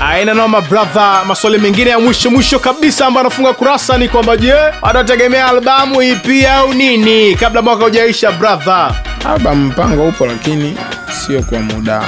aina 0.00 0.34
noma 0.34 0.60
brother 0.60 1.22
maswali 1.26 1.58
mengine 1.58 1.90
ya 1.90 1.98
mwisho 1.98 2.21
mwisho 2.28 2.58
kabisa 2.58 3.06
ambayo 3.06 3.26
anafunga 3.26 3.52
kurasa 3.52 3.98
ni 3.98 4.08
kwamba 4.08 4.36
je 4.36 4.54
atategemea 4.82 5.46
albamu 5.46 6.02
ipi 6.02 6.46
au 6.46 6.74
nini? 6.74 7.34
Kabla 7.36 7.62
mwaka 7.62 7.84
ujaisha 7.84 8.32
brother. 8.32 8.94
Album 9.24 9.66
mpango 9.66 10.08
upo 10.08 10.26
lakini 10.26 10.76
sio 11.26 11.42
kwa 11.42 11.58
muda 11.60 12.02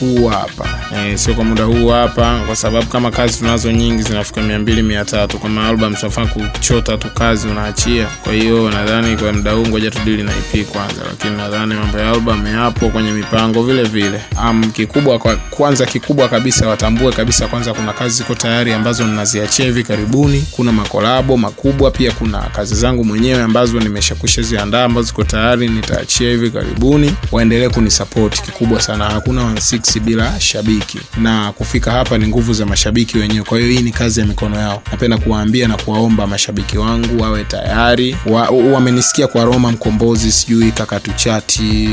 huu 0.00 0.28
hapa. 0.28 0.68
E, 1.06 1.18
sio 1.18 1.34
kwa 1.34 1.44
muda 1.44 1.64
huu 1.64 1.88
hapa 1.88 2.40
kwa 2.46 2.56
sababu 2.56 2.86
kama 2.86 3.10
kazi 3.10 3.38
tunazo 3.38 3.72
nyingi 3.72 4.02
zinafika 4.02 4.42
mia 4.42 4.58
mbili 4.58 4.82
mia 4.82 5.04
tatu. 5.04 5.38
Kama 5.38 5.68
album 5.68 5.94
tunafaa 5.94 6.26
kuchota 6.26 6.96
tu 6.96 7.08
kazi 7.14 7.48
unaachia. 7.48 8.06
Kwa 8.24 8.32
hiyo 8.32 8.70
nadhani 8.70 9.16
kwa 9.16 9.32
muda 9.32 9.52
huu 9.52 9.66
ngoja 9.66 9.90
tudili 9.90 10.22
na 10.22 10.32
ip 10.54 10.66
kwanza 10.68 11.02
lakini 11.10 11.36
nadhani 11.36 11.74
mambo 11.74 11.98
ya 11.98 12.10
album 12.10 12.46
yapo 12.46 12.88
kwenye 12.88 13.10
mipango 13.12 13.62
vile 13.62 13.82
vile. 13.82 14.20
Um, 14.48 14.70
kikubwa 14.70 15.18
kwa, 15.18 15.36
kwanza 15.36 15.86
kikubwa 15.86 16.28
kabisa 16.28 16.68
watambue 16.68 17.12
kabisa 17.12 17.46
kwanza 17.46 17.74
kuna 17.74 17.92
kazi 17.92 18.16
ziko 18.16 18.34
tayari 18.34 18.72
ambazo 18.72 19.04
ninaziachia 19.06 19.64
hivi 19.66 19.82
karibuni. 19.84 20.44
Kuna 20.50 20.72
makolabo 20.72 21.36
makubwa 21.36 21.90
pia 21.90 22.12
kuna 22.12 22.38
kazi 22.38 22.74
zangu 22.74 23.04
mwenyewe 23.04 23.42
ambazo 23.42 23.80
nimeshakusha 23.80 24.42
ziandaa 24.42 24.84
ambazo 24.84 25.06
ziko 25.06 25.24
tayari 25.24 25.68
nitaachia 25.68 26.30
hivi 26.30 26.50
karibuni. 26.50 27.14
Waendelee 27.32 27.68
kunisapoti 27.68 28.42
kikubwa 28.42 28.80
sana. 28.80 29.04
Hakuna 29.10 29.42
16 29.44 29.89
bila 30.00 30.40
shabiki. 30.40 30.98
Na 31.16 31.52
kufika 31.52 31.90
hapa 31.92 32.18
ni 32.18 32.26
nguvu 32.26 32.52
za 32.52 32.66
mashabiki 32.66 33.18
wenyewe. 33.18 33.44
Kwa 33.44 33.58
hiyo 33.58 33.70
hii 33.70 33.82
ni 33.82 33.90
kazi 33.90 34.20
ya 34.20 34.26
mikono 34.26 34.56
yao. 34.60 34.82
Napenda 34.90 35.18
kuwaambia 35.18 35.68
na 35.68 35.76
kuwaomba 35.76 36.26
mashabiki 36.26 36.78
wangu 36.78 37.22
wawe 37.22 37.44
tayari. 37.44 38.16
Wa- 38.26 38.48
wamenisikia 38.50 39.26
kwa 39.26 39.44
roma 39.44 39.72
mkombozi 39.72 40.32
sijui 40.32 40.72
kakatuchati 40.72 41.88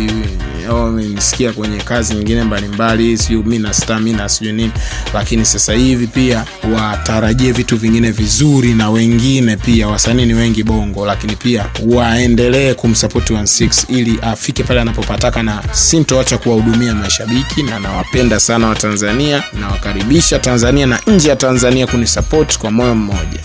wamenisikia 0.69 1.51
kwenye 1.53 1.77
kazi 1.77 2.13
nyingine 2.15 2.43
mbalimbali 2.43 3.17
sijui 3.17 3.43
mina 3.43 3.73
stamina 3.73 4.29
sijui 4.29 4.53
nini. 4.53 4.71
Lakini 5.13 5.45
sasa 5.45 5.73
hivi 5.73 6.07
pia 6.07 6.45
watarajie 6.75 7.51
vitu 7.51 7.77
vingine 7.77 8.11
vizuri 8.11 8.73
na 8.73 8.89
wengine 8.89 9.57
pia. 9.57 9.87
Wasanii 9.87 10.25
ni 10.25 10.33
wengi 10.33 10.63
bongo 10.63 11.05
lakini 11.05 11.35
pia 11.35 11.65
waendelee 11.89 12.73
kumsapoti 12.73 13.33
16 13.33 13.85
ili 13.87 14.19
afike 14.21 14.63
pale 14.63 14.81
anapopataka 14.81 15.43
na 15.43 15.63
sintoacha 15.71 16.37
kuwahudumia 16.37 16.95
mashabiki 16.95 17.63
na 17.63 17.79
nawapenda 17.87 18.39
sana 18.39 18.67
watanzania 18.67 19.43
nawakaribisha 19.53 20.39
tanzania 20.39 20.85
na 20.85 20.99
nje 21.07 21.29
ya 21.29 21.35
tanzania 21.35 21.87
kunisapoti 21.87 22.59
kwa 22.59 22.71
moyo 22.71 22.95
mmoja 22.95 23.39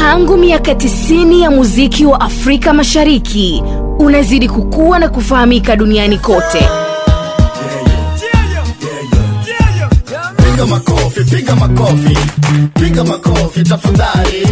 tangu 0.00 0.36
miaka 0.36 0.72
90 0.72 1.40
ya 1.40 1.50
muziki 1.50 2.04
wa 2.06 2.20
afrika 2.20 2.72
mashariki 2.72 3.62
unazidi 3.98 4.48
kukua 4.48 4.98
na 4.98 5.08
kufahamika 5.08 5.76
duniani 5.76 6.18
kote. 6.18 6.68
Makofi 10.70 11.24
makofi 11.56 12.18
makofi 13.04 13.62
tafadhali 13.64 14.46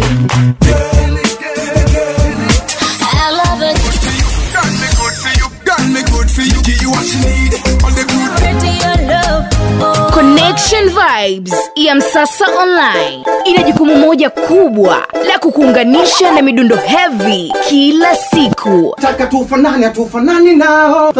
connection 10.28 10.90
vibes 10.90 11.54
ya 11.74 11.94
msasa 11.94 12.44
online 12.62 13.24
ina 13.44 13.62
jukumu 13.62 13.96
moja 13.96 14.30
kubwa 14.30 15.06
la 15.28 15.38
kukuunganisha 15.38 16.32
na 16.32 16.42
midundo 16.42 16.76
heavy 16.76 17.52
kila 17.68 18.16
siku 18.16 18.94
taka 19.00 19.26
tufanani 19.26 19.84
hatufanani 19.84 20.54
nao 20.56 21.12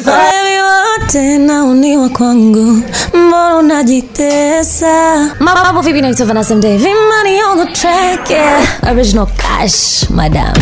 za 0.00 0.12
Wewe 0.12 0.62
wote 0.62 1.38
naoniwa 1.38 2.08
kwangu, 2.08 2.82
mbona 3.14 3.56
unajitesa? 3.56 5.16
Mambo 5.40 5.80
vipi, 5.80 6.00
naitwa 6.00 6.26
Vanessa 6.26 6.54
Mdee, 6.54 6.76
money 7.08 7.42
on 7.42 7.66
the 7.66 7.72
track, 7.72 8.30
yeah. 8.30 8.62
Original 8.92 9.26
cash, 9.26 10.10
madam. 10.10 10.54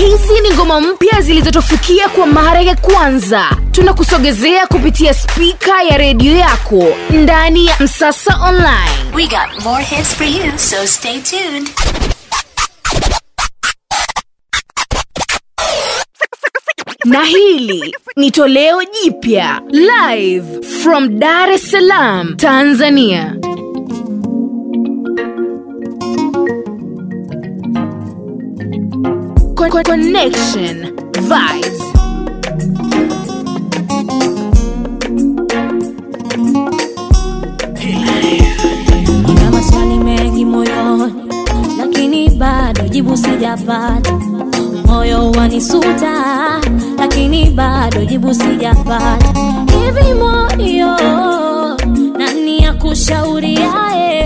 Hizi 0.00 0.40
ni 0.42 0.50
ngoma 0.54 0.80
mpya 0.80 1.20
zilizotufikia 1.20 2.08
kwa 2.08 2.26
mara 2.26 2.60
ya 2.60 2.76
kwanza. 2.76 3.44
Tunakusogezea 3.72 4.66
kupitia 4.66 5.14
spika 5.14 5.82
ya 5.82 5.98
redio 5.98 6.36
yako 6.36 6.84
ndani 7.10 7.66
ya 7.66 7.76
msasa 7.80 8.38
online. 8.48 9.14
We 9.14 9.26
got 9.26 9.64
more 9.64 9.84
hits 9.84 10.14
for 10.16 10.26
you, 10.26 10.58
so 10.58 10.86
stay 10.86 11.20
tuned. 11.20 11.68
na 17.04 17.24
hili 17.24 17.94
ni 18.16 18.30
toleo 18.30 18.82
jipya 18.84 19.60
live 19.70 20.62
from 20.82 21.18
dar 21.18 21.50
es 21.50 21.70
salaam 21.70 22.36
tanzania 22.36 23.34
Connection 29.68 30.96
Vibes. 31.28 31.80
Nina 39.26 39.50
maswali 39.50 39.98
mengi 39.98 40.44
moyoni, 40.44 41.12
lakini 41.78 42.30
bado 42.30 42.88
jibu 42.88 43.16
sijapata. 43.16 44.12
Moyo 44.86 45.30
wanisuta, 45.30 46.60
lakini 46.98 47.50
bado 47.50 48.04
jibu 48.04 48.34
sijapata. 48.34 49.18
Hivi 49.78 50.14
moyo, 50.14 50.96
nani 52.18 52.64
akushauriae? 52.66 54.24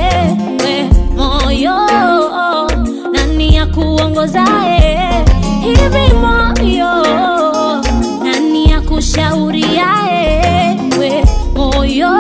We 0.65 0.91
moyo, 1.17 1.77
akuongozae? 3.75 5.25
Hivi 5.63 6.15
moyo, 6.15 7.03
nani 8.25 8.73
akushauriae? 8.73 10.79
We 10.99 11.25
moyo, 11.57 12.11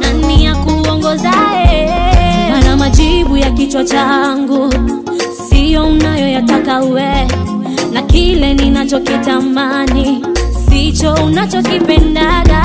nani 0.00 0.46
akuongozae? 0.46 1.90
Mana 2.50 2.76
majibu 2.76 3.36
ya 3.36 3.50
kichwa 3.50 3.84
changu 3.84 4.74
siyo 5.48 5.86
unayoyataka 5.86 6.78
we, 6.80 7.28
na 7.92 8.02
kile 8.02 8.54
ninachokitamani 8.54 10.24
sicho 10.68 11.14
unachokipendaga. 11.14 12.62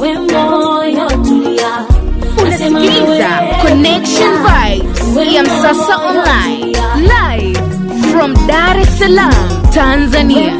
We 0.00 0.18
moyo 0.18 1.08
Nasema 2.64 2.78
Unasikiliza 2.80 3.28
wewe 3.40 3.54
Connection 3.62 4.32
tulia. 4.32 4.74
Vibes 4.74 5.16
We 5.16 5.32
ya 5.34 5.42
Msasa 5.42 5.96
moyo 5.96 6.08
Online 6.10 6.60
tulia. 6.62 6.86
live 6.96 7.60
from 8.12 8.46
Dar 8.46 8.78
es 8.80 8.98
Salaam, 8.98 9.62
Tanzania. 9.74 10.52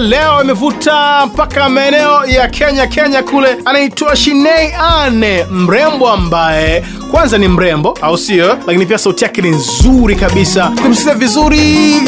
Leo 0.00 0.42
imevuta 0.42 1.26
mpaka 1.26 1.68
maeneo 1.68 2.24
ya 2.26 2.48
kenya 2.48 2.86
kenya 2.86 3.22
kule. 3.22 3.56
Anaitwa 3.64 4.16
shinei 4.16 4.72
ane 4.72 5.44
mrembo 5.50 6.10
ambaye 6.10 6.84
kwanza 7.10 7.38
ni 7.38 7.48
mrembo 7.48 7.98
au 8.02 8.18
sio? 8.18 8.46
Lakini 8.66 8.86
pia 8.86 8.98
sauti 8.98 9.24
yake 9.24 9.42
ni 9.42 9.48
nzuri 9.50 10.16
kabisa. 10.16 10.72
Kimsikiza 10.82 11.14
vizuri. 11.14 11.60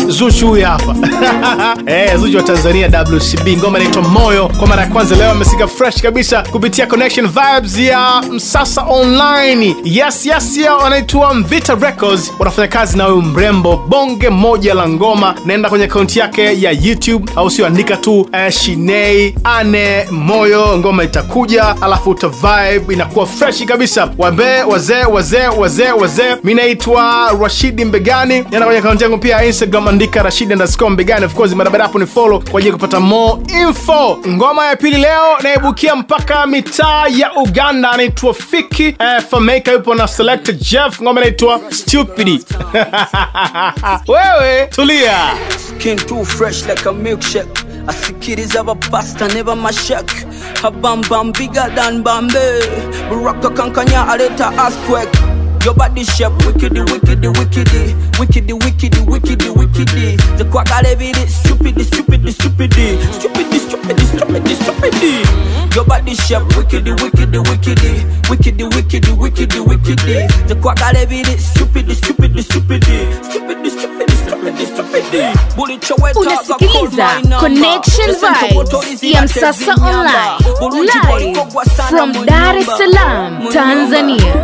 Zuchu 0.09 0.49
huyu 0.49 0.67
hapa. 0.67 0.95
Eh, 1.87 2.17
zuchu 2.19 2.37
wa 2.37 2.43
tanzania 2.43 2.87
wcb 3.13 3.49
ngoma 3.59 3.79
inaitwa 3.79 4.03
moyo. 4.03 4.49
Kwa 4.59 4.67
mara 4.69 4.83
ya 4.83 4.89
kwanza 4.89 5.17
leo 5.17 5.31
amesika 5.31 5.69
fresh 5.69 6.03
kabisa 6.03 6.43
kupitia 6.43 6.87
connection 6.87 7.27
vibes 7.29 7.79
ya 7.79 8.23
msasa 8.33 8.83
online. 8.89 9.77
Yes 9.85 10.27
yes 10.27 10.57
ya 10.59 10.75
wanaitwa 10.75 11.35
mvita 11.35 11.75
records. 11.75 12.33
Wanafanya 12.39 12.69
kazi 12.69 12.99
na 12.99 13.05
huyu 13.05 13.23
mrembo 13.23 13.77
bonge 13.89 14.29
moja 14.29 14.75
la 14.75 14.89
ngoma. 14.89 15.35
Naenda 15.45 15.69
kwenye 15.69 15.85
akaunti 15.85 16.19
yake 16.19 16.61
ya 16.63 16.71
youtube 16.71 17.33
au 17.37 17.51
sio? 17.51 17.67
Andika 17.67 17.97
tu 17.97 18.21
uh, 18.21 18.49
shinei 18.51 19.35
ane 19.45 20.05
moyo. 20.11 20.79
Ngoma 20.79 21.05
itakuja 21.05 21.77
alafu 21.83 22.11
uta 22.11 22.29
vibe 22.29 22.95
inakuwa 22.95 23.27
freshi 23.27 23.67
kabisa. 23.67 24.11
Wambee 24.19 24.63
wazee 24.63 24.92
wazee 24.97 25.47
wazee 25.47 25.91
wazee 25.91 26.37
mi 26.45 26.55
naitwa 26.55 27.33
rashidi 27.43 27.85
mbegani. 27.85 28.35
Nenda 28.35 28.65
kwenye 28.67 28.79
akaunti 28.79 29.05
yangu 29.05 29.19
pia 29.19 29.45
instagram 29.45 29.89
andika 29.89 30.23
rashidi 30.23 30.53
underscore 30.53 30.91
mbegani. 30.91 31.25
Of 31.25 31.35
course 31.35 31.55
barabara 31.55 31.85
hapo 31.85 31.99
ni 31.99 32.07
follow 32.07 32.41
kwa 32.51 32.59
ajili 32.61 32.67
ya 32.69 32.73
kupata 32.73 33.01
more 33.01 33.43
info. 33.63 34.19
Ngoma 34.29 34.67
ya 34.67 34.77
pili 34.77 34.97
leo 34.97 35.39
naibukia 35.43 35.97
mpaka 35.97 36.47
mitaa 36.47 37.07
ya 37.09 37.33
uganda. 37.37 37.91
Anaitwa 37.91 38.35
fiki 38.35 38.85
eh, 38.85 39.23
fameka 39.31 39.73
yupo 39.73 39.95
na 39.95 40.09
Select 40.09 40.53
jeff. 40.71 41.03
Ngoma 41.03 41.21
inaitwa 41.21 41.61
stupid. 41.71 42.45
Wewe 44.09 44.67
tulia. 44.67 45.19
Skin 45.69 45.97
too 45.97 46.25
fresh 46.25 46.67
like 46.67 46.89
a 46.89 46.93
milkshake. 46.93 47.73
asikiriza 47.87 48.61
abapasta 48.61 49.29
A 50.65 50.71
bam 50.71 51.01
bam 51.11 51.33
bigger 51.33 51.69
than 51.75 52.03
Bombay. 52.03 52.61
Rock 53.11 53.45
a 53.45 53.51
Kankanya, 53.51 54.07
ask 54.07 54.53
earthquake. 54.59 55.22
Your 55.65 55.75
body 55.75 56.03
shape 56.05 56.33
wickedy, 56.43 56.83
wickedy, 56.87 57.33
wickedy, 57.33 57.95
wickedy, 58.19 58.53
wickedy, 58.59 59.01
wickedy, 59.07 59.07
wickedy. 59.07 59.43
The 59.43 59.53
wicked, 59.53 60.39
the 60.39 60.45
quack 60.51 60.67
bit 60.99 61.17
stupid, 61.31 61.79
stupid, 61.87 62.29
stupid, 62.35 62.73
stupid, 63.15 63.47
stupid, 63.63 64.01
stupid, 64.01 64.49
stupid. 64.59 65.75
Your 65.75 65.85
body 65.85 66.15
shape 66.15 66.43
wickedy, 66.59 66.97
wickedy, 66.99 67.39
wickedy, 67.45 67.93
wickedy, 68.27 68.69
wickedy, 68.71 69.13
wickedy, 69.15 69.65
wickedy. 69.65 70.49
The 70.49 70.57
quack 70.57 70.81
bit 71.09 71.41
stupid, 71.41 71.91
stupid, 71.97 72.45
stupid, 72.45 72.85
stupid, 72.85 73.71
stupid, 73.71 74.11
stupid, 74.11 74.67
stupid. 74.67 75.83
Chaweta 75.83 76.21
unasikiliza 76.21 77.09
connection 77.41 78.11
vibes 78.11 79.03
ya 79.03 79.23
msasa 79.23 79.75
online 79.75 80.85
live 80.85 81.41
from 81.89 82.27
dar 82.27 82.57
es 82.59 82.67
salaam 82.67 83.49
tanzania 83.53 84.35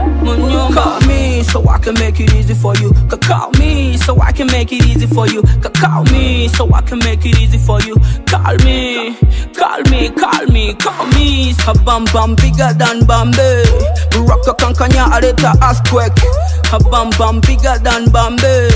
so 1.59 1.69
I 1.69 1.79
can 1.79 1.95
make 1.95 2.21
it 2.21 2.33
easy 2.35 2.55
for 2.55 2.75
you. 2.77 2.93
Ca- 3.11 3.17
Call 3.19 3.51
me 3.59 3.97
so 3.97 4.21
I 4.21 4.31
can 4.33 4.47
make 4.49 4.73
it 4.73 4.85
easy 4.87 5.07
for 5.07 5.27
you. 5.27 5.43
Ca- 5.43 5.71
Call 5.71 6.05
me 6.05 6.47
so 6.49 6.73
I 6.73 6.81
can 6.83 6.99
make 7.01 7.25
it 7.27 7.37
easy 7.41 7.59
for 7.59 7.81
you. 7.83 7.97
Call 8.27 8.55
me, 8.65 9.17
call 9.59 9.81
me, 9.91 10.09
call 10.11 10.47
me, 10.47 10.75
call 10.75 11.07
me. 11.09 11.55
A 11.67 11.75
bam 11.85 12.05
bam 12.13 12.35
bigger 12.37 12.73
than 12.79 13.05
Bombay. 13.07 13.65
Baraka 14.13 14.55
kankanya 14.55 15.11
aleta 15.11 15.53
earthquake. 15.63 16.19
A 16.73 16.79
bam 16.91 17.11
bam 17.19 17.41
bigger 17.41 17.79
than 17.83 18.09
Bombay. 18.11 18.69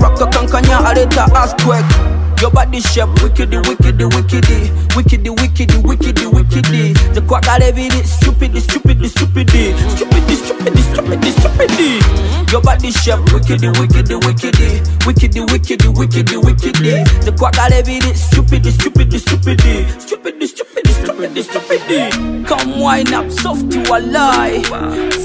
Baraka 0.00 0.26
kankanya 0.34 0.78
aleta 0.88 1.26
earthquake. 1.36 2.15
Your 2.40 2.50
body 2.50 2.80
shape 2.80 3.08
wickedy, 3.20 3.62
wickedy, 3.62 4.08
wickedy, 4.10 4.68
wickedy, 4.94 5.34
wickedy, 5.34 5.82
wickedy, 5.82 5.86
wickedy. 5.86 5.86
The 5.86 5.86
wicked, 5.86 5.86
wicked, 5.86 6.16
the 6.16 6.28
wicked, 6.28 7.14
the 7.14 7.22
quack 7.26 7.48
out 7.48 7.62
of 7.62 7.78
it, 7.78 8.06
stupid, 8.06 8.56
stupid, 8.60 9.04
stupid, 9.10 9.48
stupid, 9.48 10.28
stupid, 10.36 10.78
stupid, 10.78 11.24
stupid. 11.32 12.52
Your 12.52 12.60
body 12.62 12.90
shape 12.90 13.20
wickedy, 13.32 13.72
wickedy, 13.74 14.20
wickedy, 14.20 14.82
wickedy, 15.00 15.46
wickedy, 15.46 15.88
wickedy, 15.94 16.36
wickedy. 16.42 17.24
The 17.24 17.32
quack 17.32 17.58
of 17.58 17.88
it, 17.88 18.16
stupid, 18.16 18.66
stupid, 18.66 19.12
stupid, 19.12 19.60
stupid, 20.00 20.42
stupid, 20.48 20.86
stupid, 20.88 21.44
stupid. 21.44 22.46
Come 22.46 22.80
wine 22.80 23.12
up, 23.14 23.30
soft 23.30 23.70
to 23.72 23.80
a 23.94 23.98
lie, 24.00 24.62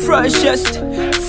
freshest, 0.05 0.79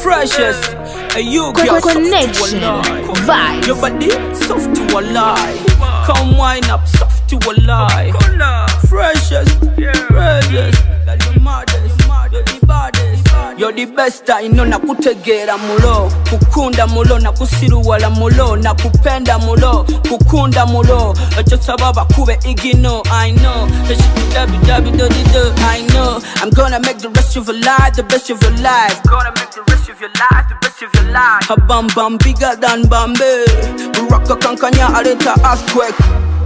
freshest. 0.02 0.74
And 1.14 1.26
you 1.26 1.52
girl, 1.52 1.80
soft 1.80 1.94
to 1.94 2.56
a 2.56 3.26
lie. 3.26 3.60
Your 3.66 3.76
body 3.76 4.10
soft 4.34 4.74
to 4.74 4.82
a 4.96 5.00
lie. 5.00 5.81
Come 6.06 6.36
wine 6.36 6.64
up, 6.70 6.86
soft 6.86 7.28
to 7.30 7.36
a 7.36 7.52
lie. 7.66 8.12
Precious, 8.88 9.48
yeah. 9.78 9.92
precious, 10.06 10.78
that 11.06 11.18
you 11.34 11.40
mad. 11.40 11.71
You're 13.62 13.70
the 13.70 13.84
best 13.84 14.28
I 14.28 14.48
know 14.48 14.64
na 14.64 14.76
kutegera 14.80 15.56
mulo. 15.56 16.10
Kukunda 16.28 16.86
mulo 16.88 17.18
na 17.20 17.30
kusiruwala 17.30 18.10
mulo. 18.10 18.56
Na 18.56 18.74
kupenda 18.74 19.38
mulo 19.38 19.84
kukunda 20.08 20.66
mulo. 20.66 21.14
Ekyo 21.38 21.62
saba 21.62 21.92
bakube 21.92 22.38
igino 22.44 23.02
I 23.12 23.30
know. 23.30 23.68
Www 24.34 25.54
I 25.62 25.86
know. 25.92 26.20
I'm 26.42 26.50
gonna 26.50 26.80
make 26.80 26.98
the 26.98 27.08
rest 27.10 27.36
of 27.36 27.46
your 27.46 27.56
life 27.60 27.94
the 27.94 28.02
best 28.02 28.30
of 28.30 28.42
your 28.42 28.50
life. 28.62 29.00
Gonna 29.04 29.30
make 29.30 29.52
the 29.52 29.62
rest 29.70 29.88
of 29.88 30.00
your 30.00 30.10
life 30.10 30.48
the 30.48 30.56
best 30.60 30.82
of 30.82 30.92
your 30.94 31.12
life. 31.12 31.48
A 31.48 31.56
bam 31.60 31.86
bam 31.94 32.16
bigger 32.18 32.56
than 32.56 32.88
Bombay. 32.88 33.44
Rocka 34.10 34.34
kankanya 34.42 34.88
aleta 34.96 35.34
earthquake 35.44 35.94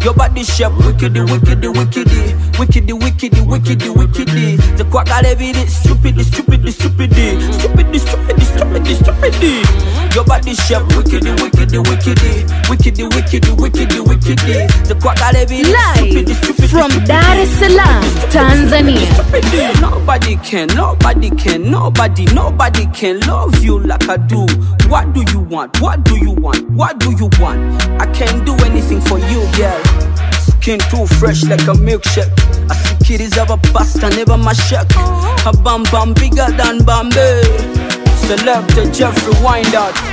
your 0.05 0.15
body 0.15 0.43
shape 0.45 0.73
wickedy, 0.73 1.25
wickedy, 1.27 1.73
wickedy, 1.73 2.33
wickedy, 2.55 2.93
wickedy, 2.93 3.41
wickedy, 3.47 3.89
wickedy. 3.95 4.77
The 4.77 4.85
quack 4.85 5.09
out 5.11 5.27
of 5.27 5.41
it, 5.41 5.69
stupid, 5.69 6.17
the 6.17 6.25
stupid, 6.25 6.63
the 6.63 6.73
stupid, 6.73 7.11
the 7.11 7.53
stupid, 7.53 7.95
stupid, 8.01 8.43
stupid, 8.43 8.87
stupid. 8.87 10.15
Your 10.15 10.25
body 10.25 10.55
shape 10.55 10.83
wickedy, 10.97 11.35
wickedy, 11.37 11.83
wickedy, 11.83 12.33
wickedy, 12.69 13.07
wickedy, 13.07 13.07
wickedy, 13.07 13.07
wickedy. 13.07 13.07
The 13.07 13.15
wicked 13.15 13.45
the 13.45 13.55
wicked 13.55 13.91
the 13.91 14.03
wickedly. 14.03 14.67
The 14.89 14.95
quack 15.01 15.21
out 15.21 15.35
of 15.35 15.51
it, 15.51 15.67
stupid, 15.67 16.29
Live 16.29 16.37
stupid, 16.37 16.71
from 16.71 16.91
stupid. 16.91 17.09
Dar 17.09 17.37
es 17.37 17.51
Salaam, 17.59 18.03
Tanzania. 18.31 19.81
Nobody 19.81 20.37
can, 20.37 20.69
nobody 20.69 21.31
can, 21.31 21.71
nobody, 21.71 22.25
nobody 22.35 22.87
can 22.95 23.21
love 23.21 23.63
you 23.63 23.79
like 23.81 24.09
I 24.09 24.17
do. 24.17 24.47
What 24.89 25.13
do 25.13 25.25
you 25.33 25.41
want? 25.41 25.81
What 25.81 26.05
do 26.05 26.17
you 26.17 26.31
want? 26.33 26.69
What 26.71 26.99
do 26.99 27.11
you 27.13 27.29
want? 27.41 27.61
I 28.01 28.07
can't 28.13 28.45
do 28.47 28.55
anything 28.65 29.01
for 29.01 29.19
you, 29.19 29.47
girl. 29.57 29.96
Skin 30.67 30.81
too 30.91 31.07
fresh 31.07 31.45
like 31.45 31.63
a 31.69 31.75
milkshake. 31.79 32.27
I 32.69 32.75
see 32.75 32.97
kitties 33.05 33.39
of 33.39 33.51
a 33.51 33.57
pasta, 33.57 34.11
never 34.11 34.37
my 34.37 34.53
shack. 34.53 34.91
A 35.47 35.53
bam 35.63 35.85
bam 35.93 36.13
bigger 36.13 36.51
than 36.59 36.85
Bombay. 36.85 37.96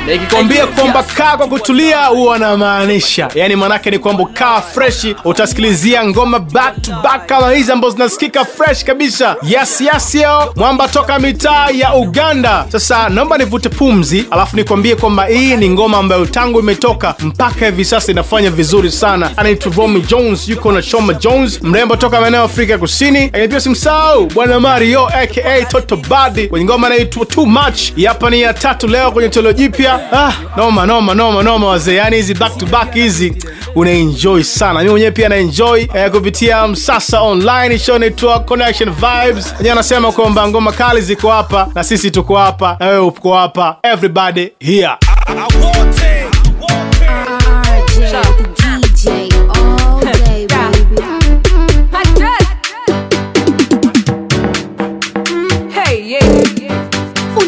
Nikikwambia 0.08 0.68
kwamba 0.68 1.04
kaa 1.04 1.38
kwa 1.38 1.48
kutulia 1.48 2.06
huwa 2.06 2.36
anamaanisha 2.36 3.30
yani, 3.36 3.56
maanake 3.56 3.92
ni 3.92 4.00
kwamba 4.00 4.26
kaa 4.34 4.62
freshi 4.62 5.16
utasikilizia 5.26 6.06
ngoma 6.06 6.40
back 6.40 6.82
to 6.82 6.92
back 7.04 7.26
kama 7.26 7.52
hizi 7.52 7.72
ambazo 7.72 7.94
zinasikika 7.94 8.46
fresh 8.46 8.84
kabisa. 8.84 9.36
Yes 9.44 9.82
yes 9.82 10.16
yo. 10.16 10.54
Mwamba 10.56 10.88
toka 10.88 11.20
mitaa 11.20 11.68
ya 11.74 11.94
uganda. 11.96 12.66
Sasa 12.72 13.10
naomba 13.10 13.38
nivute 13.38 13.70
pumzi 13.70 14.26
alafu 14.32 14.56
nikwambie 14.56 14.96
kwamba 14.96 15.26
hii 15.26 15.56
ni 15.56 15.70
ngoma 15.70 15.98
ambayo 15.98 16.26
tangu 16.26 16.60
imetoka 16.60 17.16
mpaka 17.20 17.66
hivi 17.66 17.86
sasa 17.86 18.12
inafanya 18.12 18.50
vizuri 18.52 18.92
sana. 18.92 19.32
Anaitwa 19.38 19.72
romy 19.78 20.02
jones 20.02 20.50
yuko 20.50 20.72
na 20.72 20.82
shoma 20.82 21.14
jones 21.14 21.62
mrembo 21.62 21.96
toka 21.96 22.22
maeneo 22.22 22.40
ya 22.40 22.46
afrika 22.46 22.78
kusini. 22.78 23.20
Lakini 23.22 23.48
pia 23.48 23.60
simsahau 23.62 24.26
bwana 24.26 24.60
mario 24.60 25.08
aka 25.08 25.66
toto 25.68 25.96
badi. 25.96 26.48
Kwenye 26.48 26.66
ngoma 26.66 26.88
anaitwa 26.88 27.26
too 27.26 27.46
much 27.46 27.82
hapa 28.06 28.30
ni 28.30 28.42
ya 28.42 28.54
tatu 28.54 28.88
leo 28.88 29.12
kwenye 29.12 29.30
tolo 29.30 29.54
jipya. 29.54 30.00
Ah, 30.14 30.34
noma 30.58 30.86
noma 30.86 31.14
noma 31.14 31.44
noma 31.44 31.68
wazee. 31.68 31.96
Yani 31.96 32.16
hizi 32.16 32.34
back 32.34 32.58
to 32.58 32.66
back 32.66 32.94
hizi 32.94 33.34
unaenjoy 33.76 34.44
sana. 34.44 34.84
Mi 34.84 34.90
mwenyewe 34.90 35.12
pia 35.12 35.30
naenjoy 35.30 35.86
eh, 35.94 36.12
kupitia 36.12 36.68
msasa 36.68 37.22
online 37.22 37.80
show 37.80 37.96
inaitwa 37.96 38.40
connection 38.40 38.90
vibes. 38.94 39.54
Wenyewe 39.58 39.72
anasema 39.72 40.12
kwamba 40.12 40.48
ngoma 40.48 40.72
kali 40.72 41.02
ziko 41.02 41.32
hapa 41.32 41.68
na 41.76 41.84
sisi 41.84 42.12
tuko 42.12 42.36
hapa 42.38 42.78
na 42.80 42.86
wewe 42.88 43.00
uko 43.00 43.34
hapa. 43.34 43.76
Everybody 43.84 44.50
here 44.60 44.90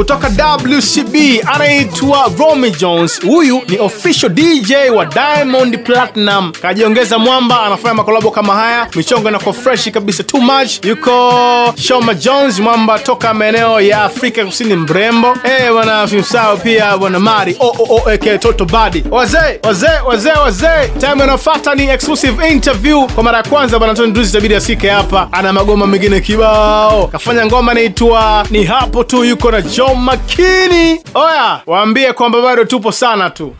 kutoka 0.00 0.28
wcb 0.28 1.09
anaitwa 1.38 2.30
romy 2.38 2.70
jones. 2.70 3.20
Huyu 3.26 3.62
ni 3.68 3.78
official 3.78 4.32
dj 4.32 4.72
wa 4.94 5.04
diamond 5.06 5.78
platinum. 5.78 6.52
Kajiongeza 6.62 7.18
mwamba 7.18 7.62
anafanya 7.62 7.94
makolabo 7.94 8.30
kama 8.30 8.54
haya. 8.54 8.86
Michongo 8.94 9.28
inakuwa 9.28 9.54
freshi 9.54 9.90
kabisa 9.90 10.22
too 10.22 10.40
much. 10.40 10.84
Yuko 10.84 11.74
shoma 11.82 12.14
jones 12.14 12.58
mwamba 12.58 12.98
toka 12.98 13.34
maeneo 13.34 13.80
ya 13.80 14.04
afrika 14.04 14.44
kusini 14.44 14.76
mrembo. 14.76 15.36
Eh 15.44 15.72
bwana 15.72 16.06
fimsao 16.06 16.56
pia 16.56 16.96
bwana 16.98 17.20
mari. 17.20 17.56
Oooek 17.60 18.40
toto 18.40 18.64
badi. 18.64 19.04
Wazee 19.10 19.58
wazee 19.62 19.86
wazee 20.06 20.32
wazee. 20.32 20.88
Time 20.98 21.24
inafuata 21.24 21.74
ni 21.74 21.88
exclusive 21.88 22.48
interview. 22.48 23.06
Kwa 23.06 23.22
mara 23.24 23.38
ya 23.38 23.44
kwanza 23.44 23.78
bwana 23.78 23.94
tony 23.94 24.12
Druzi 24.12 24.30
itabidi 24.30 24.54
asike 24.54 24.88
hapa. 24.88 25.28
Ana 25.32 25.52
magoma 25.52 25.86
mengine 25.86 26.20
kibao. 26.20 27.06
Kafanya 27.06 27.46
ngoma 27.46 27.72
inaitwa 27.72 28.46
ni 28.50 28.64
hapo 28.64 29.04
tu 29.04 29.24
yuko 29.24 29.50
na 29.50 29.62
john 29.62 29.96
makini 29.96 31.00
oya 31.20 31.60
waambie 31.66 32.12
kwamba 32.12 32.42
bado 32.42 32.64
tupo 32.64 32.92
sana 32.92 33.30
tu 33.30 33.54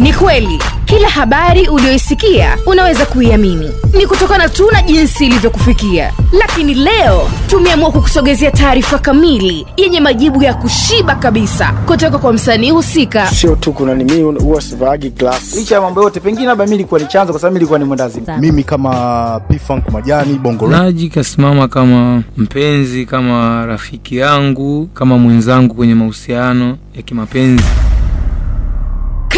Ni 0.00 0.12
kweli 0.12 0.58
kila 0.84 1.08
habari 1.08 1.68
uliyoisikia 1.68 2.56
unaweza 2.66 3.06
kuiamini. 3.06 3.70
Ni 3.98 4.06
kutokana 4.06 4.48
tu 4.48 4.70
na 4.72 4.82
jinsi 4.82 5.26
ilivyokufikia, 5.26 6.12
lakini 6.32 6.74
leo 6.74 7.30
tumeamua 7.46 7.90
kukusogezea 7.90 8.50
taarifa 8.50 8.98
kamili 8.98 9.66
yenye 9.76 10.00
majibu 10.00 10.42
ya 10.42 10.54
kushiba 10.54 11.14
kabisa 11.14 11.72
kutoka 11.86 12.18
kwa 12.18 12.32
msanii 12.32 12.70
husika. 12.70 13.26
sio 13.26 13.56
tu 13.56 13.72
kuna 13.72 13.94
ni 13.94 14.04
mimi 14.04 14.38
huwa 14.40 14.60
sivaagi 14.60 15.10
glass. 15.10 15.54
Licha 15.56 15.74
ya 15.74 15.80
mambo 15.80 16.02
yote 16.02 16.20
pengine 16.20 16.46
labda 16.46 16.66
mi 16.66 16.74
ilikuwa 16.74 17.00
ni 17.00 17.06
chanzo 17.06 17.32
kwa 17.32 17.40
sababu 17.40 17.54
mi 17.54 17.58
ilikuwa 17.58 17.78
ni 17.78 17.84
mwendazimu 17.84 18.26
mimi 18.40 18.64
kama 18.64 19.40
pfunk 19.40 19.88
majani 19.92 20.34
bongo 20.38 20.68
Naji 20.68 21.08
kasimama 21.08 21.68
kama 21.68 22.22
mpenzi, 22.36 23.06
kama 23.06 23.66
rafiki 23.66 24.16
yangu, 24.16 24.86
kama 24.94 25.18
mwenzangu 25.18 25.74
kwenye 25.74 25.94
mahusiano 25.94 26.76
ya 26.96 27.02
kimapenzi. 27.02 27.64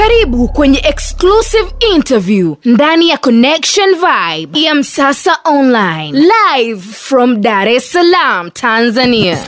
Karibu 0.01 0.49
kwenye 0.49 0.79
exclusive 0.79 1.73
interview 1.95 2.55
ndani 2.65 3.09
ya 3.09 3.19
Connection 3.19 3.89
Vibe 3.95 4.61
ya 4.63 4.75
Msasa 4.75 5.39
Online, 5.45 6.13
live 6.57 6.81
from 6.93 7.41
Dar 7.41 7.69
es 7.69 7.93
Salaam, 7.93 8.51
Tanzania. 8.51 9.39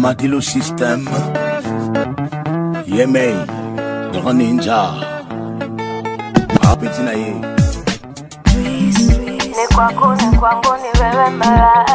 Matilo 0.00 0.42
System 0.42 1.08
Yemei 2.96 3.36
Grand 4.12 4.40
Ninja 4.40 4.92
Apeti 6.72 7.02
na 7.02 7.12
ye 7.12 7.34
Ni 9.48 9.74
kwako 9.74 10.14
ni 10.14 10.38
kwangu 10.38 10.68
ni 10.76 11.00
wewe 11.00 11.30
mara 11.30 11.86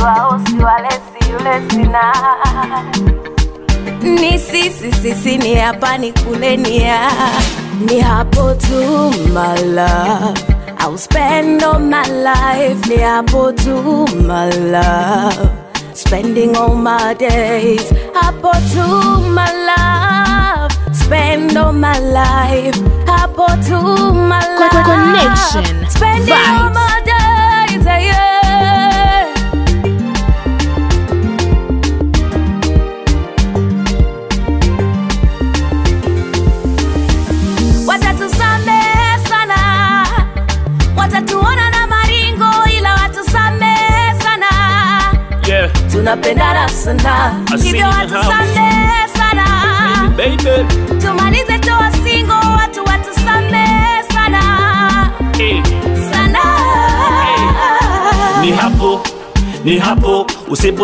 Siwao 0.00 0.40
siwale 0.48 0.88
si 0.90 1.30
yule 1.32 1.62
sina 1.70 2.12
Ni 4.02 4.38
sisi 4.38 4.92
sisi 4.92 5.38
ni 5.38 5.54
hapa 5.54 5.98
ni 5.98 6.12
kule 6.12 6.56
ni 6.56 6.82
ya. 6.82 7.10
Ni 7.80 8.00
hapo 8.00 8.54
tu 8.54 9.10
my 9.34 9.62
love. 9.64 10.38
I'll 10.80 10.96
spend 10.96 11.62
all 11.62 11.78
my 11.80 12.06
life. 12.08 12.86
Ni 12.88 12.96
hapo 12.96 13.52
tu 13.52 14.06
my 14.26 14.48
love. 14.72 15.50
Spending 15.92 16.56
all 16.56 16.74
my 16.74 17.14
days. 17.14 17.92
Hapo 18.14 18.52
tu 18.72 18.86
my 19.36 19.52
love. 19.68 20.72
Spend 20.94 21.56
all 21.58 21.72
my 21.72 21.98
life. 22.00 22.80
Hapo 23.06 23.46
tu 23.68 23.78
my 24.14 24.40
Con- 24.58 25.09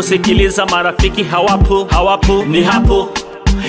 usiposikiliza 0.00 0.66
marafiki 0.66 1.22
hawapo 1.22 1.84
hawapo 1.90 2.44
ni 2.44 2.62
hapo 2.62 3.08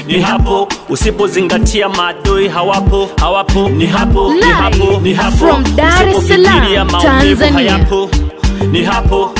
ni 0.08 0.22
hapo. 0.22 0.68
Usipozingatia 0.90 1.90
maadui 1.90 2.48
hawapo 2.48 3.10
hawapo 3.20 3.70
ni 3.70 3.86
hapo 3.86 4.34
ni 4.34 4.42
hapo 4.42 5.00
ni 5.02 5.14
hapo. 5.14 5.38
from 5.38 5.64
Dar 5.76 6.10
es 6.10 6.18
usipofikiria 6.18 6.86
Salaam, 6.86 6.92
maumivu 6.92 7.42
Tanzania. 7.42 7.72
hayapo 7.72 8.10
ni 8.72 8.84
hapo 8.84 9.32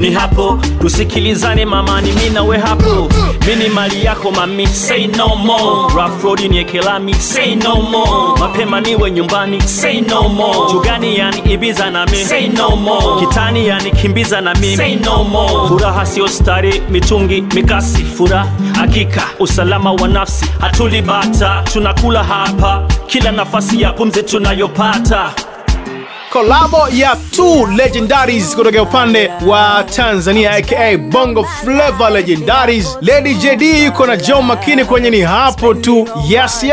ni 0.00 0.10
hapo. 0.10 0.58
Tusikilizane 0.80 1.64
mamani 1.64 2.12
mi 2.12 2.30
nawe 2.30 2.58
hapo. 2.58 3.08
Mi 3.46 3.56
ni 3.56 3.68
mali 3.68 4.04
yako 4.04 4.30
mami. 4.30 4.66
Say 4.66 5.06
no 5.06 5.28
more. 5.36 5.94
Rafrodi 5.96 6.42
road 6.42 6.52
nieke 6.52 6.80
say 7.20 7.54
no 7.54 7.74
more. 7.82 8.40
Mapema 8.40 8.80
niwe 8.80 9.10
nyumbani. 9.10 9.60
Say 9.62 10.00
no 10.00 10.28
more. 10.28 10.72
Jugani 10.72 11.16
yani 11.18 11.38
ibiza 11.52 11.90
na 11.90 12.06
mi 12.06 12.16
say 12.16 12.48
no 12.48 12.76
more. 12.76 13.26
Kitani 13.26 13.66
yani 13.68 13.90
kimbiza 13.90 14.40
na 14.40 14.54
mimi. 14.54 14.76
Say 14.76 14.96
no 14.96 15.24
more. 15.24 15.68
Furaha 15.68 16.06
sio 16.06 16.28
stari 16.28 16.82
mitungi 16.90 17.42
mikasi. 17.54 18.04
Furaha 18.04 18.48
hakika 18.74 19.22
usalama 19.38 19.92
wa 19.92 20.08
nafsi. 20.08 20.46
Hatulibata 20.60 21.62
tunakula 21.72 22.24
hapa. 22.24 22.82
Kila 23.06 23.32
nafasi 23.32 23.82
ya 23.82 23.92
pumzi 23.92 24.22
tunayopata 24.22 25.30
kolabo 26.32 26.88
ya 26.92 27.16
two 27.30 27.66
legendaries 27.76 28.56
kutokea 28.56 28.82
upande 28.82 29.30
wa 29.46 29.84
tanzania 29.96 30.50
aka 30.50 30.98
bongo 30.98 31.44
flavor 31.44 32.10
legendaries. 32.12 32.98
Lady 33.00 33.34
jd 33.34 33.62
yuko 33.84 34.06
na 34.06 34.16
john 34.16 34.44
makini 34.44 34.84
kwenye 34.84 35.10
ni 35.10 35.20
hapo 35.20 35.74
tu. 35.74 36.08
Yes 36.28 36.64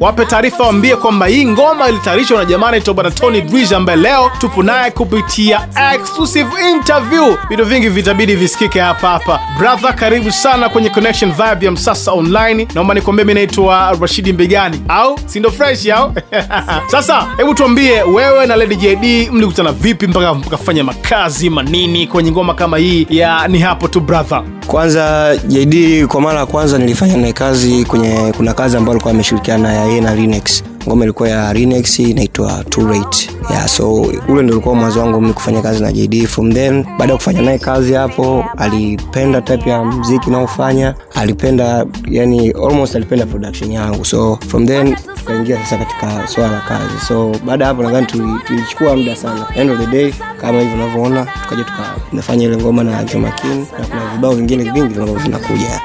wape 0.00 0.24
taarifa 0.24 0.62
waambie 0.64 0.96
kwamba 0.96 1.26
hii 1.26 1.46
ngoma 1.46 1.88
ilitayarishwa 1.88 2.38
na 2.38 2.44
jamani 2.44 2.80
tobana 2.80 3.10
tony 3.10 3.40
Bridge 3.42 3.74
ambaye 3.74 3.98
leo 3.98 4.30
tupo 4.38 4.62
naye 4.62 4.90
kupitia 4.90 5.68
exclusive 5.94 6.50
interview. 6.72 7.36
Vitu 7.48 7.64
vingi 7.64 7.88
vitabidi 7.88 8.34
visikike 8.36 8.80
hapa 8.80 9.08
hapa. 9.08 9.40
Brother 9.58 9.94
karibu 9.96 10.30
sana 10.32 10.68
kwenye 10.68 10.90
connection 10.90 11.32
vibe 11.32 11.66
ya 11.66 11.72
msasa 11.72 12.12
online. 12.12 12.68
Naomba 12.74 12.94
nikwambie 12.94 13.24
mi 13.24 13.34
naitwa 13.34 13.96
rashidi 14.00 14.32
Mbegani. 14.32 14.82
Au? 14.88 15.18
Sindo 15.26 15.50
fresh 15.50 15.86
au? 15.86 16.12
Sasa 16.92 17.26
hebu 17.36 17.54
tuambie 17.54 18.02
wewe 18.02 18.46
na 18.46 18.56
lady 18.56 18.77
jd 18.78 19.30
mlikutana 19.32 19.72
vipi 19.72 20.06
mpaka 20.06 20.34
mkafanya 20.34 20.84
makazi 20.84 21.50
manini 21.50 22.06
kwenye 22.06 22.30
ngoma 22.32 22.54
kama 22.54 22.78
hii? 22.78 23.06
Ya 23.10 23.48
ni 23.48 23.58
hapo 23.58 23.88
tu 23.88 24.00
brother. 24.00 24.42
Kwanza 24.66 25.36
jd 25.48 26.06
kwa 26.06 26.20
mara 26.20 26.40
ya 26.40 26.46
kwanza 26.46 26.78
nilifanya 26.78 27.16
naye 27.16 27.32
kazi 27.32 27.84
kwenye 27.84 28.32
kuna 28.36 28.54
kazi 28.54 28.76
ambayo 28.76 28.92
alikuwa 28.92 29.14
ameshirikiana 29.14 29.72
ya 29.72 29.84
yeye 29.84 30.00
na 30.00 30.14
Linex 30.14 30.64
ngoma 30.88 31.04
ilikuwa 31.04 31.28
ya 31.28 31.52
Linex 31.54 31.98
inaitwa 31.98 32.64
Too 32.68 32.88
Late. 32.88 33.30
Yeah, 33.50 33.68
so 33.68 33.92
ule 34.28 34.42
ndio 34.42 34.54
ulikuwa 34.54 34.74
mwanzo 34.74 35.00
wangu 35.00 35.20
mimi 35.20 35.32
kufanya 35.32 35.62
kazi 35.62 35.82
na 35.82 35.92
jd 35.92 36.26
from 36.26 36.52
then. 36.52 36.84
Baada 36.98 37.12
ya 37.12 37.16
kufanya 37.18 37.42
naye 37.42 37.58
kazi 37.58 37.92
hapo 37.92 38.44
alipenda 38.56 39.40
type 39.40 39.70
ya 39.70 39.84
mziki 39.84 40.30
naofanya 40.30 40.94
alipenda 41.14 41.86
yani 42.10 42.50
almost 42.50 42.96
alipenda 42.96 43.26
production 43.26 43.72
yangu. 43.72 44.04
So 44.04 44.38
from 44.48 44.66
then 44.66 44.96
tukaingia 45.28 45.56
sasa 45.58 45.78
katika 45.78 46.26
swala 46.28 46.52
la 46.52 46.60
kazi. 46.60 47.06
So 47.08 47.32
baada 47.44 47.64
ya 47.64 47.68
hapo 47.68 47.82
nadhani 47.82 48.06
tulichukua 48.46 48.96
muda 48.96 49.16
sana. 49.16 49.46
End 49.54 49.70
of 49.70 49.78
the 49.78 49.86
day 49.86 50.12
kama 50.40 50.60
hivyo 50.60 50.74
unavyoona 50.74 51.26
tukaja 51.42 51.64
tukafanya 52.10 52.44
ile 52.44 52.56
ngoma 52.56 52.84
na 52.84 53.04
jomakin 53.04 53.58
na 53.78 53.86
kuna 53.86 54.06
vibao 54.12 54.34
vingine 54.34 54.64
vingi 54.64 54.80
ambavyo 55.00 55.14
vinakuja 55.14 55.80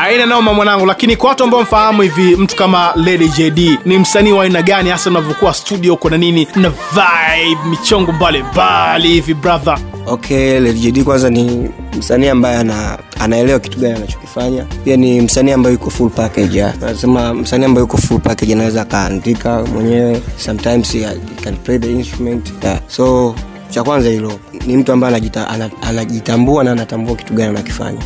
aina 0.00 0.26
noma 0.26 0.52
mwanangu 0.54 0.86
lakini 0.86 1.16
kwa 1.16 1.28
watu 1.28 1.44
ambao 1.44 1.62
mfahamu 1.62 2.02
hivi 2.02 2.36
mtu 2.36 2.56
kama 2.56 2.92
lady 2.96 3.28
jd 3.28 3.78
ni 3.84 3.98
msanii 3.98 4.32
wa 4.32 4.44
aina 4.44 4.62
gani 4.62 4.90
hasa 4.90 5.10
mnavyokuwa 5.10 5.54
studio 5.54 5.96
kuna 5.96 6.16
nini 6.18 6.48
na 6.56 6.68
vibe 6.70 7.68
michongo 7.70 8.12
mbalimbali 8.12 9.08
hivi 9.08 9.34
brother? 9.34 9.78
Okay 10.06 10.60
Lady 10.60 10.78
JD 10.92 11.04
kwanza 11.04 11.30
ni 11.30 11.70
msanii 11.98 12.28
ambaye 12.28 12.56
ana, 12.58 12.98
anaelewa 13.20 13.60
kitu 13.60 13.78
gani 13.78 13.94
anachokifanya. 13.96 14.64
Pia 14.84 14.96
ni 14.96 15.20
msanii 15.20 15.52
ambaye 15.52 15.72
yuko 15.72 15.90
full 15.90 16.10
package 16.10 16.62
Anasema 16.64 16.90
nasema 16.92 17.34
msanii 17.34 17.64
ambaye 17.64 17.80
yuko 17.82 17.96
full 17.96 18.20
package 18.20 18.52
anaweza 18.52 18.82
akaandika 18.82 19.62
mwenyewe 19.62 20.22
sometimes 20.36 20.92
he 20.92 21.06
can 21.44 21.56
play 21.56 21.78
the 21.78 21.90
instrument 21.92 22.52
yeah. 22.64 22.78
so 22.88 23.34
cha 23.70 23.82
kwanza 23.84 24.08
hilo 24.08 24.32
ni 24.66 24.76
mtu 24.76 24.92
ambaye 24.92 25.08
anajita, 25.14 25.48
ana- 25.48 25.70
anajitambua 25.82 26.64
na 26.64 26.72
anatambua 26.72 27.16
kitu 27.16 27.32
gani 27.34 27.48
anakifanya 27.48 28.00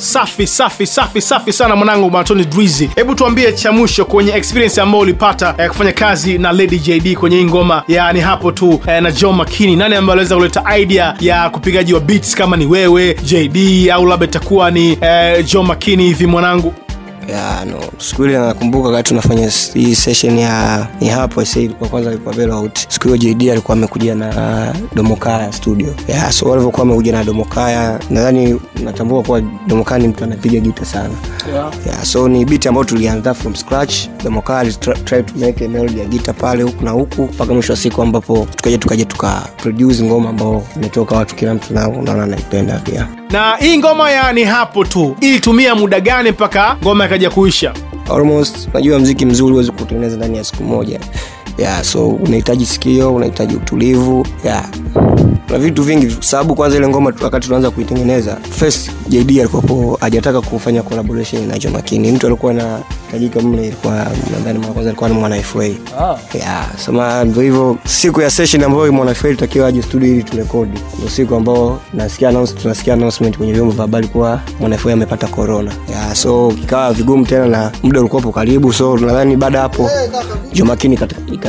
safi 0.00 0.46
safi 0.46 0.86
safi 0.86 1.20
safi 1.20 1.52
sana 1.52 1.76
mwanangu 1.76 2.10
matoni 2.10 2.44
drizi 2.44 2.90
hebu 2.96 3.14
tuambie 3.14 3.52
cha 3.52 3.72
mwisho 3.72 4.04
kwenye 4.04 4.32
experience 4.32 4.80
ambayo 4.80 5.02
ulipata 5.02 5.54
eh, 5.58 5.68
kufanya 5.68 5.92
kazi 5.92 6.38
na 6.38 6.52
lady 6.52 6.78
jd 6.78 7.14
kwenye 7.16 7.36
hii 7.36 7.44
ngoma. 7.44 7.82
Yani 7.88 8.20
hapo 8.20 8.52
tu 8.52 8.80
eh, 8.86 9.02
na 9.02 9.10
jo 9.12 9.32
makini. 9.32 9.76
Nani 9.76 9.94
ambaye 9.94 10.12
aliweza 10.12 10.36
kuleta 10.36 10.78
idea 10.78 11.14
ya 11.20 11.50
kupigaji 11.50 11.94
wa 11.94 12.00
beats 12.00 12.34
kama 12.34 12.56
ni 12.56 12.66
wewe 12.66 13.14
jd 13.14 13.90
au 13.90 14.06
labda 14.06 14.26
itakuwa 14.26 14.70
ni 14.70 14.98
eh, 15.00 15.44
john 15.44 15.66
makini 15.66 16.04
hivi 16.04 16.26
mwanangu 16.26 16.74
ya 17.30 17.64
no. 17.64 17.78
Siku 17.98 18.24
ile 18.24 18.38
nakumbuka 18.38 18.88
wakati 18.88 19.08
tunafanya 19.08 19.50
hii 19.74 19.94
session 19.94 20.38
ya 20.38 20.86
ni 21.00 21.08
hapo 21.08 21.42
ilikuwa 21.42 21.90
kwanza 21.90 22.10
ilikuwa 22.10 22.34
Bell 22.34 22.50
out. 22.50 22.78
Siku 22.88 23.08
hiyo 23.08 23.16
jd 23.34 23.50
alikuwa 23.50 23.76
amekuja 23.76 24.14
na 24.14 24.74
domokaya 24.94 25.52
studio. 25.52 25.94
Ya 26.08 26.32
so 26.32 26.46
walivyokuwa 26.48 26.82
amekuja 26.82 27.12
na 27.12 27.24
domokaya 27.24 28.00
nadhani 28.10 28.60
natambua 28.84 29.22
kuwa 29.22 29.40
domokaya 29.66 29.98
ni 30.02 30.08
mtu 30.08 30.24
anapiga 30.24 30.60
gita 30.60 30.84
sana. 30.84 31.14
Yeah, 31.86 32.04
so 32.04 32.28
ni 32.28 32.44
beat 32.44 32.66
ambayo 32.66 32.84
tulianza 32.84 33.34
from 33.34 33.54
scratch. 33.54 33.94
Domokaya 34.24 34.58
alitry 34.60 34.94
try 34.94 35.22
to 35.22 35.34
make 35.38 35.64
a 35.64 35.68
melody 35.68 36.00
ya 36.00 36.06
gita 36.06 36.32
pale 36.32 36.62
huku 36.62 36.84
na 36.84 36.90
huku 36.90 37.22
mpaka 37.22 37.54
mwisho 37.54 37.72
wa 37.72 37.76
siku 37.76 38.02
ambapo 38.02 38.46
tukaja 38.56 38.78
tukaja 38.78 39.04
tuka 39.04 39.48
produce 39.56 40.02
ngoma 40.04 40.28
ambao 40.30 40.66
imetoka 40.76 41.16
watu 41.16 41.34
kila 41.34 41.54
mtu 41.54 41.74
na 41.74 41.88
unaona 41.88 42.22
anaipenda 42.22 42.78
pia. 42.78 43.08
Na 43.30 43.56
hii 43.56 43.78
ngoma 43.78 44.10
ya 44.10 44.32
ni 44.32 44.44
hapo 44.44 44.84
tu. 44.84 45.16
Ilitumia 45.20 45.74
muda 45.74 46.00
gani 46.00 46.30
mpaka 46.30 46.76
ngoma 46.82 47.04
ikaja 47.20 47.34
kuisha. 47.34 47.74
Almost 48.14 48.68
unajua 48.70 48.98
mziki 48.98 49.26
mzuri 49.26 49.52
huwezi 49.52 49.72
kutengeneza 49.72 50.16
ndani 50.16 50.36
ya 50.38 50.44
siku 50.44 50.62
moja 50.64 51.00
yeah, 51.60 51.82
so 51.84 52.08
unahitaji 52.08 52.66
sikio 52.66 53.14
unahitaji 53.14 53.56
utulivu 53.56 54.26
yeah. 54.44 54.68
na 55.50 55.58
vitu 55.58 55.82
vingi 55.82 56.16
sababu 56.20 56.54
kwanza 56.54 56.76
ile 56.76 56.88
ngoma 56.88 57.12
tu- 57.12 57.24
wakati 57.24 57.46
tunaanza 57.46 57.70
kuitengeneza 57.70 58.36
first 58.50 58.90
jd 59.08 59.40
alikuwapo 59.40 59.98
hajataka 60.00 60.40
kufanya 60.40 60.82
collaboration 60.82 61.46
na 61.46 61.70
makini. 61.70 62.12
Mtu 62.12 62.26
alikuwa 62.26 62.52
anahitajika 62.52 63.40
mle 63.40 63.66
ilikuwa 63.66 64.06
nadhani 64.32 64.58
mara 64.58 64.72
kwanza 64.72 64.90
alikuwa 64.90 65.08
ni 65.10 65.16
mwana 65.16 65.42
fa 65.42 65.64
yeah, 66.34 66.66
sema 66.84 67.24
ndo 67.24 67.40
hivyo 67.40 67.76
siku 67.86 68.20
ya 68.20 68.30
session 68.30 68.64
ambayo 68.64 68.92
mwana 68.92 69.14
fa 69.14 69.28
itakiwa 69.28 69.66
aje 69.68 69.82
studio 69.82 70.08
ili 70.12 70.22
turekodi 70.22 70.78
ndo 70.98 71.08
siku 71.08 71.34
ambao 71.34 71.80
nasikia 71.94 72.30
announce- 72.30 72.54
tunasikia 72.62 72.94
announcement 72.94 73.36
kwenye 73.36 73.52
vyombo 73.52 73.72
vya 73.72 73.82
habari 73.82 74.08
kuwa 74.08 74.40
mwana 74.60 74.78
fa 74.78 74.92
amepata 74.92 75.26
corona. 75.26 75.72
Yeah, 75.90 76.14
so 76.14 76.52
ikawa 76.62 76.92
vigumu 76.92 77.26
tena 77.26 77.46
na 77.46 77.72
muda 77.82 78.00
ulikuwapo 78.00 78.32
karibu 78.32 78.72
so 78.72 78.98
nadhani 78.98 79.36
baada 79.36 79.58
ya 79.58 79.62
hapo 79.62 79.90
Joh 80.52 80.66
makini 80.66 80.96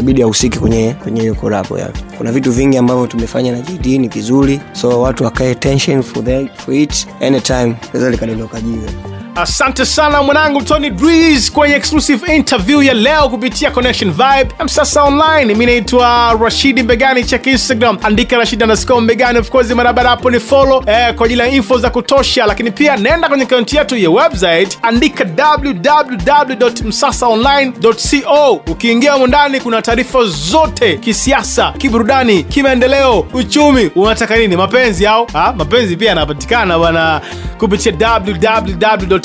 ikabidi 0.02 0.24
ahusike 0.24 0.60
kwenye 0.60 0.94
kwenye 1.04 1.22
hiyo 1.22 1.36
korapo 1.36 1.78
ya 1.80 1.90
kuna 2.18 2.32
vitu 2.32 2.52
vingi 2.52 2.78
ambavyo 2.78 3.08
tumefanya 3.08 3.52
na 3.52 3.60
jd 3.62 3.86
ni 3.86 4.08
vizuri 4.08 4.60
so 4.74 5.02
watu 5.02 5.24
wakae 5.24 5.56
tension 5.56 6.04
for, 6.04 6.24
that, 6.24 6.56
for 6.58 6.74
it. 6.74 7.08
Anytime 7.22 7.76
naweza 7.94 8.10
likadondoka 8.10 8.62
jiwe 8.62 8.90
asante 9.36 9.86
sana 9.86 10.24
mwanangu 10.24 10.62
tony 10.62 10.90
Breeze 10.90 11.52
kwenye 11.52 11.76
exclusive 11.76 12.36
interview 12.36 12.84
ya 12.84 12.94
leo 12.94 13.30
kupitia 13.30 13.72
connection 13.72 14.12
vibe. 14.12 14.48
Msasa 14.64 15.04
online 15.04 15.56
mi 15.56 15.66
naitwa 15.66 16.38
rashidi 16.44 16.84
mbegani 16.84 17.24
cheki 17.24 17.50
instagram. 17.50 17.98
Andika 18.04 18.38
Rashidi 18.38 18.64
underscore 18.64 19.02
mbegani 19.02 19.40
of 19.40 19.50
course 19.50 19.74
barabara 19.76 20.10
hapo 20.10 20.32
ni 20.32 20.40
follow 20.40 20.84
eh, 20.88 21.14
kwa 21.16 21.26
ajili 21.26 21.42
ya 21.42 21.48
info 21.50 21.78
za 21.78 21.90
kutosha. 21.90 22.46
Lakini 22.46 22.72
pia 22.72 22.98
nenda 22.98 23.28
kwenye 23.30 23.44
akaunti 23.44 23.78
yetu 23.78 23.98
ya 23.98 24.10
website 24.10 24.78
andika 24.82 25.26
www.msasaonline.co 25.64 28.52
ukiingia 28.72 29.14
humo 29.14 29.28
ndani 29.28 29.60
kuna 29.60 29.82
taarifa 29.82 30.24
zote 30.24 30.98
kisiasa 30.98 31.74
kiburudani 31.78 32.44
kimaendeleo 32.44 33.26
uchumi. 33.34 33.92
Unataka 33.96 34.38
nini? 34.38 34.56
Mapenzi 34.58 35.08
au? 35.08 35.28
Ha? 35.34 35.54
mapenzi 35.58 35.96
pia 35.96 36.10
yanapatikana 36.10 36.78
bwana 36.80 37.22
kupitia 37.58 37.92
www.msasaonline.co 37.92 39.21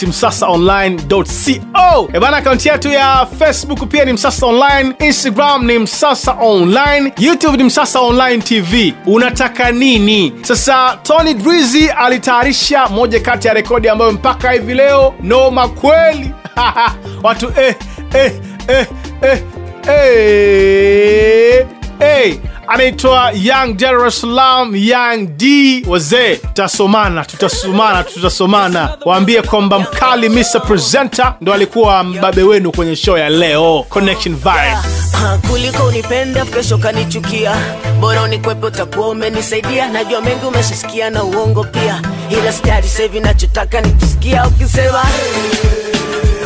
E 2.13 2.17
Ebana, 2.17 2.37
akaunti 2.37 2.69
yetu 2.69 2.89
ya 2.89 3.27
facebook 3.39 3.89
pia 3.89 4.05
ni 4.05 4.13
msasa 4.13 4.47
online 4.47 4.95
instagram 4.99 5.65
ni 5.67 5.79
msasa 5.79 6.33
online 6.41 7.13
youtube 7.19 7.57
ni 7.57 7.65
msasa 7.65 8.01
online 8.01 8.43
tv 8.43 8.95
unataka 9.07 9.71
nini? 9.73 10.33
Sasa 10.43 10.99
tony 11.03 11.35
drizy 11.35 11.89
alitayarisha 11.91 12.89
moja 12.89 13.21
kati 13.21 13.49
ya 13.49 13.55
rekodi 13.55 13.89
ambayo 13.89 14.13
mpaka 14.13 14.51
hivi 14.51 14.75
leo 14.75 15.15
noma 15.23 15.69
kweli. 15.69 16.31
Watu 17.23 17.53
eh, 17.61 17.75
eh, 18.15 18.33
eh, 18.69 18.87
eh, 19.23 19.43
eh, 19.89 21.67
eh 22.01 22.39
anaitwa 22.69 23.31
young 23.35 23.75
dar 23.77 24.07
es 24.07 24.21
salaam 24.21 24.77
young 24.77 25.27
d 25.37 25.85
wazee. 25.89 26.37
Tutasomana 26.37 27.25
tutasomana 27.25 28.05
tutasomana. 28.05 28.97
Waambie 29.05 29.43
kwamba 29.43 29.79
mkali 29.79 30.29
mr 30.29 30.63
presenter 30.67 31.35
ndo 31.41 31.53
alikuwa 31.55 32.05
mbabe 32.05 32.43
wenu 32.43 32.73
kwenye 32.73 32.97
show 32.97 33.19
ya 33.19 33.29
leo. 33.29 33.85
Connection 33.89 34.35
vibe. 34.37 34.51
Ah, 34.51 35.39
kuliko 35.51 35.85
unipenda 35.85 36.45
kesho 36.45 36.79
kanichukia. 36.79 37.57
Bora 38.01 38.23
unikwepe 38.23 38.67
utakuwa 38.67 39.09
umenisaidia. 39.09 39.89
Najua 39.89 40.21
mengi 40.21 40.47
umeshasikia 40.47 41.11
na 41.11 41.25
uongo 41.25 41.65
pia. 41.65 42.03
Ila 42.31 42.53
stari 42.53 42.89
sahivi 42.89 43.21
nachotaka 43.21 43.81
nikisikia. 43.81 44.47
Ukisema 44.47 45.03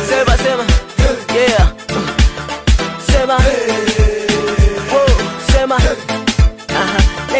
sema 0.09 0.37
sema. 0.37 0.63
Yeah. 1.35 1.67
Sema 3.11 3.37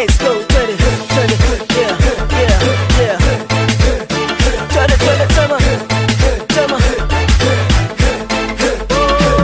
let's 0.02 0.18
go 0.18 0.34
twende 0.48 0.74
twende 1.14 1.34
yeah 1.78 1.96
yeah 2.40 2.58
yeah 3.00 3.18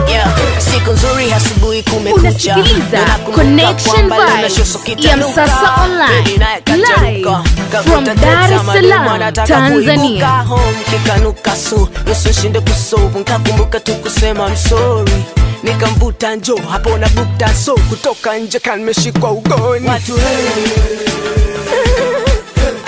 yeah 0.09 0.29
siku 0.59 0.91
nzuri 0.91 1.33
asubuhi 1.33 1.83
kumekucha 1.83 2.55
Connection 3.35 4.09
Vibes 4.09 4.77
ya. 5.05 5.17
Msasa 5.17 5.73
Online. 5.83 6.23
Baby 6.23 6.37
naye 6.37 6.61
kacharuka. 6.61 7.43
Live 7.71 7.83
from 7.83 8.03
Dar 8.05 8.53
es 8.53 8.61
Salaam, 8.65 9.33
Tanzania. 9.33 10.45
kikanuka 10.89 11.55
so 11.55 11.89
nusu 12.07 12.33
shinde 12.33 12.59
kusovu 12.59 13.19
nkakumbuka 13.19 13.79
tu 13.79 13.93
kusema 13.95 14.47
I'm 14.47 14.55
sorry 14.57 15.23
nikamvuta 15.63 16.35
njo 16.35 16.55
hapo 16.69 16.97
na 16.97 17.09
bukta 17.09 17.53
so. 17.53 17.75
Kutoka 17.89 18.37
nje 18.37 18.59
kanmeshikwa 18.59 19.31
ugoni. 19.31 19.87
Watu 19.87 20.13
hey. 20.13 20.49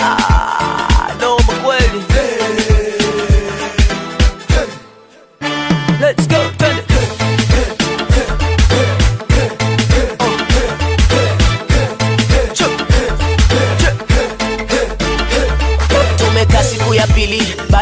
ah, 0.00 0.31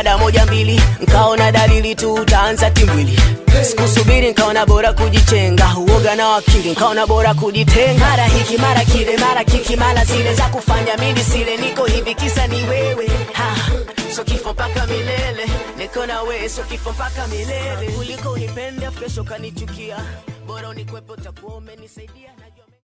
baada 0.02 0.18
moja 0.18 0.46
mbili 0.46 0.80
nkaona 1.00 1.52
dalili 1.52 1.94
tu 1.94 2.14
utaanza 2.14 2.70
timbwili 2.70 3.20
sikusubiri 3.62 4.30
nkaona 4.30 4.66
bora 4.66 4.92
kujichenga 4.92 5.74
uoga 5.78 6.16
na 6.16 6.28
wakili 6.28 6.70
nkaona 6.70 7.06
bora 7.06 7.34
kujitenga. 7.34 8.06
Mara 8.06 8.24
hiki 8.24 8.56
mara 8.58 8.84
kile 8.84 9.16
mara 9.16 9.44
kiki 9.44 9.76
mara 9.76 10.04
zile 10.04 10.34
za 10.34 10.42
kufanya 10.48 10.96
mili 10.96 11.24
sile. 11.24 11.56
Niko 11.56 11.84
hivi 11.84 12.14
kisa 12.14 12.46
ni 12.46 12.62
wewe. 12.64 13.10
So 14.16 14.24
kifo 14.24 14.52
mpaka 14.52 14.86
milele. 14.86 15.46
Niko 15.78 16.06
na 16.06 16.22
wewe 16.22 16.48
so 16.48 16.62
kifo 16.62 16.92
mpaka 16.92 17.26
milele. 17.26 17.92
Kuliko 17.96 18.30
unipende 18.30 18.86
kesho 18.90 19.24
kanichukia 19.24 19.96
bora 20.46 20.68
unikwepo 20.68 21.16
takuwa 21.16 21.54
umenisaidia 21.56 22.30